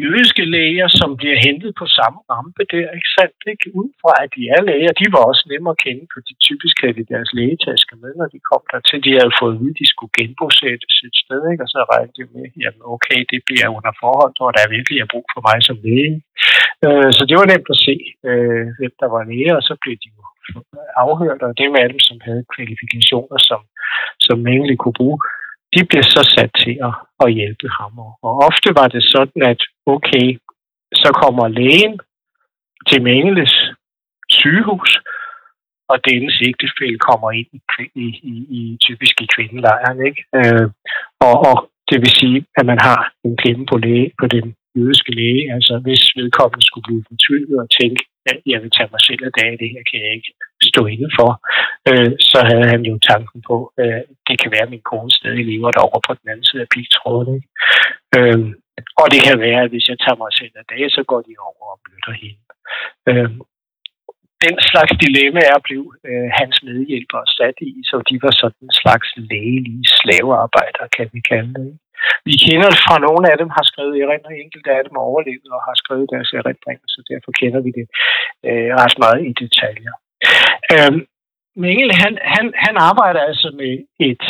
jødiske 0.03 0.43
læger, 0.55 0.87
som 0.99 1.09
bliver 1.19 1.39
hentet 1.47 1.71
på 1.81 1.85
samme 1.97 2.19
rampe 2.31 2.63
der, 2.73 2.87
ikke 2.97 3.11
sandt? 3.17 3.39
Ikke? 3.51 3.65
Ud 3.81 3.89
fra, 4.01 4.11
at 4.23 4.29
de 4.35 4.43
er 4.55 4.61
læger, 4.69 4.91
de 5.01 5.07
var 5.15 5.23
også 5.31 5.43
nemme 5.51 5.67
at 5.73 5.81
kende, 5.85 6.03
for 6.13 6.19
de 6.27 6.33
typisk 6.47 6.75
havde 6.81 6.97
de 6.99 7.11
deres 7.13 7.29
lægetasker 7.39 7.95
med, 8.03 8.11
når 8.19 8.27
de 8.33 8.39
kom 8.49 8.63
der 8.71 8.81
til. 8.89 8.97
De 9.07 9.11
havde 9.19 9.37
fået 9.41 9.53
at 9.55 9.59
vide, 9.61 9.75
at 9.75 9.81
de 9.81 9.87
skulle 9.93 10.13
genbosættes 10.19 10.95
et 11.07 11.15
sted, 11.23 11.41
ikke? 11.51 11.63
og 11.65 11.69
så 11.73 11.79
regnede 11.91 12.15
de 12.17 12.23
med, 12.35 12.45
jamen 12.63 12.83
okay, 12.95 13.19
det 13.31 13.39
bliver 13.47 13.67
under 13.77 13.93
forhold, 14.03 14.33
hvor 14.37 14.51
der 14.55 14.73
virkelig 14.77 14.99
er 15.01 15.11
brug 15.13 15.25
for 15.33 15.41
mig 15.47 15.57
som 15.67 15.77
læge. 15.85 16.15
Øh, 16.85 17.09
så 17.17 17.23
det 17.29 17.35
var 17.39 17.47
nemt 17.51 17.69
at 17.75 17.79
se, 17.87 17.95
øh, 18.29 18.65
hvem 18.77 18.93
der 19.01 19.09
var 19.15 19.23
læger, 19.31 19.55
og 19.59 19.63
så 19.69 19.73
blev 19.81 19.95
de 20.03 20.09
jo 20.17 20.23
afhørt, 21.05 21.41
og 21.47 21.51
det 21.59 21.67
var 21.73 21.91
dem, 21.93 22.01
som 22.09 22.17
havde 22.27 22.43
kvalifikationer, 22.53 23.37
som, 23.49 23.61
som 24.27 24.37
egentlig 24.53 24.77
kunne 24.79 24.99
bruge, 25.01 25.19
de 25.73 25.79
blev 25.89 26.03
så 26.03 26.21
sat 26.35 26.51
til 26.63 26.75
at, 26.87 26.93
at 27.23 27.33
hjælpe 27.37 27.67
ham. 27.79 27.93
Og 28.27 28.33
ofte 28.47 28.69
var 28.79 28.87
det 28.87 29.03
sådan, 29.15 29.41
at 29.51 29.61
okay, 29.95 30.27
så 31.01 31.09
kommer 31.21 31.47
lægen 31.47 31.95
til 32.89 32.99
Mengeles 33.09 33.53
sygehus, 34.29 34.91
og 35.91 35.97
dennes 36.07 36.37
ægtefælde 36.49 36.99
kommer 37.09 37.29
ind 37.39 37.49
i, 37.55 37.59
i, 38.05 38.07
i, 38.33 38.35
i 38.59 38.61
typisk 38.85 39.15
i 39.21 39.27
kvindelejren. 39.35 39.97
Ikke? 40.09 40.21
Øh, 40.39 40.67
og, 41.27 41.35
og 41.49 41.57
det 41.89 41.97
vil 42.03 42.11
sige, 42.21 42.39
at 42.59 42.65
man 42.71 42.79
har 42.87 42.99
en 43.25 43.35
klemme 43.41 43.65
på, 43.71 43.77
læge, 43.85 44.11
på 44.21 44.25
den 44.35 44.45
jødiske 44.77 45.11
læge. 45.19 45.43
Altså 45.55 45.73
hvis 45.85 46.03
vedkommende 46.19 46.65
skulle 46.65 46.87
blive 46.87 47.03
fortvivlet 47.09 47.57
og 47.63 47.69
tænke, 47.79 48.01
at 48.31 48.37
jeg 48.51 48.59
vil 48.63 48.71
tage 48.77 48.93
mig 48.93 49.01
selv 49.07 49.21
af 49.29 49.33
dag, 49.39 49.51
det 49.61 49.69
her 49.73 49.83
kan 49.89 49.99
jeg 50.05 50.11
ikke 50.17 50.31
stå 50.73 50.81
for, 51.19 51.31
øh, 51.89 52.11
så 52.31 52.39
havde 52.49 52.67
han 52.73 52.81
jo 52.89 52.95
tanken 53.09 53.39
på, 53.49 53.55
øh, 53.81 54.01
det 54.27 54.35
kan 54.41 54.51
være, 54.53 54.65
at 54.67 54.73
min 54.75 54.87
kone 54.91 55.11
stadig 55.19 55.45
lever 55.51 55.71
derovre 55.71 56.01
på 56.07 56.13
den 56.19 56.27
anden 56.31 56.47
side 56.49 56.61
af 56.65 56.71
pigtråden. 56.75 57.37
Øh, 58.17 58.45
og 59.01 59.07
det 59.13 59.19
kan 59.27 59.37
være, 59.47 59.61
at 59.65 59.71
hvis 59.73 59.89
jeg 59.91 59.97
tager 60.03 60.21
mig 60.23 60.31
selv 60.39 60.53
af 60.61 60.65
dage, 60.73 60.89
så 60.97 61.01
går 61.11 61.21
de 61.27 61.33
over 61.49 61.65
og 61.73 61.79
møder 61.87 62.13
hende. 62.23 62.43
Øh, 63.09 63.31
den 64.45 64.55
slags 64.69 64.93
dilemma 65.05 65.41
er 65.55 65.59
blevet 65.67 65.93
øh, 66.09 66.27
hans 66.39 66.55
medhjælpere 66.67 67.27
sat 67.37 67.57
i, 67.69 67.73
så 67.89 67.95
de 68.09 68.15
var 68.25 68.33
sådan 68.41 68.63
en 68.67 68.75
slags 68.81 69.07
lægelige 69.31 69.85
slavearbejdere, 69.99 70.87
kan 70.97 71.07
vi 71.13 71.19
kalde 71.31 71.53
det. 71.61 71.73
Vi 72.29 72.35
kender 72.45 72.69
fra 72.85 72.95
nogle 73.07 73.25
af 73.31 73.35
dem, 73.41 73.49
har 73.57 73.65
skrevet 73.71 73.95
erindringer, 74.03 74.43
enkelte 74.45 74.69
af 74.77 74.81
dem 74.85 74.93
har 74.97 75.05
overlevet 75.11 75.49
og 75.57 75.61
har 75.67 75.75
skrevet 75.81 76.07
deres 76.13 76.29
erindringer, 76.39 76.87
så 76.93 76.99
derfor 77.11 77.31
kender 77.41 77.61
vi 77.65 77.71
det 77.79 77.85
øh, 78.47 78.69
ret 78.81 78.95
meget 79.03 79.21
i 79.29 79.31
detaljer. 79.43 79.93
Øhm, 80.73 81.01
Mengel, 81.55 81.91
han, 82.03 82.13
han, 82.35 82.45
han 82.65 82.75
arbejder 82.89 83.21
altså 83.29 83.49
med 83.59 83.73
et 83.99 84.23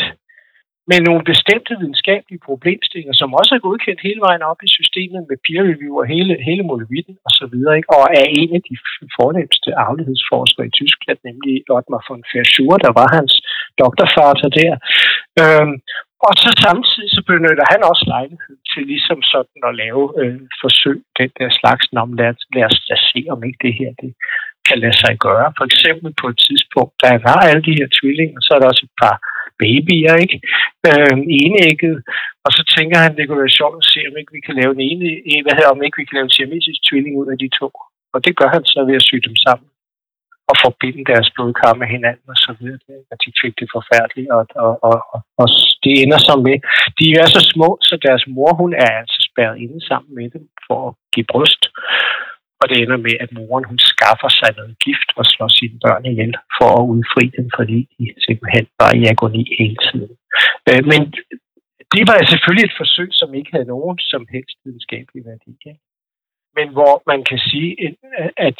med 0.91 0.99
nogle 1.07 1.23
bestemte 1.31 1.73
videnskabelige 1.81 2.45
problemstillinger, 2.49 3.15
som 3.21 3.29
også 3.39 3.51
er 3.55 3.65
godkendt 3.67 4.01
hele 4.07 4.21
vejen 4.27 4.43
op 4.51 4.59
i 4.67 4.69
systemet 4.77 5.21
med 5.29 5.37
peer 5.45 5.63
review 5.71 5.93
og 6.01 6.05
hele, 6.13 6.33
hele 6.49 6.63
molevitten 6.71 7.17
og 7.27 7.31
så 7.39 7.45
videre, 7.53 7.73
ikke? 7.77 7.89
og 7.95 8.03
er 8.21 8.27
en 8.41 8.51
af 8.57 8.61
de 8.69 8.75
fornemmeste 9.17 9.69
aflighedsforskere 9.87 10.67
i 10.67 10.75
Tyskland, 10.79 11.19
nemlig 11.27 11.53
Ottmar 11.75 12.03
von 12.07 12.23
Verschur, 12.31 12.73
der 12.85 12.91
var 12.99 13.07
hans 13.17 13.33
doktorfarter 13.81 14.49
der. 14.59 14.73
Øhm, 15.41 15.75
og 16.27 16.33
så 16.43 16.49
samtidig 16.65 17.09
så 17.15 17.21
benytter 17.31 17.65
han 17.73 17.81
også 17.91 18.05
lejlighed 18.15 18.55
til 18.71 18.83
ligesom 18.93 19.19
sådan 19.33 19.61
at 19.69 19.73
lave 19.83 20.03
øh, 20.21 20.41
forsøg, 20.61 20.97
den 21.19 21.29
der 21.39 21.49
slags, 21.59 21.83
om 22.03 22.11
lad, 22.19 22.33
lad 22.55 22.65
os 22.69 22.79
da 22.89 22.95
se, 23.11 23.21
om 23.33 23.39
ikke 23.47 23.61
det 23.65 23.73
her 23.79 23.91
det 24.01 24.11
kan 24.67 24.77
lade 24.83 24.97
sig 25.03 25.13
gøre. 25.27 25.47
For 25.57 25.65
eksempel 25.69 26.09
på 26.21 26.25
et 26.31 26.39
tidspunkt, 26.47 26.93
da 27.01 27.05
han 27.13 27.21
alle 27.49 27.63
de 27.67 27.77
her 27.79 27.87
tvillinger, 27.97 28.39
så 28.41 28.49
er 28.53 28.59
der 28.59 28.71
også 28.71 28.85
et 28.87 28.95
par 29.03 29.15
babyer, 29.59 30.15
ikke? 30.23 30.37
Øh, 30.89 31.17
enægget. 31.41 31.95
Og 32.45 32.49
så 32.55 32.61
tænker 32.75 32.97
han, 33.03 33.15
det 33.15 33.23
kunne 33.25 33.43
være 33.45 33.59
sjovt 33.59 33.77
at 33.81 33.89
se, 33.93 33.99
om 34.09 34.15
ikke 34.19 34.35
vi 34.37 34.41
kan 34.47 34.55
lave 34.61 34.71
en 34.77 34.83
ene, 34.89 35.05
hvad 35.43 35.55
hedder, 35.57 35.75
om 35.75 35.83
ikke 35.85 35.99
vi 36.01 36.07
kan 36.07 36.15
lave 36.17 36.27
en 36.29 36.35
siamesisk 36.37 36.79
tvilling 36.87 37.13
ud 37.21 37.27
af 37.33 37.37
de 37.43 37.49
to. 37.59 37.67
Og 38.13 38.19
det 38.25 38.33
gør 38.39 38.49
han 38.55 38.63
så 38.73 38.79
ved 38.87 38.95
at 38.99 39.07
sy 39.09 39.17
dem 39.27 39.35
sammen 39.45 39.67
og 40.51 40.55
forbinde 40.65 41.01
deres 41.11 41.29
blodkar 41.35 41.73
med 41.81 41.87
hinanden 41.95 42.27
og 42.33 42.39
så 42.45 42.51
videre. 42.59 42.79
Og 43.11 43.17
de 43.23 43.29
fik 43.41 43.53
det 43.59 43.67
forfærdeligt, 43.77 44.29
og, 44.37 44.43
og, 44.65 44.73
og, 44.87 44.97
og, 45.13 45.21
og 45.41 45.47
det 45.83 45.93
ender 46.03 46.19
så 46.29 46.35
med, 46.47 46.57
de 46.99 47.05
er 47.21 47.27
så 47.35 47.41
små, 47.53 47.69
så 47.89 47.95
deres 48.07 48.23
mor, 48.35 48.51
hun 48.61 48.71
er 48.85 48.91
altså 49.01 49.19
spærret 49.29 49.57
inde 49.63 49.79
sammen 49.89 50.11
med 50.17 50.27
dem 50.35 50.43
for 50.67 50.79
at 50.87 50.93
give 51.13 51.27
bryst. 51.33 51.63
Og 52.61 52.65
det 52.69 52.77
ender 52.77 52.99
med, 53.07 53.15
at 53.23 53.29
moren 53.37 53.65
hun 53.71 53.79
skaffer 53.91 54.29
sig 54.39 54.49
noget 54.59 54.75
gift 54.85 55.09
og 55.19 55.25
slår 55.31 55.49
sine 55.59 55.77
børn 55.85 56.03
ihjel 56.11 56.33
for 56.57 56.69
at 56.79 56.87
udfri 56.93 57.25
dem, 57.37 57.47
fordi 57.57 57.79
de 57.97 58.03
simpelthen 58.27 58.65
var 58.81 58.91
i 58.99 59.01
agoni 59.13 59.43
hele 59.59 59.77
tiden. 59.87 60.13
Øh, 60.69 60.81
men 60.91 61.01
det 61.93 62.03
var 62.09 62.17
selvfølgelig 62.31 62.65
et 62.67 62.79
forsøg, 62.81 63.09
som 63.19 63.29
ikke 63.39 63.51
havde 63.55 63.71
nogen 63.75 63.97
som 64.11 64.23
helst 64.33 64.57
videnskabelig 64.65 65.21
værdi. 65.29 65.53
Men 66.57 66.67
hvor 66.75 66.93
man 67.11 67.19
kan 67.29 67.39
sige, 67.49 67.69
at 68.47 68.59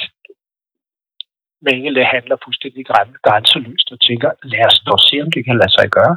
Mengele 1.68 2.04
handler 2.16 2.38
fuldstændig 2.46 2.84
grænseløst 3.26 3.88
og 3.94 4.00
tænker, 4.08 4.30
lad 4.44 4.66
os 4.70 4.80
dog 4.88 5.00
se, 5.10 5.16
om 5.24 5.32
det 5.36 5.46
kan 5.46 5.58
lade 5.62 5.74
sig 5.78 5.88
gøre. 5.98 6.16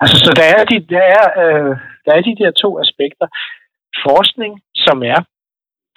Altså, 0.00 0.16
så 0.24 0.30
der 0.40 0.46
er 0.56 0.64
de 0.72 0.78
der, 0.94 1.06
er, 1.18 1.26
øh, 1.42 1.72
der, 2.04 2.12
er 2.18 2.22
de 2.28 2.36
der 2.42 2.50
to 2.62 2.70
aspekter. 2.84 3.26
Forskning, 4.06 4.52
som 4.86 5.02
er 5.02 5.20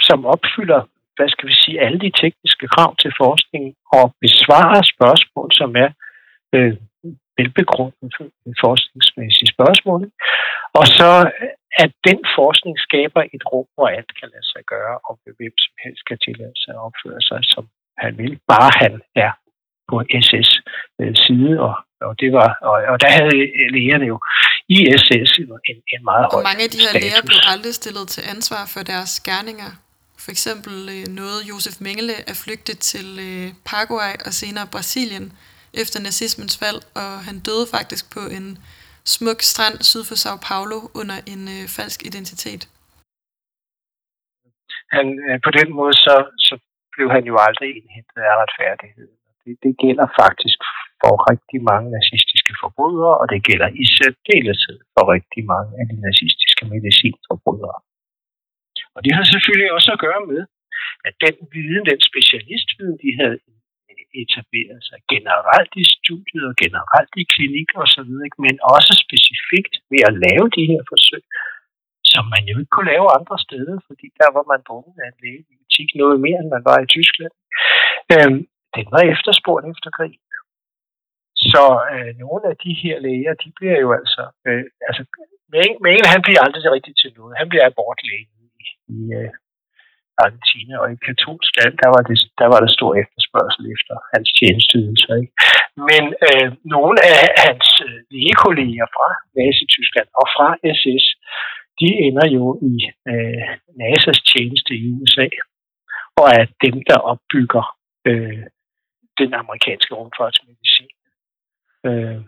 som 0.10 0.20
opfylder, 0.34 0.82
hvad 1.16 1.30
skal 1.30 1.48
vi 1.50 1.56
sige, 1.64 1.82
alle 1.86 2.00
de 2.06 2.12
tekniske 2.22 2.68
krav 2.74 2.92
til 3.02 3.12
forskning 3.24 3.66
og 3.98 4.06
besvarer 4.26 4.82
spørgsmål, 4.94 5.50
som 5.60 5.70
er 5.84 5.90
øh, 6.56 6.74
velbegrundet 7.38 8.14
forskningsmæssige 8.64 9.54
spørgsmål. 9.56 10.02
Og 10.80 10.86
så 10.98 11.10
at 11.84 11.92
den 12.08 12.20
forskning 12.38 12.76
skaber 12.88 13.22
et 13.36 13.44
rum, 13.52 13.68
hvor 13.76 13.88
alt 13.98 14.12
kan 14.20 14.30
lade 14.34 14.48
sig 14.54 14.64
gøre, 14.74 14.96
og 15.08 15.14
hvem 15.24 15.56
som 15.66 15.76
helst 15.84 16.04
kan 16.10 16.18
tillade 16.26 16.58
sig 16.64 16.74
at 16.78 16.84
opføre 16.88 17.22
sig, 17.30 17.40
som 17.54 17.64
han 18.04 18.12
vil, 18.22 18.34
bare 18.54 18.72
han 18.84 18.94
er 19.26 19.32
på 19.90 19.96
SS 20.26 20.50
øh, 21.02 21.14
side, 21.26 21.52
og, 21.68 21.76
og 22.08 22.14
det 22.22 22.30
var, 22.38 22.50
og, 22.70 22.76
og 22.92 22.98
der 23.04 23.12
havde 23.18 23.34
lægerne 23.78 24.06
jo 24.14 24.18
i 24.76 24.78
SS 25.04 25.32
en, 25.70 25.78
en 25.94 26.02
meget 26.10 26.26
høj 26.30 26.38
Og 26.40 26.48
mange 26.50 26.64
af 26.68 26.72
de 26.74 26.80
her 26.86 26.94
læger 27.04 27.22
blev 27.30 27.40
aldrig 27.54 27.74
stillet 27.82 28.06
til 28.16 28.24
ansvar 28.34 28.64
for 28.74 28.82
deres 28.92 29.14
gerninger. 29.30 29.72
For 30.24 30.32
eksempel 30.36 30.76
øh, 30.96 31.06
nåede 31.20 31.42
Josef 31.50 31.76
Mengele 31.86 32.16
at 32.32 32.38
flygte 32.44 32.74
til 32.92 33.08
øh, 33.28 33.48
Paraguay 33.70 34.14
og 34.28 34.32
senere 34.42 34.68
Brasilien 34.76 35.28
efter 35.82 35.98
nazismens 36.08 36.56
fald, 36.62 36.82
og 37.02 37.12
han 37.28 37.38
døde 37.48 37.66
faktisk 37.76 38.04
på 38.16 38.22
en 38.38 38.48
smuk 39.16 39.40
strand 39.52 39.78
syd 39.90 40.04
for 40.10 40.18
Sao 40.24 40.38
Paulo 40.50 40.78
under 41.02 41.18
en 41.34 41.42
øh, 41.56 41.66
falsk 41.78 42.00
identitet. 42.10 42.64
Han, 44.96 45.08
øh, 45.26 45.38
på 45.46 45.52
den 45.60 45.70
måde 45.80 45.96
så, 46.06 46.16
så 46.48 46.56
blev 46.94 47.08
han 47.16 47.24
jo 47.32 47.36
aldrig 47.48 47.70
indhentet 47.80 48.20
af 48.30 48.36
retfærdighed. 48.44 49.10
Det, 49.44 49.54
det 49.66 49.74
gælder 49.84 50.08
faktisk 50.22 50.60
for 51.02 51.14
rigtig 51.32 51.60
mange 51.72 51.88
nazistiske 51.98 52.54
forbrydere, 52.62 53.16
og 53.22 53.26
det 53.34 53.40
gælder 53.50 53.70
i 53.82 53.84
særdeleshed 53.98 54.78
for 54.94 55.04
rigtig 55.16 55.42
mange 55.54 55.72
af 55.82 55.86
de 55.92 55.98
nazistiske 56.08 56.64
medicinforbrydere. 56.74 57.80
Og 59.00 59.04
det 59.06 59.14
har 59.18 59.26
selvfølgelig 59.34 59.72
også 59.78 59.90
at 59.96 60.04
gøre 60.08 60.22
med, 60.32 60.42
at 61.08 61.14
den 61.26 61.36
viden, 61.54 61.84
den 61.92 62.00
specialistviden, 62.10 62.98
de 63.04 63.12
havde 63.22 63.38
etableret 64.24 64.82
sig 64.90 65.00
generelt 65.14 65.74
i 65.84 65.86
studiet 65.98 66.44
og 66.52 66.56
generelt 66.64 67.14
i 67.22 67.24
klinikker 67.34 67.78
osv., 67.86 68.12
men 68.46 68.56
også 68.76 68.94
specifikt 69.06 69.74
ved 69.92 70.02
at 70.10 70.18
lave 70.26 70.46
de 70.58 70.64
her 70.72 70.82
forsøg, 70.92 71.24
som 72.14 72.24
man 72.34 72.44
jo 72.50 72.56
ikke 72.60 72.74
kunne 72.76 72.92
lave 72.94 73.08
andre 73.18 73.38
steder, 73.46 73.76
fordi 73.88 74.08
der 74.22 74.30
var 74.36 74.44
man 74.52 74.62
bundet 74.70 74.96
af 75.06 75.10
en 75.12 75.46
i 75.80 75.98
noget 76.04 76.18
mere, 76.26 76.40
end 76.42 76.50
man 76.56 76.64
var 76.70 76.78
i 76.82 76.92
Tyskland. 76.96 77.36
Øhm, 78.14 78.40
den 78.78 78.86
var 78.96 79.04
efterspurgt 79.14 79.66
efter 79.74 79.90
krig. 79.98 80.14
Så 81.52 81.64
øh, 81.94 82.12
nogle 82.24 82.44
af 82.52 82.56
de 82.66 82.74
her 82.84 82.96
læger, 83.06 83.34
de 83.44 83.50
bliver 83.58 83.78
jo 83.86 83.90
altså, 84.00 84.24
øh, 84.48 84.64
altså 84.90 85.04
Mengele, 85.86 86.14
han 86.16 86.22
bliver 86.26 86.42
aldrig 86.46 86.64
rigtig 86.76 86.96
til 87.02 87.12
noget. 87.18 87.34
Han 87.42 87.50
bliver 87.50 87.66
abortlæge 87.66 88.28
i, 88.98 89.00
øh, 89.20 89.32
Argentina, 90.24 90.74
og 90.84 90.88
i 90.94 90.98
katolsk 91.08 91.52
land, 91.60 91.74
der 91.84 91.90
var, 91.96 92.02
det, 92.10 92.18
der 92.42 92.48
var 92.54 92.60
der 92.64 92.72
stor 92.78 92.92
efterspørgsel 93.04 93.64
efter 93.76 93.96
hans 94.14 94.30
tjenesteydelser. 94.40 95.14
Ikke? 95.22 95.34
Men 95.90 96.04
øh, 96.28 96.48
nogle 96.76 96.96
af 97.14 97.22
hans 97.44 97.68
øh, 97.88 97.98
lægekolleger 98.14 98.88
fra 98.96 99.08
Nazi-Tyskland 99.38 100.10
og 100.20 100.26
fra 100.36 100.48
SS, 100.78 101.06
de 101.80 101.90
ender 102.08 102.28
jo 102.38 102.46
i 102.72 102.74
øh, 103.12 103.48
NASA's 103.80 104.22
tjeneste 104.32 104.72
i 104.82 104.86
USA, 104.98 105.28
og 106.20 106.26
er 106.40 106.46
dem, 106.66 106.76
der 106.90 106.98
opbygger 107.12 107.66
øh, 108.10 108.44
den 109.22 109.32
amerikanske 109.42 109.92
rumfartsmedicin. 110.00 110.92
Øh, 111.88 112.22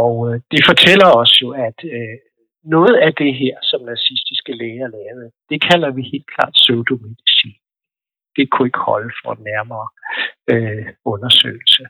og 0.00 0.14
øh, 0.28 0.40
det 0.52 0.62
fortæller 0.70 1.08
os 1.22 1.32
jo, 1.42 1.48
at 1.66 1.78
øh, 1.96 2.16
noget 2.64 2.96
af 3.06 3.12
det 3.14 3.34
her, 3.34 3.56
som 3.62 3.80
nazistiske 3.82 4.52
læger 4.52 4.88
lavede, 4.88 5.30
det 5.50 5.58
kalder 5.70 5.90
vi 5.90 6.02
helt 6.12 6.28
klart 6.34 6.52
pseudomedicin. 6.58 7.56
Det 8.36 8.50
kunne 8.50 8.68
ikke 8.68 8.86
holde 8.90 9.12
for 9.22 9.32
en 9.34 9.44
nærmere 9.52 9.88
øh, 10.52 10.86
undersøgelse. 11.12 11.82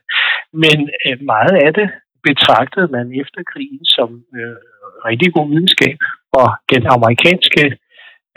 Men 0.63 0.77
øh, 1.05 1.17
meget 1.33 1.55
af 1.65 1.73
det 1.73 1.89
betragtede 2.27 2.87
man 2.95 3.05
efter 3.21 3.41
krigen 3.51 3.85
som 3.85 4.09
øh, 4.37 4.57
rigtig 5.09 5.33
god 5.33 5.47
videnskab, 5.49 5.97
og 6.39 6.47
den 6.73 6.83
amerikanske 6.95 7.63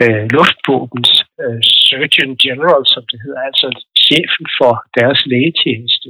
øh, 0.03 0.23
luftvåbens 0.35 1.11
øh, 1.43 1.59
Surgeon 1.87 2.33
General, 2.43 2.83
som 2.93 3.03
det 3.11 3.19
hedder, 3.25 3.41
altså 3.49 3.67
chefen 4.05 4.45
for 4.59 4.73
deres 4.97 5.19
lægetjeneste, 5.31 6.09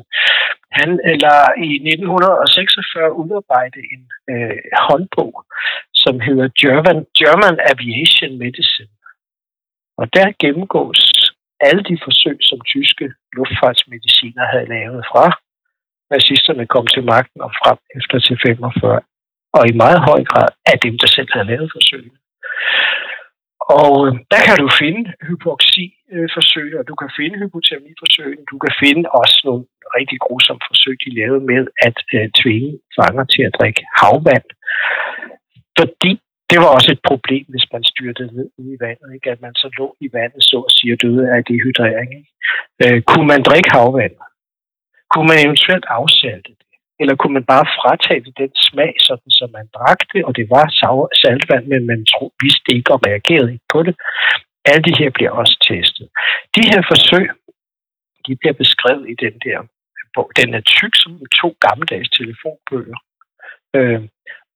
han 0.80 0.90
øh, 0.92 1.12
eller 1.14 1.38
i 1.68 1.70
1946 1.76 3.18
udarbejde 3.22 3.80
en 3.94 4.04
øh, 4.34 4.60
håndbog, 4.88 5.34
som 6.08 6.20
hedder 6.28 6.48
German, 6.62 7.00
German 7.20 7.58
Aviation 7.72 8.34
Medicine. 8.44 8.94
Og 10.00 10.06
der 10.16 10.28
gennemgås 10.44 11.02
alle 11.68 11.84
de 11.90 11.98
forsøg, 12.06 12.38
som 12.50 12.60
tyske 12.74 13.06
luftfartsmediciner 13.38 14.46
havde 14.54 14.68
lavet 14.76 15.02
fra 15.12 15.26
nazisterne 16.14 16.66
kom 16.74 16.86
til 16.94 17.04
magten 17.14 17.40
og 17.48 17.52
frem 17.62 17.78
efter 17.98 18.18
til 18.20 18.38
45, 18.46 19.02
og 19.58 19.62
i 19.70 19.74
meget 19.84 20.00
høj 20.10 20.22
grad 20.32 20.50
af 20.72 20.78
dem, 20.86 20.94
der 21.02 21.08
selv 21.16 21.30
havde 21.34 21.50
lavet 21.54 21.70
forsøgene. 21.76 22.18
Og 23.80 23.94
øh, 24.08 24.12
der 24.34 24.42
kan 24.48 24.58
du 24.64 24.68
finde 24.82 25.04
hypoxiforsøg, 25.28 26.70
og 26.80 26.84
du 26.90 26.96
kan 27.02 27.10
finde 27.20 27.36
hypotermiforsøg, 27.42 28.34
du 28.52 28.58
kan 28.64 28.74
finde 28.84 29.04
også 29.22 29.38
nogle 29.48 29.64
rigtig 29.98 30.20
grusomme 30.26 30.62
forsøg, 30.70 30.96
de 31.06 31.12
lavede 31.20 31.44
med 31.52 31.62
at 31.88 31.98
øh, 32.16 32.26
tvinge 32.40 32.72
fanger 32.98 33.26
til 33.34 33.44
at 33.48 33.56
drikke 33.60 33.84
havvand. 34.00 34.48
Fordi 35.80 36.12
det 36.50 36.58
var 36.64 36.70
også 36.78 36.90
et 36.92 37.02
problem, 37.10 37.46
hvis 37.54 37.68
man 37.74 37.84
styrtede 37.84 38.36
ned 38.38 38.50
i 38.58 38.78
vandet, 38.86 39.10
ikke? 39.16 39.32
at 39.32 39.42
man 39.42 39.56
så 39.56 39.68
lå 39.78 39.88
i 40.06 40.08
vandet, 40.18 40.44
så 40.44 40.58
at 40.68 40.72
sige, 40.78 40.96
døde 40.96 41.24
af 41.34 41.46
dehydrering. 41.50 42.10
Ikke? 42.20 42.32
Øh, 42.84 43.02
kunne 43.10 43.28
man 43.34 43.42
drikke 43.50 43.70
havvand? 43.76 44.16
Kunne 45.12 45.28
man 45.32 45.40
eventuelt 45.46 45.86
afsalte 46.00 46.52
det? 46.60 46.68
Eller 47.02 47.16
kunne 47.16 47.36
man 47.38 47.46
bare 47.54 47.66
fratage 47.80 48.22
det 48.26 48.34
den 48.44 48.54
smag, 48.68 48.94
sådan 49.08 49.32
som 49.40 49.50
man 49.58 49.68
drak 49.78 50.00
det, 50.14 50.22
og 50.28 50.36
det 50.36 50.46
var 50.50 50.66
saltvand, 51.24 51.66
men 51.74 51.86
man 51.92 52.06
tro, 52.06 52.26
vidste 52.44 52.70
ikke 52.78 52.94
og 52.94 53.02
reagerede 53.08 53.52
ikke 53.54 53.70
på 53.74 53.84
det. 53.88 53.96
Alle 54.70 54.84
de 54.88 54.98
her 55.00 55.10
bliver 55.18 55.32
også 55.32 55.56
testet. 55.70 56.08
De 56.56 56.62
her 56.72 56.82
forsøg, 56.92 57.28
de 58.28 58.36
bliver 58.36 58.56
beskrevet 58.64 59.06
i 59.14 59.16
den 59.26 59.36
der 59.46 59.60
bog. 60.16 60.32
Den 60.40 60.50
er 60.58 60.62
tyk 60.62 60.94
som 61.04 61.12
to 61.42 61.50
gammeldags 61.66 62.10
telefonbøger, 62.10 63.00
øh, 63.78 64.02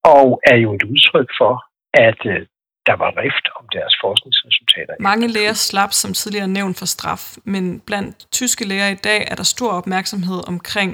og 0.04 0.41
er 0.52 0.56
jo 0.56 0.74
et 0.74 0.84
udtryk 0.84 1.30
for, 1.39 1.54
at 1.93 2.20
øh, 2.26 2.45
der 2.86 2.95
var 3.04 3.12
rift 3.24 3.45
om 3.60 3.66
deres 3.78 3.95
forskningsresultater. 4.04 4.93
Mange 4.99 5.28
læger 5.28 5.54
slap 5.54 5.91
som 5.91 6.14
tidligere 6.14 6.47
nævnt 6.47 6.80
for 6.80 6.86
straf, 6.86 7.24
men 7.45 7.80
blandt 7.88 8.32
tyske 8.32 8.68
læger 8.68 8.89
i 8.89 9.02
dag 9.10 9.22
er 9.32 9.36
der 9.36 9.43
stor 9.56 9.72
opmærksomhed 9.80 10.39
omkring, 10.47 10.91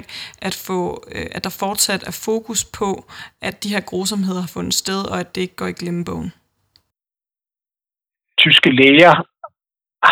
at, 0.48 0.54
få, 0.66 0.80
øh, 1.14 1.26
at 1.36 1.44
der 1.44 1.54
fortsat 1.60 2.02
er 2.10 2.16
fokus 2.26 2.60
på, 2.78 2.90
at 3.48 3.54
de 3.64 3.72
her 3.74 3.82
grusomheder 3.90 4.40
har 4.40 4.52
fundet 4.56 4.74
sted, 4.74 5.00
og 5.12 5.20
at 5.20 5.34
det 5.34 5.40
ikke 5.40 5.56
går 5.56 5.70
i 5.74 5.78
glemmebogen. 5.80 6.30
Tyske 8.44 8.70
læger 8.80 9.14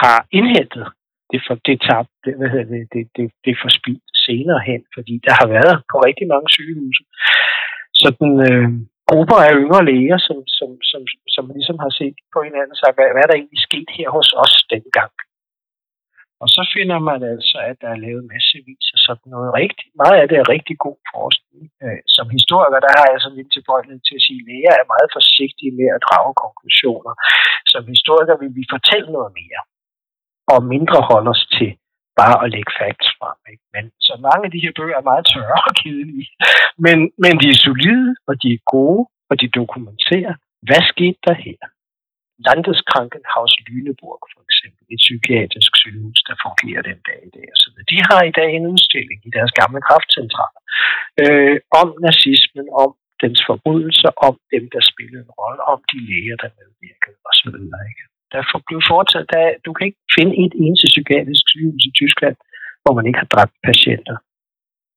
har 0.02 0.18
indhentet 0.38 0.86
det, 1.32 1.40
for, 1.46 1.54
det, 1.66 1.76
tab, 1.86 2.06
det, 2.24 2.32
hvad 2.38 2.48
hedder 2.52 2.68
det, 2.74 2.82
det, 2.94 3.04
det, 3.16 3.26
det 3.44 3.54
forspildt 3.64 4.04
senere 4.26 4.60
hen, 4.70 4.82
fordi 4.94 5.14
der 5.26 5.34
har 5.40 5.48
været 5.56 5.76
på 5.90 5.96
rigtig 6.08 6.26
mange 6.32 6.48
sygehuse 6.56 7.02
sådan 8.02 8.32
øh, 8.48 8.68
grupper 9.10 9.38
af 9.48 9.52
yngre 9.62 9.82
læger, 9.90 10.18
som, 10.26 10.38
som, 10.58 10.70
som, 10.90 11.02
som 11.34 11.44
ligesom 11.56 11.78
har 11.84 11.92
set 12.00 12.16
på 12.34 12.38
hinanden 12.46 12.74
og 12.74 12.80
sagt, 12.80 12.96
hvad, 12.96 13.08
hvad 13.12 13.22
er 13.24 13.28
der 13.30 13.38
egentlig 13.38 13.62
sket 13.68 13.88
her 13.98 14.08
hos 14.16 14.28
os 14.44 14.54
dengang? 14.74 15.12
Og 16.42 16.48
så 16.56 16.62
finder 16.74 16.98
man 17.10 17.20
altså, 17.34 17.58
at 17.70 17.76
der 17.82 17.90
er 17.92 18.02
lavet 18.06 18.24
massevis 18.32 18.86
af 18.94 19.00
sådan 19.06 19.28
noget 19.34 19.50
rigtigt. 19.60 19.92
meget 20.02 20.16
af 20.20 20.26
det 20.28 20.36
er 20.38 20.52
rigtig 20.54 20.76
god 20.86 20.98
forskning. 21.14 21.62
Øh, 21.84 22.00
som 22.16 22.26
historiker, 22.38 22.78
der 22.86 22.92
har 22.98 23.06
jeg 23.12 23.18
sådan 23.20 23.38
lidt 23.38 23.52
tilbøjelighed 23.56 24.00
til 24.04 24.18
at 24.18 24.24
sige, 24.26 24.40
at 24.42 24.46
læger 24.48 24.72
er 24.76 24.92
meget 24.94 25.08
forsigtige 25.16 25.72
med 25.80 25.88
at 25.96 26.04
drage 26.06 26.34
konklusioner. 26.44 27.12
Som 27.72 27.82
historiker 27.94 28.34
vil 28.42 28.52
vi 28.58 28.64
fortælle 28.74 29.08
noget 29.16 29.32
mere, 29.40 29.60
og 30.52 30.58
mindre 30.74 30.98
holde 31.10 31.30
os 31.34 31.44
til 31.56 31.70
bare 32.20 32.36
at 32.44 32.50
lægge 32.54 32.72
facts 32.80 33.08
frem. 33.18 33.38
Ikke? 33.52 33.64
Men 33.74 33.84
så 34.08 34.14
mange 34.26 34.42
af 34.46 34.52
de 34.54 34.62
her 34.64 34.72
bøger 34.78 34.96
er 34.98 35.10
meget 35.10 35.24
tørre 35.34 35.60
og 35.68 35.74
kedelige. 35.82 36.28
Men, 36.84 36.98
men 37.22 37.32
de 37.40 37.46
er 37.54 37.58
solide, 37.66 38.10
og 38.28 38.34
de 38.42 38.48
er 38.56 38.62
gode, 38.74 39.02
og 39.30 39.34
de 39.40 39.48
dokumenterer, 39.60 40.34
hvad 40.66 40.82
skete 40.92 41.20
der 41.26 41.36
her? 41.46 41.60
Landeskrankenhaus 42.46 43.54
Lüneburg 43.66 44.22
for 44.32 44.40
eksempel, 44.48 44.82
et 44.94 45.00
psykiatrisk 45.04 45.72
sygehus, 45.82 46.20
der 46.28 46.34
fungerer 46.44 46.82
den 46.90 47.00
dag 47.08 47.20
i 47.28 47.30
dag. 47.36 47.48
Så 47.60 47.66
de 47.92 47.98
har 48.08 48.22
i 48.30 48.34
dag 48.40 48.50
en 48.58 48.66
udstilling 48.74 49.18
i 49.28 49.30
deres 49.36 49.52
gamle 49.60 49.80
kraftcentral 49.88 50.54
øh, 51.22 51.56
om 51.80 51.88
nazismen, 52.06 52.66
om 52.82 52.90
dens 53.22 53.40
forbrydelser, 53.48 54.10
om 54.28 54.34
dem, 54.54 54.64
der 54.74 54.82
spillede 54.90 55.22
en 55.26 55.32
rolle, 55.40 55.60
om 55.72 55.78
de 55.90 55.98
læger, 56.08 56.36
der 56.42 56.50
medvirkede 56.58 57.18
osv. 57.30 57.56
Ikke? 57.90 58.04
Der 58.32 58.40
blev 58.68 58.80
foretaget, 58.90 59.26
der, 59.32 59.44
du 59.64 59.70
kan 59.72 59.86
ikke 59.88 60.02
finde 60.16 60.32
et 60.44 60.54
eneste 60.64 60.86
psykiatrisk 60.92 61.44
sygehus 61.52 61.84
i 61.90 61.92
Tyskland, 62.00 62.36
hvor 62.82 62.92
man 62.94 63.06
ikke 63.06 63.22
har 63.22 63.30
dræbt 63.34 63.56
patienter 63.68 64.16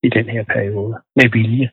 i 0.08 0.10
den 0.18 0.26
her 0.34 0.44
periode 0.56 0.96
med 1.18 1.28
vilje. 1.38 1.70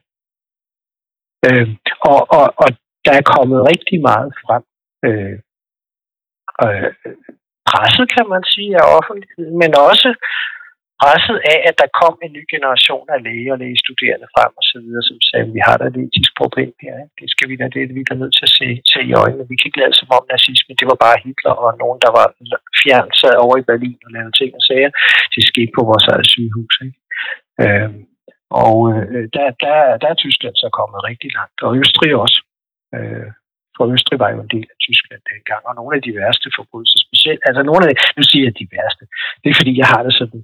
Øh, 1.47 1.67
og, 2.11 2.19
og, 2.37 2.45
og 2.63 2.69
der 3.05 3.13
er 3.19 3.31
kommet 3.35 3.67
rigtig 3.71 3.97
meget 4.09 4.29
frem. 4.43 4.63
Øh, 5.07 5.35
øh, 6.63 6.89
presset, 7.69 8.05
kan 8.15 8.25
man 8.33 8.43
sige, 8.53 8.71
af 8.81 8.85
offentligheden, 8.97 9.55
men 9.61 9.71
også 9.89 10.09
presset 11.01 11.37
af, 11.53 11.59
at 11.69 11.75
der 11.81 11.95
kom 12.01 12.15
en 12.25 12.31
ny 12.37 12.43
generation 12.53 13.05
af 13.15 13.19
læger 13.27 13.53
og 13.55 13.59
lægestuderende 13.63 14.27
frem 14.35 14.51
og 14.59 14.65
så 14.71 14.77
videre, 14.83 15.03
som 15.09 15.17
sagde, 15.27 15.45
at 15.47 15.53
vi 15.57 15.61
har 15.67 15.75
da 15.77 15.85
et 15.87 15.99
etisk 16.05 16.31
problem 16.41 16.71
her. 16.85 16.95
Ikke? 17.03 17.15
Det 17.21 17.27
skal 17.33 17.47
vi 17.49 17.55
da, 17.59 17.65
det 17.73 17.81
er 17.81 17.93
vi 17.97 18.03
er 18.13 18.21
nødt 18.23 18.35
til 18.37 18.45
at 18.49 18.55
se, 18.59 18.67
se 18.93 18.99
i 19.11 19.17
øjnene. 19.23 19.49
Vi 19.51 19.55
kan 19.57 19.67
ikke 19.69 19.81
lade 19.83 19.95
som 19.99 20.09
om 20.17 20.25
nazisme, 20.33 20.79
det 20.79 20.87
var 20.91 20.99
bare 21.05 21.21
Hitler 21.25 21.55
og 21.63 21.69
nogen, 21.83 21.99
der 22.05 22.11
var 22.17 22.27
fjernt 22.81 23.13
sad 23.21 23.35
over 23.45 23.55
i 23.57 23.67
Berlin 23.69 23.99
og 24.05 24.11
lavede 24.15 24.37
ting 24.39 24.51
og 24.59 24.63
sager. 24.69 24.91
Det 25.33 25.41
skete 25.51 25.71
på 25.77 25.81
vores 25.89 26.05
eget 26.11 26.27
sygehus. 26.33 26.75
Ikke? 26.85 26.97
Øhm, 27.63 27.99
og 28.63 28.77
øh, 28.93 29.23
der, 29.35 29.45
der, 29.63 29.75
der 30.01 30.07
er 30.09 30.21
Tyskland 30.23 30.55
så 30.63 30.69
kommet 30.79 30.99
rigtig 31.09 31.29
langt, 31.37 31.57
og 31.65 31.71
Østrig 31.81 32.11
også. 32.25 32.39
Øh, 32.95 33.29
for 33.75 33.83
Østrig 33.93 34.19
var 34.23 34.29
jo 34.33 34.39
en 34.45 34.53
del 34.55 34.67
af 34.73 34.77
Tyskland 34.85 35.21
dengang, 35.31 35.61
og 35.69 35.73
nogle 35.79 35.93
af 35.97 36.01
de 36.05 36.11
værste 36.19 36.47
forbrydelser, 36.57 36.99
specielt, 37.07 37.41
altså 37.49 37.61
nogle 37.69 37.81
af 37.83 37.87
de, 37.89 37.95
nu 38.17 38.23
siger 38.29 38.43
jeg 38.47 38.55
de 38.61 38.67
værste, 38.75 39.03
det 39.41 39.49
er 39.49 39.59
fordi, 39.61 39.73
jeg 39.81 39.87
har 39.93 40.01
det 40.07 40.13
sådan, 40.21 40.41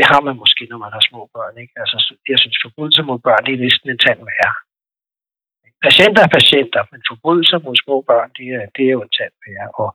det 0.00 0.06
har 0.12 0.20
man 0.28 0.36
måske, 0.42 0.62
når 0.70 0.80
man 0.84 0.92
har 0.96 1.02
små 1.10 1.20
børn. 1.34 1.54
Ikke? 1.62 1.74
Altså, 1.82 1.96
jeg 2.32 2.38
synes, 2.42 2.58
forbrydelser 2.64 3.04
mod 3.10 3.18
børn, 3.28 3.42
det 3.46 3.52
er 3.54 3.64
næsten 3.66 3.88
en 3.90 4.04
tand 4.06 4.20
værre. 4.30 4.54
patienter 5.86 6.22
er 6.24 6.36
patienter, 6.38 6.82
men 6.92 7.00
forbrydelser 7.10 7.58
mod 7.66 7.76
små 7.84 7.96
børn, 8.10 8.28
det 8.38 8.46
er, 8.56 8.64
det 8.74 8.82
er 8.88 8.92
jo 8.96 9.02
en 9.06 9.16
tand 9.18 9.34
værre. 9.44 9.68
Og, 9.82 9.90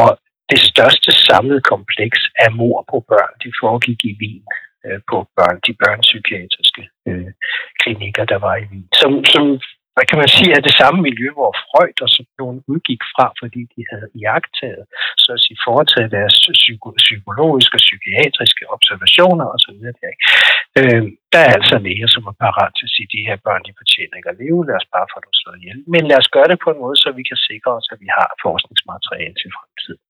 og 0.00 0.08
det 0.52 0.60
største 0.70 1.10
samlede 1.28 1.62
kompleks 1.72 2.20
af 2.44 2.50
mor 2.60 2.78
på 2.92 2.96
børn, 3.12 3.32
de 3.42 3.50
foregik 3.60 4.00
i 4.10 4.12
Wien 4.20 4.44
øh, 4.86 5.00
på 5.10 5.16
børn, 5.36 5.56
de 5.66 5.72
børnepsykiatriske 5.82 6.82
øh, 7.08 7.30
klinikker, 7.80 8.24
der 8.32 8.38
var 8.46 8.54
i 8.62 8.64
Wien, 8.70 8.88
som, 9.00 9.10
som 9.34 9.44
hvad 9.94 10.06
kan 10.08 10.18
man 10.22 10.30
sige, 10.36 10.50
er 10.56 10.62
det 10.66 10.74
samme 10.80 10.98
miljø, 11.08 11.28
hvor 11.38 11.50
Freud 11.62 11.98
og 12.04 12.10
sådan 12.14 12.34
nogen 12.42 12.58
udgik 12.72 13.02
fra, 13.14 13.26
fordi 13.40 13.60
de 13.74 13.80
havde 13.90 14.08
iagtaget, 14.20 14.84
så 15.22 15.28
at 15.36 15.42
sige, 15.44 15.58
foretaget 15.68 16.10
deres 16.18 16.36
psyko- 16.60 16.98
psykologiske 17.06 17.76
og 17.78 17.84
psykiatriske 17.86 18.64
observationer 18.76 19.46
osv. 19.54 19.78
Øh, 20.78 21.02
der 21.32 21.40
er 21.46 21.52
altså 21.58 21.76
læger, 21.86 22.08
som 22.14 22.22
er 22.30 22.36
parat 22.44 22.72
til 22.74 22.86
at 22.88 22.94
sige, 22.94 23.08
at 23.08 23.14
de 23.16 23.26
her 23.28 23.38
børn, 23.46 23.62
de 23.68 23.78
fortjener 23.80 24.14
ikke 24.16 24.32
at 24.32 24.40
leve, 24.42 24.66
lad 24.68 24.76
os 24.80 24.92
bare 24.94 25.10
få 25.12 25.18
dem 25.24 25.32
slået 25.40 25.58
ihjel. 25.60 25.78
Men 25.94 26.02
lad 26.10 26.18
os 26.22 26.32
gøre 26.36 26.50
det 26.52 26.58
på 26.64 26.68
en 26.72 26.82
måde, 26.84 26.96
så 27.02 27.08
vi 27.18 27.24
kan 27.30 27.38
sikre 27.48 27.70
os, 27.78 27.86
at 27.92 27.98
vi 28.04 28.08
har 28.18 28.28
forskningsmateriale 28.44 29.36
til 29.40 29.50
fremtiden. 29.56 30.02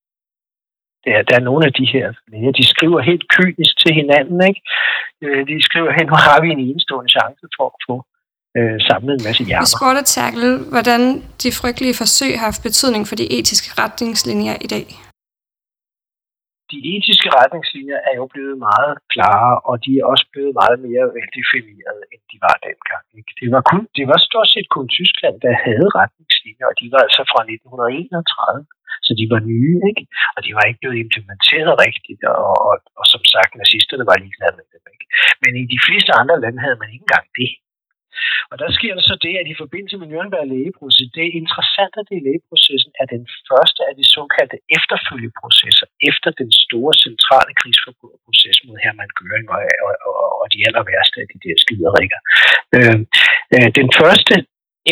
Det 1.05 1.11
er, 1.16 1.22
der 1.28 1.37
er 1.37 1.49
nogle 1.49 1.64
af 1.68 1.72
de 1.81 1.87
her 1.95 2.07
læger, 2.31 2.53
de 2.61 2.66
skriver 2.72 3.01
helt 3.11 3.24
kynisk 3.37 3.74
til 3.83 3.93
hinanden, 4.01 4.39
ikke? 4.51 4.61
Øh, 5.24 5.41
de 5.49 5.62
skriver, 5.68 5.89
at 6.01 6.07
nu 6.12 6.16
har 6.26 6.39
vi 6.43 6.49
en 6.51 6.64
enestående 6.68 7.11
chance 7.16 7.45
for 7.57 7.66
at 7.72 7.81
få 7.87 7.97
øh, 8.59 8.76
samlet 8.88 9.14
en 9.18 9.24
masse 9.28 9.42
hjerner. 9.48 9.66
Vi 9.66 9.74
spurgte 9.76 10.03
Terkel, 10.14 10.51
hvordan 10.74 11.01
de 11.42 11.48
frygtelige 11.61 11.98
forsøg 12.03 12.32
har 12.38 12.46
haft 12.51 12.62
betydning 12.68 13.03
for 13.09 13.16
de 13.20 13.26
etiske 13.38 13.68
retningslinjer 13.82 14.57
i 14.66 14.68
dag. 14.76 14.86
De 16.72 16.78
etiske 16.94 17.28
retningslinjer 17.38 18.01
er 18.11 18.14
jo 18.20 18.26
blevet 18.34 18.57
meget 18.68 18.94
klare, 19.12 19.55
og 19.68 19.74
de 19.84 19.90
er 20.01 20.05
også 20.12 20.26
blevet 20.34 20.53
meget 20.61 20.78
mere 20.86 21.05
veldefinerede, 21.16 22.03
end 22.12 22.22
de 22.30 22.36
var 22.46 22.57
dengang. 22.66 23.05
Ikke? 23.18 23.32
Det, 23.40 23.48
var 23.55 23.62
kun, 23.70 23.82
det 23.98 24.05
var 24.11 24.18
stort 24.28 24.48
set 24.55 24.68
kun 24.76 24.86
Tyskland, 24.98 25.36
der 25.46 25.55
havde 25.66 25.88
retningslinjer, 26.01 26.66
og 26.70 26.76
de 26.80 26.86
var 26.94 27.01
altså 27.07 27.22
fra 27.32 27.40
1931, 27.42 29.07
så 29.07 29.11
de 29.20 29.24
var 29.32 29.40
nye, 29.53 29.76
ikke? 29.90 30.05
og 30.36 30.40
de 30.46 30.51
var 30.57 30.64
ikke 30.68 30.80
blevet 30.82 30.98
implementeret 31.05 31.72
rigtigt, 31.84 32.22
og, 32.32 32.55
og, 32.68 32.74
og 33.01 33.05
som 33.12 33.22
sagt, 33.34 33.51
nazisterne 33.62 34.05
var 34.11 34.16
ligeglade 34.22 34.55
med 34.59 34.66
dem. 34.72 34.82
Ikke? 34.94 35.07
Men 35.42 35.53
i 35.62 35.64
de 35.74 35.80
fleste 35.86 36.11
andre 36.20 36.36
lande 36.42 36.61
havde 36.64 36.78
man 36.82 36.90
ikke 36.94 37.05
engang 37.07 37.28
det. 37.40 37.51
Og 38.51 38.57
der 38.63 38.69
sker 38.77 38.93
der 38.99 39.05
så 39.11 39.17
det, 39.27 39.35
at 39.41 39.47
i 39.53 39.61
forbindelse 39.63 39.97
med 40.01 40.09
Nürnberg 40.13 40.47
lægeproces, 40.55 41.09
det 41.17 41.23
er 41.27 41.39
interessant, 41.43 41.93
at 42.01 42.07
det 42.09 42.17
i 42.19 42.25
lægeprocessen 42.29 42.93
er 43.01 43.07
den 43.15 43.25
første 43.49 43.81
af 43.89 43.95
de 44.01 44.07
såkaldte 44.17 44.59
efterfølgeprocesser 44.77 45.87
efter 46.11 46.31
den 46.41 46.51
store 46.65 46.95
centrale 47.07 47.53
krigsforbryderproces 47.61 48.57
mod 48.67 48.77
Hermann 48.85 49.13
Göring 49.19 49.47
og, 49.55 49.61
og, 49.87 49.95
og, 50.09 50.29
og 50.41 50.47
de 50.55 50.59
aller 50.67 50.85
værste 50.91 51.17
af 51.23 51.29
de 51.33 51.39
der 51.45 51.57
skiderikker. 51.65 52.21
Øh, 52.77 52.99
øh, 53.55 53.69
den 53.81 53.89
første 54.01 54.35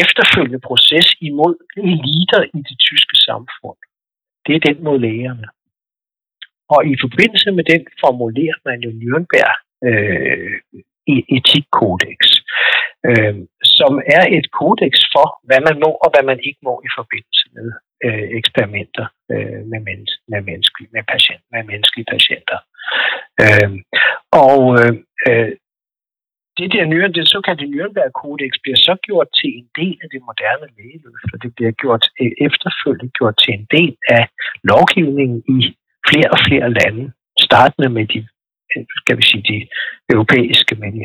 efterfølgende 0.05 0.61
proces 0.69 1.09
imod 1.29 1.55
eliter 1.91 2.43
i 2.59 2.61
det 2.69 2.79
tyske 2.89 3.16
samfund, 3.29 3.79
det 4.47 4.53
er 4.57 4.62
den 4.69 4.79
mod 4.87 4.99
lægerne. 5.09 5.49
Og 6.75 6.81
i 6.93 6.95
forbindelse 7.05 7.51
med 7.59 7.64
den 7.73 7.83
formulerer 8.03 8.59
man 8.69 8.79
jo 8.87 8.91
Nürnberg 9.03 9.55
øh, 9.89 10.55
etikkodex, 11.37 12.19
øh, 13.09 13.34
som 13.78 13.92
er 14.16 14.24
et 14.36 14.46
kodex 14.59 14.92
for, 15.14 15.26
hvad 15.49 15.61
man 15.68 15.76
må 15.84 15.90
og 16.05 16.09
hvad 16.12 16.24
man 16.30 16.40
ikke 16.49 16.61
må 16.68 16.74
i 16.88 16.90
forbindelse 16.99 17.44
med 17.57 17.68
øh, 18.07 18.26
eksperimenter 18.40 19.07
øh, 19.32 19.61
med, 19.70 19.80
men- 19.86 20.18
med, 20.32 20.40
menneske, 20.51 20.80
med, 20.94 21.03
patient, 21.12 21.42
med 21.53 21.62
menneskelige 21.70 22.11
patienter. 22.14 22.59
Øhm, 23.44 23.76
øh, 23.76 23.80
og 24.46 24.61
øh, 25.26 25.51
det 26.59 26.68
der 26.74 26.84
nye, 26.92 27.09
det 27.18 27.28
såkaldte 27.28 27.72
Nürnberg-kodex 27.74 28.53
bliver 28.62 28.80
så 28.88 28.94
gjort 29.07 29.28
til 29.38 29.51
en 29.59 29.68
del 29.80 29.96
af 30.03 30.09
det 30.12 30.20
moderne 30.28 30.66
lægeløft, 30.76 31.30
og 31.34 31.38
det 31.42 31.51
bliver 31.57 31.72
gjort 31.82 32.05
øh, 32.20 32.32
efterfølgende 32.46 33.12
gjort 33.18 33.36
til 33.42 33.53
en 33.59 33.66
del 33.76 33.94
af 34.18 34.24
lovgivningen 34.70 35.40
i 35.57 35.59
flere 36.09 36.30
og 36.34 36.38
flere 36.46 36.68
lande, 36.78 37.05
startende 37.46 37.88
med 37.96 38.07
de 38.12 38.20
skal 39.03 39.16
vi 39.19 39.25
sige, 39.31 39.45
de 39.51 39.59
europæiske, 40.14 40.75
med 40.83 40.91
de, 40.97 41.03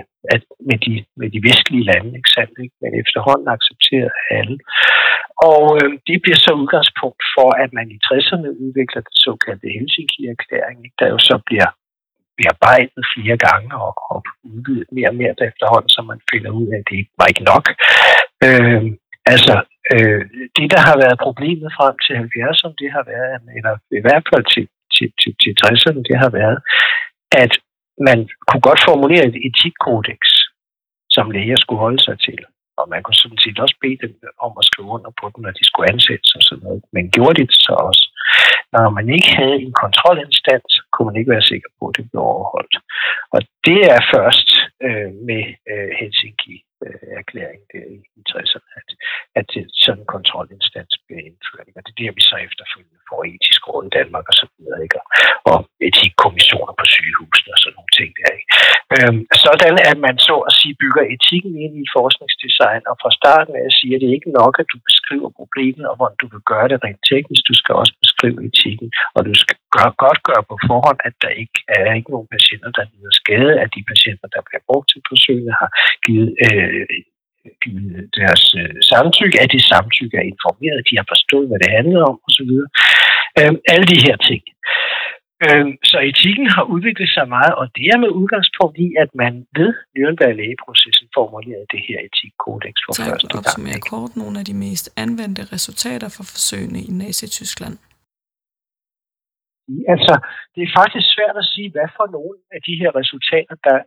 med 0.69 0.77
de, 0.85 0.93
med 1.19 1.29
de 1.33 1.39
vestlige 1.47 1.87
lande, 1.91 2.17
ikke 2.19 2.33
sandt, 2.37 2.55
ikke? 2.63 2.75
men 2.81 2.91
efterhånden 3.03 3.47
accepteret 3.55 4.11
af 4.17 4.25
alle. 4.39 4.57
Og 5.51 5.63
øh, 5.79 5.91
det 6.07 6.17
bliver 6.23 6.39
så 6.45 6.51
udgangspunkt 6.61 7.23
for, 7.35 7.49
at 7.63 7.69
man 7.77 7.87
i 7.95 7.97
60'erne 8.07 8.49
udvikler 8.63 9.01
den 9.07 9.15
såkaldte 9.25 9.67
Helsinki-erklæring, 9.75 10.77
ikke? 10.85 10.99
der 11.01 11.07
jo 11.15 11.19
så 11.29 11.35
bliver 11.47 11.69
bearbejdet 12.37 13.03
flere 13.13 13.37
gange 13.47 13.69
og, 13.85 13.93
og 14.11 14.19
udvidet 14.51 14.89
mere 14.95 15.09
og 15.13 15.17
mere 15.21 15.33
efterhånden, 15.49 15.89
så 15.95 16.01
man 16.11 16.19
finder 16.31 16.51
ud 16.59 16.67
af, 16.73 16.77
at 16.79 16.87
det 16.89 16.95
ikke 17.01 17.15
var 17.19 17.27
ikke 17.31 17.45
nok. 17.53 17.65
Øh, 18.47 18.83
altså, 19.33 19.55
øh, 19.93 20.21
det 20.57 20.67
der 20.73 20.81
har 20.89 20.97
været 21.03 21.23
problemet 21.27 21.69
frem 21.77 21.95
til 22.05 22.13
70'erne, 22.23 22.75
det 22.81 22.89
har 22.95 23.03
været, 23.13 23.33
eller 23.57 23.73
i 23.99 24.01
hvert 24.05 24.25
fald 24.31 24.45
til, 24.53 24.65
til, 24.95 25.07
til, 25.21 25.31
til 25.41 25.53
60'erne, 25.63 26.01
det 26.09 26.17
har 26.23 26.31
været, 26.39 26.57
at 27.43 27.53
man 28.07 28.19
kunne 28.47 28.65
godt 28.69 28.81
formulere 28.89 29.25
et 29.25 29.37
etikkodex, 29.47 30.21
som 31.15 31.31
læger 31.35 31.57
skulle 31.59 31.83
holde 31.85 32.03
sig 32.03 32.17
til. 32.27 32.39
Og 32.79 32.85
man 32.89 33.03
kunne 33.03 33.21
sådan 33.23 33.43
set 33.43 33.59
også 33.63 33.77
bede 33.83 33.99
dem 34.03 34.13
om 34.45 34.51
at 34.59 34.67
skrive 34.69 34.89
under 34.95 35.11
på 35.19 35.25
den, 35.33 35.41
når 35.43 35.53
de 35.59 35.65
skulle 35.69 35.91
ansættes 35.93 36.31
og 36.37 36.41
sådan 36.47 36.63
noget. 36.67 36.81
Men 36.95 37.11
gjorde 37.15 37.35
de 37.39 37.47
det 37.51 37.61
så 37.67 37.73
også? 37.89 38.05
Når 38.73 38.89
man 38.97 39.07
ikke 39.15 39.31
havde 39.39 39.57
en 39.65 39.73
kontrolinstans, 39.83 40.69
kunne 40.91 41.07
man 41.09 41.17
ikke 41.19 41.33
være 41.35 41.49
sikker 41.51 41.69
på, 41.77 41.83
at 41.89 41.95
det 41.97 42.05
blev 42.09 42.21
overholdt. 42.33 42.75
Og 43.35 43.39
det 43.67 43.79
er 43.93 44.01
først 44.13 44.49
øh, 44.85 45.09
med 45.29 45.43
øh, 45.71 45.89
øh, 46.85 47.07
erklæring 47.21 47.61
der 47.73 47.85
i, 47.95 47.97
i 48.19 48.21
60'erne, 48.31 48.69
at, 48.79 48.87
at 49.39 49.49
sådan 49.83 50.01
en 50.01 50.11
kontrolinstans 50.15 50.93
bliver 51.05 51.23
indført. 51.29 51.67
Og 51.77 51.83
det 51.85 51.93
bliver 51.95 52.11
der, 52.11 52.19
vi 52.19 52.23
så 52.31 52.35
efterfølgende 52.47 53.01
for 53.09 53.19
etisk 53.31 53.61
råd 53.69 53.83
i 53.89 53.95
Danmark 53.99 54.25
og 54.31 54.35
så 54.41 54.45
videre, 54.55 54.79
ikke? 54.85 54.99
og 55.51 55.57
etikkommissioner 55.89 56.73
på 56.79 56.85
sygehusene 56.95 57.51
og 57.55 57.59
sådan 57.61 57.75
nogle 57.77 57.93
ting 57.99 58.09
der. 58.19 58.29
Ikke? 58.39 58.49
Øhm, 58.95 59.21
sådan 59.45 59.75
at 59.91 59.97
man 60.07 60.15
så 60.29 60.35
at 60.49 60.53
sige 60.59 60.75
bygger 60.83 61.03
etikken 61.15 61.53
ind 61.65 61.73
i 61.83 61.91
forskningsdesign, 61.97 62.81
og 62.91 62.95
fra 63.01 63.11
starten 63.19 63.53
af 63.61 63.67
siger, 63.79 63.95
at 63.95 64.01
det 64.01 64.07
er 64.09 64.17
ikke 64.17 64.37
nok, 64.41 64.53
at 64.61 64.67
du 64.73 64.77
beskriver 64.89 65.29
problemet, 65.39 65.85
og 65.89 65.95
hvordan 65.97 66.19
du 66.23 66.27
vil 66.33 66.43
gøre 66.51 66.67
det 66.71 66.77
rent 66.85 67.01
teknisk, 67.11 67.41
du 67.51 67.55
skal 67.61 67.73
også 67.81 67.93
beskrive 68.23 68.45
etikken, 68.49 68.89
og 69.15 69.21
du 69.27 69.33
skal 69.43 69.57
gøre, 69.75 69.91
godt 70.05 70.19
gøre 70.29 70.43
på 70.49 70.55
forhånd, 70.69 70.99
at 71.07 71.15
der 71.23 71.31
ikke 71.43 71.59
er 71.77 71.93
ikke 71.99 72.11
nogen 72.15 72.29
patienter, 72.35 72.69
der 72.77 72.83
lider 72.91 73.13
skade, 73.21 73.51
at 73.63 73.69
de 73.75 73.81
patienter, 73.91 74.27
der 74.35 74.41
bliver 74.47 74.63
brugt 74.67 74.87
til 74.91 75.01
forsøgene, 75.09 75.53
har 75.61 75.69
givet 76.05 76.29
øh, 76.45 76.85
deres 78.19 78.43
øh, 78.61 78.75
samtykke, 78.91 79.37
at 79.43 79.49
det 79.55 79.61
samtykke 79.71 80.15
er 80.21 80.25
informeret, 80.33 80.87
de 80.89 80.95
har 80.99 81.07
forstået, 81.13 81.47
hvad 81.49 81.59
det 81.63 81.71
handler 81.77 82.01
om 82.11 82.17
osv. 82.27 82.51
Øhm, 83.39 83.57
alle 83.73 83.85
de 83.93 83.99
her 84.05 84.15
ting. 84.29 84.43
Øhm, 85.45 85.73
så 85.91 85.97
etikken 86.11 86.47
har 86.55 86.65
udviklet 86.73 87.09
sig 87.17 87.25
meget, 87.37 87.53
og 87.61 87.65
det 87.77 87.85
er 87.93 87.97
med 88.03 88.11
udgangspunkt 88.21 88.75
i, 88.85 88.87
at 89.03 89.09
man 89.21 89.33
ved 89.59 89.71
Nürnberg 89.95 90.33
lægeprocessen 90.41 91.07
formulerede 91.17 91.67
det 91.73 91.81
her 91.87 91.97
etikkodex 92.07 92.75
for 92.85 92.93
Tak, 92.93 93.05
første 93.07 93.27
gang. 93.27 93.39
opsummer 93.39 93.79
kort 93.91 94.11
nogle 94.21 94.35
af 94.41 94.45
de 94.49 94.55
mest 94.65 94.85
anvendte 95.05 95.41
resultater 95.55 96.09
for 96.15 96.23
forsøgene 96.33 96.79
i 96.89 96.91
Nazi-Tyskland. 97.01 97.75
Altså, 99.93 100.13
det 100.53 100.61
er 100.63 100.77
faktisk 100.79 101.07
svært 101.15 101.35
at 101.41 101.49
sige, 101.53 101.69
hvad 101.75 101.89
for 101.97 102.05
nogle 102.17 102.37
af 102.55 102.59
de 102.67 102.73
her 102.81 102.91
resultater, 103.01 103.55
der 103.67 103.79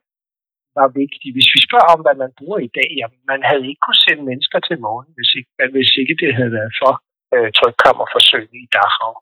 var 0.78 0.88
vigtige. 1.02 1.34
Hvis 1.36 1.50
vi 1.54 1.60
spørger 1.68 1.88
om, 1.94 2.00
hvad 2.04 2.16
man 2.24 2.32
bruger 2.38 2.58
i 2.68 2.70
dag, 2.78 2.90
jamen, 3.00 3.20
man 3.32 3.40
havde 3.48 3.64
ikke 3.70 3.84
kunne 3.84 4.04
sende 4.06 4.24
mennesker 4.30 4.58
til 4.68 4.76
månen, 4.86 5.12
hvis 5.18 5.30
ikke, 5.38 5.50
hvis 5.74 5.92
ikke 6.00 6.16
det 6.22 6.30
havde 6.38 6.52
været 6.58 6.72
for 6.82 6.92
øh, 7.34 7.48
trykkammerforsøgene 7.58 8.58
i 8.64 8.68
Dachau. 8.76 9.14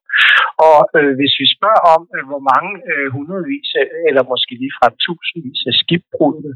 Og 0.69 0.79
øh, 0.99 1.13
hvis 1.19 1.35
vi 1.41 1.47
spørger 1.57 1.83
om, 1.95 2.03
øh, 2.17 2.25
hvor 2.31 2.43
mange 2.53 2.71
øh, 2.91 3.07
hundredvis, 3.17 3.69
eller 4.09 4.23
måske 4.33 4.53
lige 4.63 4.77
fra 4.79 4.89
tusindvis 5.05 5.63
af 5.71 5.75
skibbrudene 5.83 6.53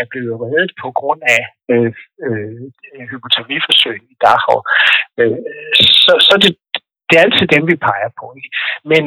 er 0.00 0.06
blevet 0.12 0.34
reddet 0.44 0.72
på 0.82 0.88
grund 0.98 1.20
af 1.36 1.42
øh, 1.72 1.90
øh, 2.26 2.60
hypotermiforsøg 3.10 3.98
i 4.12 4.14
Dachau, 4.24 4.58
øh, 5.20 5.38
så, 6.04 6.12
så 6.26 6.34
det, 6.42 6.52
det 7.08 7.14
er 7.16 7.24
altid 7.26 7.46
dem, 7.54 7.64
vi 7.70 7.76
peger 7.88 8.10
på. 8.20 8.26
Ikke? 8.38 8.50
Men 8.92 9.02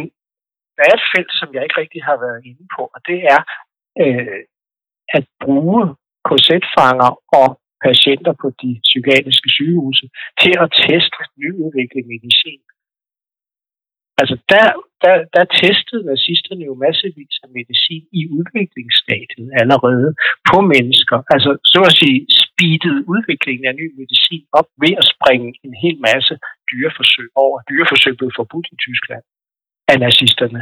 der 0.75 0.83
er 0.89 0.95
et 0.97 1.09
felt, 1.13 1.31
som 1.39 1.49
jeg 1.53 1.63
ikke 1.63 1.79
rigtig 1.83 2.01
har 2.09 2.17
været 2.25 2.41
inde 2.49 2.65
på, 2.75 2.81
og 2.95 2.99
det 3.09 3.19
er 3.33 3.41
øh, 4.03 4.41
at 5.17 5.25
bruge 5.43 5.83
korsetfanger 6.27 7.11
og 7.39 7.47
patienter 7.87 8.33
på 8.41 8.47
de 8.61 8.71
psykiatriske 8.87 9.49
sygehuse 9.57 10.05
til 10.41 10.53
at 10.63 10.67
teste 10.85 11.21
nyudviklet 11.41 12.05
medicin. 12.13 12.61
Altså 14.21 14.35
der, 14.53 14.67
der, 15.03 15.15
der 15.35 15.43
testede 15.61 16.03
nazisterne 16.11 16.63
jo 16.69 16.73
massevis 16.85 17.35
af 17.43 17.49
medicin 17.57 18.03
i 18.19 18.21
udviklingsstadiet 18.37 19.49
allerede 19.61 20.09
på 20.49 20.57
mennesker. 20.73 21.17
Altså 21.33 21.51
så 21.73 21.79
at 21.89 21.93
sige 22.01 22.19
speedede 22.43 22.99
udviklingen 23.13 23.65
af 23.69 23.75
ny 23.81 23.87
medicin 23.99 24.45
op 24.59 24.69
ved 24.83 24.93
at 25.01 25.09
springe 25.13 25.49
en 25.65 25.73
hel 25.83 25.97
masse 26.09 26.33
dyreforsøg 26.69 27.29
over. 27.43 27.57
Dyreforsøg 27.69 28.13
blev 28.19 28.31
forbudt 28.39 28.67
i 28.73 28.75
Tyskland 28.85 29.23
af 29.91 29.97
nazisterne. 30.05 30.61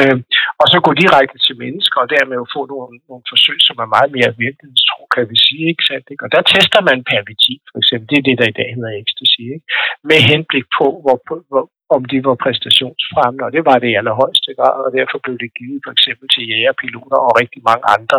Øh, 0.00 0.18
og 0.60 0.66
så 0.72 0.76
gå 0.86 0.92
direkte 1.02 1.38
til 1.46 1.54
mennesker, 1.64 1.98
og 2.04 2.08
dermed 2.14 2.36
jo 2.40 2.46
få 2.56 2.60
nogle, 2.72 2.94
nogle 3.10 3.24
forsøg, 3.32 3.58
som 3.68 3.76
er 3.84 3.94
meget 3.96 4.10
mere 4.16 4.30
virkelighedstro, 4.44 5.02
kan 5.14 5.24
vi 5.30 5.36
sige. 5.46 5.64
Ikke 5.72 5.86
sandt? 5.88 6.06
Ikke? 6.12 6.24
Og 6.26 6.30
der 6.34 6.42
tester 6.52 6.80
man 6.88 7.08
pervitin, 7.12 7.62
for 7.70 7.78
eksempel. 7.82 8.06
Det 8.10 8.18
er 8.18 8.26
det, 8.28 8.36
der 8.40 8.48
i 8.50 8.58
dag 8.60 8.68
hedder 8.76 8.92
ecstasy. 9.02 9.42
Ikke? 9.54 9.66
Med 10.10 10.18
henblik 10.30 10.66
på, 10.78 10.86
hvor, 11.04 11.16
hvor, 11.50 11.64
om 11.96 12.02
de 12.10 12.18
var 12.28 12.36
præstationsfremmende, 12.44 13.46
og 13.46 13.52
det 13.56 13.62
var 13.68 13.76
det 13.78 13.88
i 13.90 13.98
allerhøjeste 14.00 14.50
grad, 14.58 14.76
og 14.84 14.90
derfor 14.98 15.18
blev 15.24 15.36
det 15.44 15.50
givet 15.58 15.80
for 15.84 15.92
eksempel 15.96 16.26
til 16.34 16.42
jægerpiloter 16.50 17.18
og 17.26 17.32
rigtig 17.42 17.60
mange 17.70 17.84
andre 17.96 18.18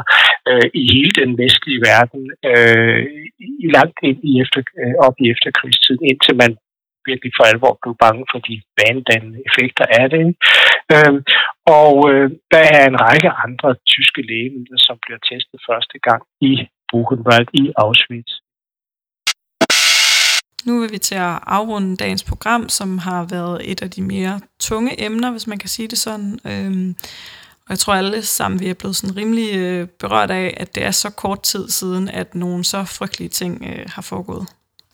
øh, 0.49 0.67
i 0.81 0.83
hele 0.93 1.13
den 1.21 1.31
vestlige 1.41 1.81
verden 1.91 2.23
øh, 2.51 3.01
i 3.65 3.67
langt 3.77 3.99
ind 4.09 4.19
i 4.29 4.31
efter, 4.43 4.61
øh, 4.81 4.95
op 5.07 5.15
i 5.23 5.25
efterkrigstiden, 5.33 6.03
indtil 6.11 6.35
man 6.43 6.51
virkelig 7.09 7.31
for 7.37 7.45
alvor 7.51 7.73
blev 7.81 7.93
bange 8.05 8.23
for 8.31 8.39
de 8.47 8.55
vanedannende 8.79 9.39
effekter 9.47 9.85
af 10.01 10.07
det. 10.15 10.25
Øh, 10.93 11.15
og 11.79 11.93
øh, 12.11 12.27
der 12.53 12.63
er 12.77 12.83
en 12.91 12.97
række 13.07 13.29
andre 13.45 13.69
tyske 13.93 14.21
lægemidler, 14.29 14.79
som 14.87 14.95
bliver 15.03 15.19
testet 15.29 15.59
første 15.69 15.97
gang 16.07 16.21
i 16.49 16.53
Buchenwald 16.89 17.47
i 17.61 17.63
Auschwitz. 17.83 18.33
Nu 20.67 20.79
vil 20.79 20.91
vi 20.91 20.97
til 20.97 21.15
at 21.15 21.39
afrunde 21.57 21.97
dagens 21.97 22.23
program, 22.23 22.69
som 22.69 22.97
har 22.97 23.27
været 23.35 23.71
et 23.71 23.81
af 23.81 23.89
de 23.91 24.01
mere 24.01 24.41
tunge 24.59 25.05
emner, 25.05 25.31
hvis 25.31 25.47
man 25.47 25.57
kan 25.57 25.69
sige 25.69 25.87
det 25.87 25.97
sådan. 25.97 26.39
Øhm, 26.45 26.95
og 27.65 27.69
jeg 27.69 27.79
tror 27.79 27.93
alle 27.93 28.21
sammen, 28.21 28.59
vi 28.59 28.69
er 28.69 28.73
blevet 28.73 28.95
sådan 28.95 29.17
rimelig 29.17 29.55
øh, 29.55 29.87
berørt 29.99 30.31
af, 30.31 30.53
at 30.57 30.75
det 30.75 30.83
er 30.83 30.91
så 30.91 31.09
kort 31.09 31.41
tid 31.41 31.69
siden, 31.69 32.09
at 32.09 32.35
nogle 32.35 32.63
så 32.63 32.83
frygtelige 32.83 33.29
ting 33.29 33.65
øh, 33.69 33.85
har 33.95 34.01
foregået. 34.01 34.47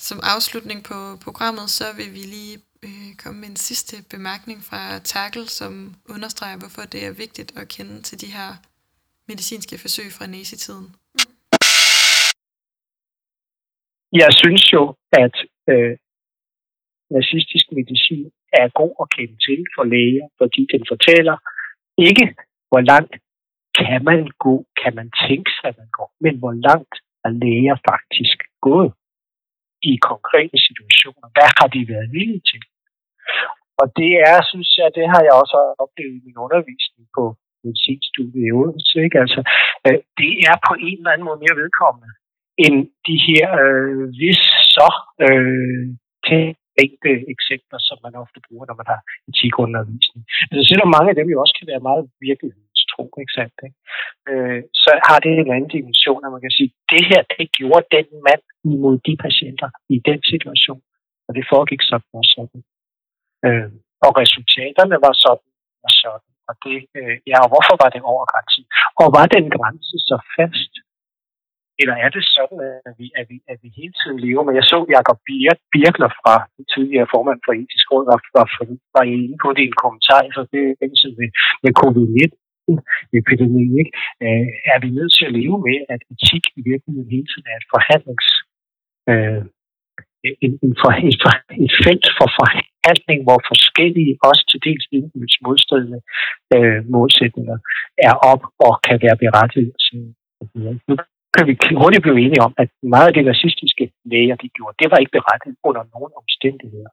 Som 0.10 0.20
afslutning 0.36 0.80
på 0.92 0.98
programmet, 1.26 1.68
så 1.80 1.88
vil 2.00 2.10
vi 2.18 2.24
lige 2.36 2.58
øh, 2.88 3.10
komme 3.22 3.38
med 3.42 3.50
en 3.54 3.62
sidste 3.70 3.96
bemærkning 4.14 4.60
fra 4.70 4.82
Tackle, 5.12 5.48
som 5.60 5.72
understreger, 6.16 6.58
hvorfor 6.62 6.84
det 6.94 7.02
er 7.10 7.22
vigtigt 7.24 7.50
at 7.60 7.66
kende 7.76 7.96
til 8.08 8.18
de 8.24 8.30
her 8.38 8.50
medicinske 9.30 9.76
forsøg 9.84 10.10
fra 10.18 10.26
næsetiden. 10.36 10.88
Jeg 14.22 14.32
synes 14.42 14.64
jo, 14.76 14.84
at 15.24 15.36
øh, 15.72 15.94
nazistisk 17.16 17.66
medicin 17.78 18.28
er 18.62 18.68
god 18.80 18.94
at 19.04 19.08
kende 19.16 19.38
til 19.48 19.60
for 19.76 19.84
læger, 19.94 20.28
fordi 20.40 20.62
den 20.74 20.84
fortæller 20.92 21.38
ikke, 22.08 22.26
hvor 22.70 22.82
langt 22.92 23.16
kan 23.80 24.00
man 24.10 24.20
gå, 24.46 24.56
kan 24.82 24.94
man 25.00 25.08
tænke 25.28 25.50
sig, 25.58 25.68
at 25.72 25.78
man 25.82 25.90
går, 25.98 26.10
men 26.26 26.36
hvor 26.42 26.56
langt 26.68 26.96
er 27.26 27.32
læger 27.44 27.78
faktisk 27.92 28.38
gået 28.68 28.92
i 29.90 29.92
konkrete 30.12 30.58
situationer. 30.68 31.28
Hvad 31.36 31.50
har 31.58 31.68
de 31.76 31.82
været 31.94 32.08
villige 32.16 32.44
til? 32.52 32.62
Og 33.82 33.86
det 34.00 34.12
er, 34.32 34.38
synes 34.52 34.70
jeg, 34.80 34.88
det 34.98 35.06
har 35.14 35.22
jeg 35.28 35.34
også 35.42 35.56
oplevet 35.84 36.16
i 36.20 36.26
min 36.28 36.38
undervisning 36.46 37.06
på 37.18 37.24
medicinstudiet 37.66 38.48
i 38.48 38.56
Odense. 38.60 38.98
Ikke? 39.06 39.18
Altså, 39.24 39.42
øh, 39.86 40.00
det 40.20 40.34
er 40.50 40.56
på 40.68 40.74
en 40.88 40.98
eller 41.00 41.12
anden 41.14 41.28
måde 41.28 41.44
mere 41.44 41.60
vedkommende 41.64 42.12
end 42.66 42.78
de 43.08 43.18
her 43.28 43.48
øh, 43.66 44.04
hvis 44.18 44.42
så 44.76 44.90
øh, 45.26 45.86
tænkte 46.30 47.12
eksempler, 47.36 47.80
som 47.88 47.98
man 48.06 48.16
ofte 48.24 48.40
bruger, 48.48 48.66
når 48.68 48.78
man 48.82 48.88
har 48.94 49.02
etikundervisning. 49.30 50.24
Altså, 50.50 50.64
selvom 50.72 50.90
mange 50.96 51.10
af 51.12 51.18
dem 51.20 51.28
jo 51.34 51.38
også 51.44 51.56
kan 51.60 51.68
være 51.72 51.88
meget 51.90 52.04
virkelige, 52.28 52.56
ikke 53.24 53.36
sandt? 53.38 53.58
Ikke? 53.68 53.78
Øh, 54.30 54.62
så 54.84 54.92
har 55.08 55.18
det 55.24 55.32
en 55.34 55.54
anden 55.56 55.72
dimension, 55.78 56.26
at 56.26 56.32
man 56.36 56.44
kan 56.46 56.56
sige, 56.58 56.72
det 56.94 57.04
her, 57.10 57.22
det 57.34 57.46
gjorde 57.60 57.86
den 57.96 58.08
mand 58.28 58.44
imod 58.72 58.96
de 59.08 59.14
patienter 59.26 59.70
i 59.96 59.98
den 60.10 60.20
situation. 60.32 60.82
Og 61.28 61.32
det 61.36 61.52
foregik 61.54 61.82
sådan 61.90 62.16
og 62.22 62.26
sådan. 62.34 62.62
Øh, 63.48 63.70
og 64.06 64.12
resultaterne 64.22 64.98
var 65.06 65.14
sådan 65.26 65.50
og 65.86 65.92
sådan. 66.02 66.32
Og 66.50 66.56
det, 66.64 66.78
øh, 67.00 67.16
ja, 67.32 67.38
og 67.44 67.50
hvorfor 67.52 67.76
var 67.84 67.90
det 67.96 68.02
over 68.12 68.26
grænsen? 68.32 68.64
Og 69.02 69.08
var 69.18 69.26
den 69.36 69.46
grænse 69.58 69.96
så 70.10 70.18
fast? 70.36 70.74
Eller 71.82 71.96
er 72.06 72.10
det 72.16 72.24
sådan, 72.38 72.60
at 72.88 72.94
vi, 73.00 73.08
at 73.20 73.26
vi, 73.32 73.38
at 73.52 73.58
vi 73.64 73.70
hele 73.80 73.96
tiden 74.00 74.18
lever 74.26 74.44
Men 74.44 74.56
Jeg 74.60 74.68
så 74.74 74.80
Jacob 74.96 75.20
Birkler 75.74 76.12
fra 76.20 76.36
den 76.56 76.66
tidligere 76.74 77.12
formand 77.14 77.40
for 77.46 77.54
etisk 77.62 77.86
råd, 77.92 78.06
var, 78.12 78.20
var, 78.38 78.46
var 78.96 79.06
inde 79.16 79.38
på 79.44 79.48
det 79.56 79.64
i 79.64 79.72
en 79.72 79.82
kommentar 79.84 80.22
i 80.30 80.32
forbindelse 80.40 81.08
med, 81.20 81.30
med 81.64 81.72
covid-19 81.82 82.36
epidemi, 83.20 83.66
ikke? 83.82 83.92
Øh, 84.24 84.48
er 84.74 84.78
vi 84.84 84.90
nødt 84.98 85.14
til 85.18 85.26
at 85.28 85.36
leve 85.40 85.58
med, 85.68 85.78
at 85.94 86.02
etik 86.14 86.46
i 86.60 86.62
virkeligheden 86.72 87.14
hele 87.16 87.28
tiden 87.32 87.48
er 87.52 87.58
et 87.62 87.68
forhandlings 87.74 88.28
øh, 89.12 89.44
en, 90.46 90.52
en, 90.66 90.74
for, 90.82 90.92
et, 91.10 91.18
for, 91.24 91.32
et 91.66 91.74
felt 91.86 92.08
for 92.20 92.28
forhandling, 92.40 93.20
hvor 93.28 93.40
forskellige, 93.52 94.12
også 94.30 94.44
til 94.52 94.60
dels 94.68 94.86
indbyrdes 94.96 95.38
modstridende 95.46 96.00
øh, 96.56 96.80
målsætninger 96.94 97.58
er 98.08 98.16
op 98.32 98.44
og 98.66 98.74
kan 98.86 98.98
være 99.06 99.18
berettiget. 99.24 99.74
Nu 100.90 100.94
kan 101.36 101.44
vi 101.48 101.54
hurtigt 101.82 102.04
blive 102.06 102.22
enige 102.26 102.46
om, 102.48 102.54
at 102.64 102.70
meget 102.96 103.08
af 103.10 103.16
det 103.18 103.26
racistiske 103.32 103.86
læger, 104.12 104.36
de 104.44 104.50
gjorde, 104.56 104.76
det 104.82 104.88
var 104.92 104.98
ikke 105.02 105.18
berettiget 105.20 105.58
under 105.70 105.84
nogen 105.94 106.12
omstændigheder. 106.22 106.92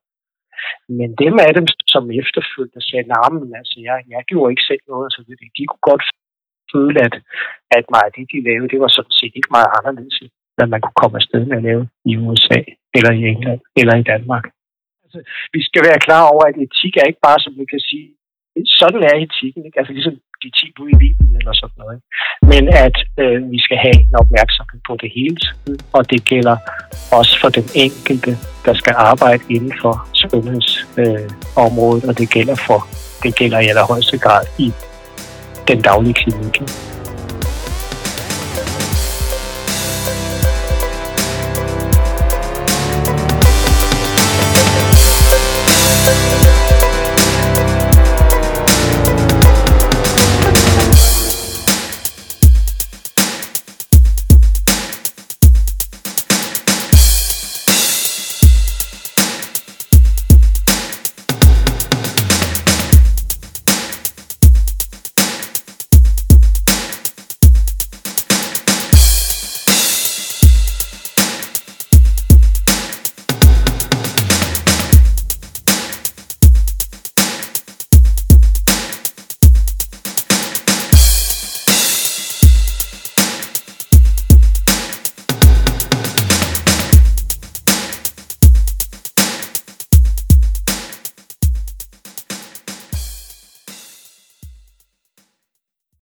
Men 0.99 1.09
dem 1.23 1.35
af 1.47 1.53
dem, 1.59 1.67
som 1.95 2.05
efterfølgende 2.21 2.83
sagde, 2.89 3.11
nej, 3.15 3.29
men 3.39 3.51
altså, 3.61 3.77
jeg, 3.89 3.99
jeg 4.13 4.23
gjorde 4.31 4.53
ikke 4.53 4.69
selv 4.71 4.85
noget, 4.93 5.09
så 5.13 5.19
det, 5.29 5.37
de 5.59 5.67
kunne 5.67 5.87
godt 5.91 6.05
føle, 6.73 6.99
at, 7.07 7.15
at 7.77 7.85
meget 7.95 8.09
af 8.09 8.15
det, 8.17 8.27
de 8.33 8.39
lavede, 8.49 8.71
det 8.73 8.81
var 8.85 8.91
sådan 8.97 9.19
set 9.21 9.35
ikke 9.39 9.55
meget 9.57 9.71
anderledes, 9.79 10.17
end 10.23 10.71
man 10.75 10.83
kunne 10.83 11.01
komme 11.03 11.17
afsted 11.21 11.43
med 11.47 11.57
at 11.61 11.67
lave 11.69 11.83
i 12.11 12.13
USA, 12.27 12.61
eller 12.97 13.13
i 13.21 13.23
England, 13.33 13.61
eller 13.81 13.95
i 14.03 14.09
Danmark. 14.13 14.45
Altså, 15.05 15.19
vi 15.55 15.61
skal 15.69 15.83
være 15.89 16.05
klar 16.07 16.23
over, 16.33 16.45
at 16.51 16.57
etik 16.65 16.95
er 16.97 17.07
ikke 17.11 17.27
bare, 17.29 17.41
som 17.45 17.53
vi 17.61 17.65
kan 17.73 17.83
sige, 17.91 18.09
sådan 18.81 19.03
er 19.11 19.15
etikken, 19.25 19.63
ikke? 19.67 19.79
altså 19.81 19.93
ligesom 19.99 20.17
de 20.43 20.51
10 20.51 20.73
bud 20.77 20.89
i 20.95 20.99
Bibelen 21.05 21.37
eller 21.41 21.55
sådan 21.61 21.79
noget. 21.79 21.95
Ikke? 21.97 22.07
Men 22.53 22.63
at 22.87 22.97
øh, 23.23 23.51
vi 23.55 23.59
skal 23.67 23.79
have 23.85 23.99
en 24.09 24.15
opmærksomhed 24.23 24.81
på 24.89 24.95
det 25.03 25.11
hele 25.19 25.37
tiden, 25.45 25.79
og 25.97 26.03
det 26.11 26.21
gælder 26.33 26.57
også 27.19 27.35
for 27.41 27.49
den 27.59 27.67
enkelte, 27.85 28.33
der 28.67 28.75
skal 28.81 28.95
arbejde 29.11 29.43
inden 29.57 29.75
for 29.83 29.95
sundhedsområdet, 30.23 32.03
øh, 32.03 32.09
og 32.09 32.19
det 32.19 32.29
gælder 32.37 32.57
for 32.69 32.81
det 33.23 33.37
gælder 33.37 33.59
i 33.61 33.67
allerhøjeste 33.73 34.19
grad 34.19 34.45
i 34.59 34.73
den 35.69 35.83
daglige 35.83 36.15
klinik. 36.15 36.55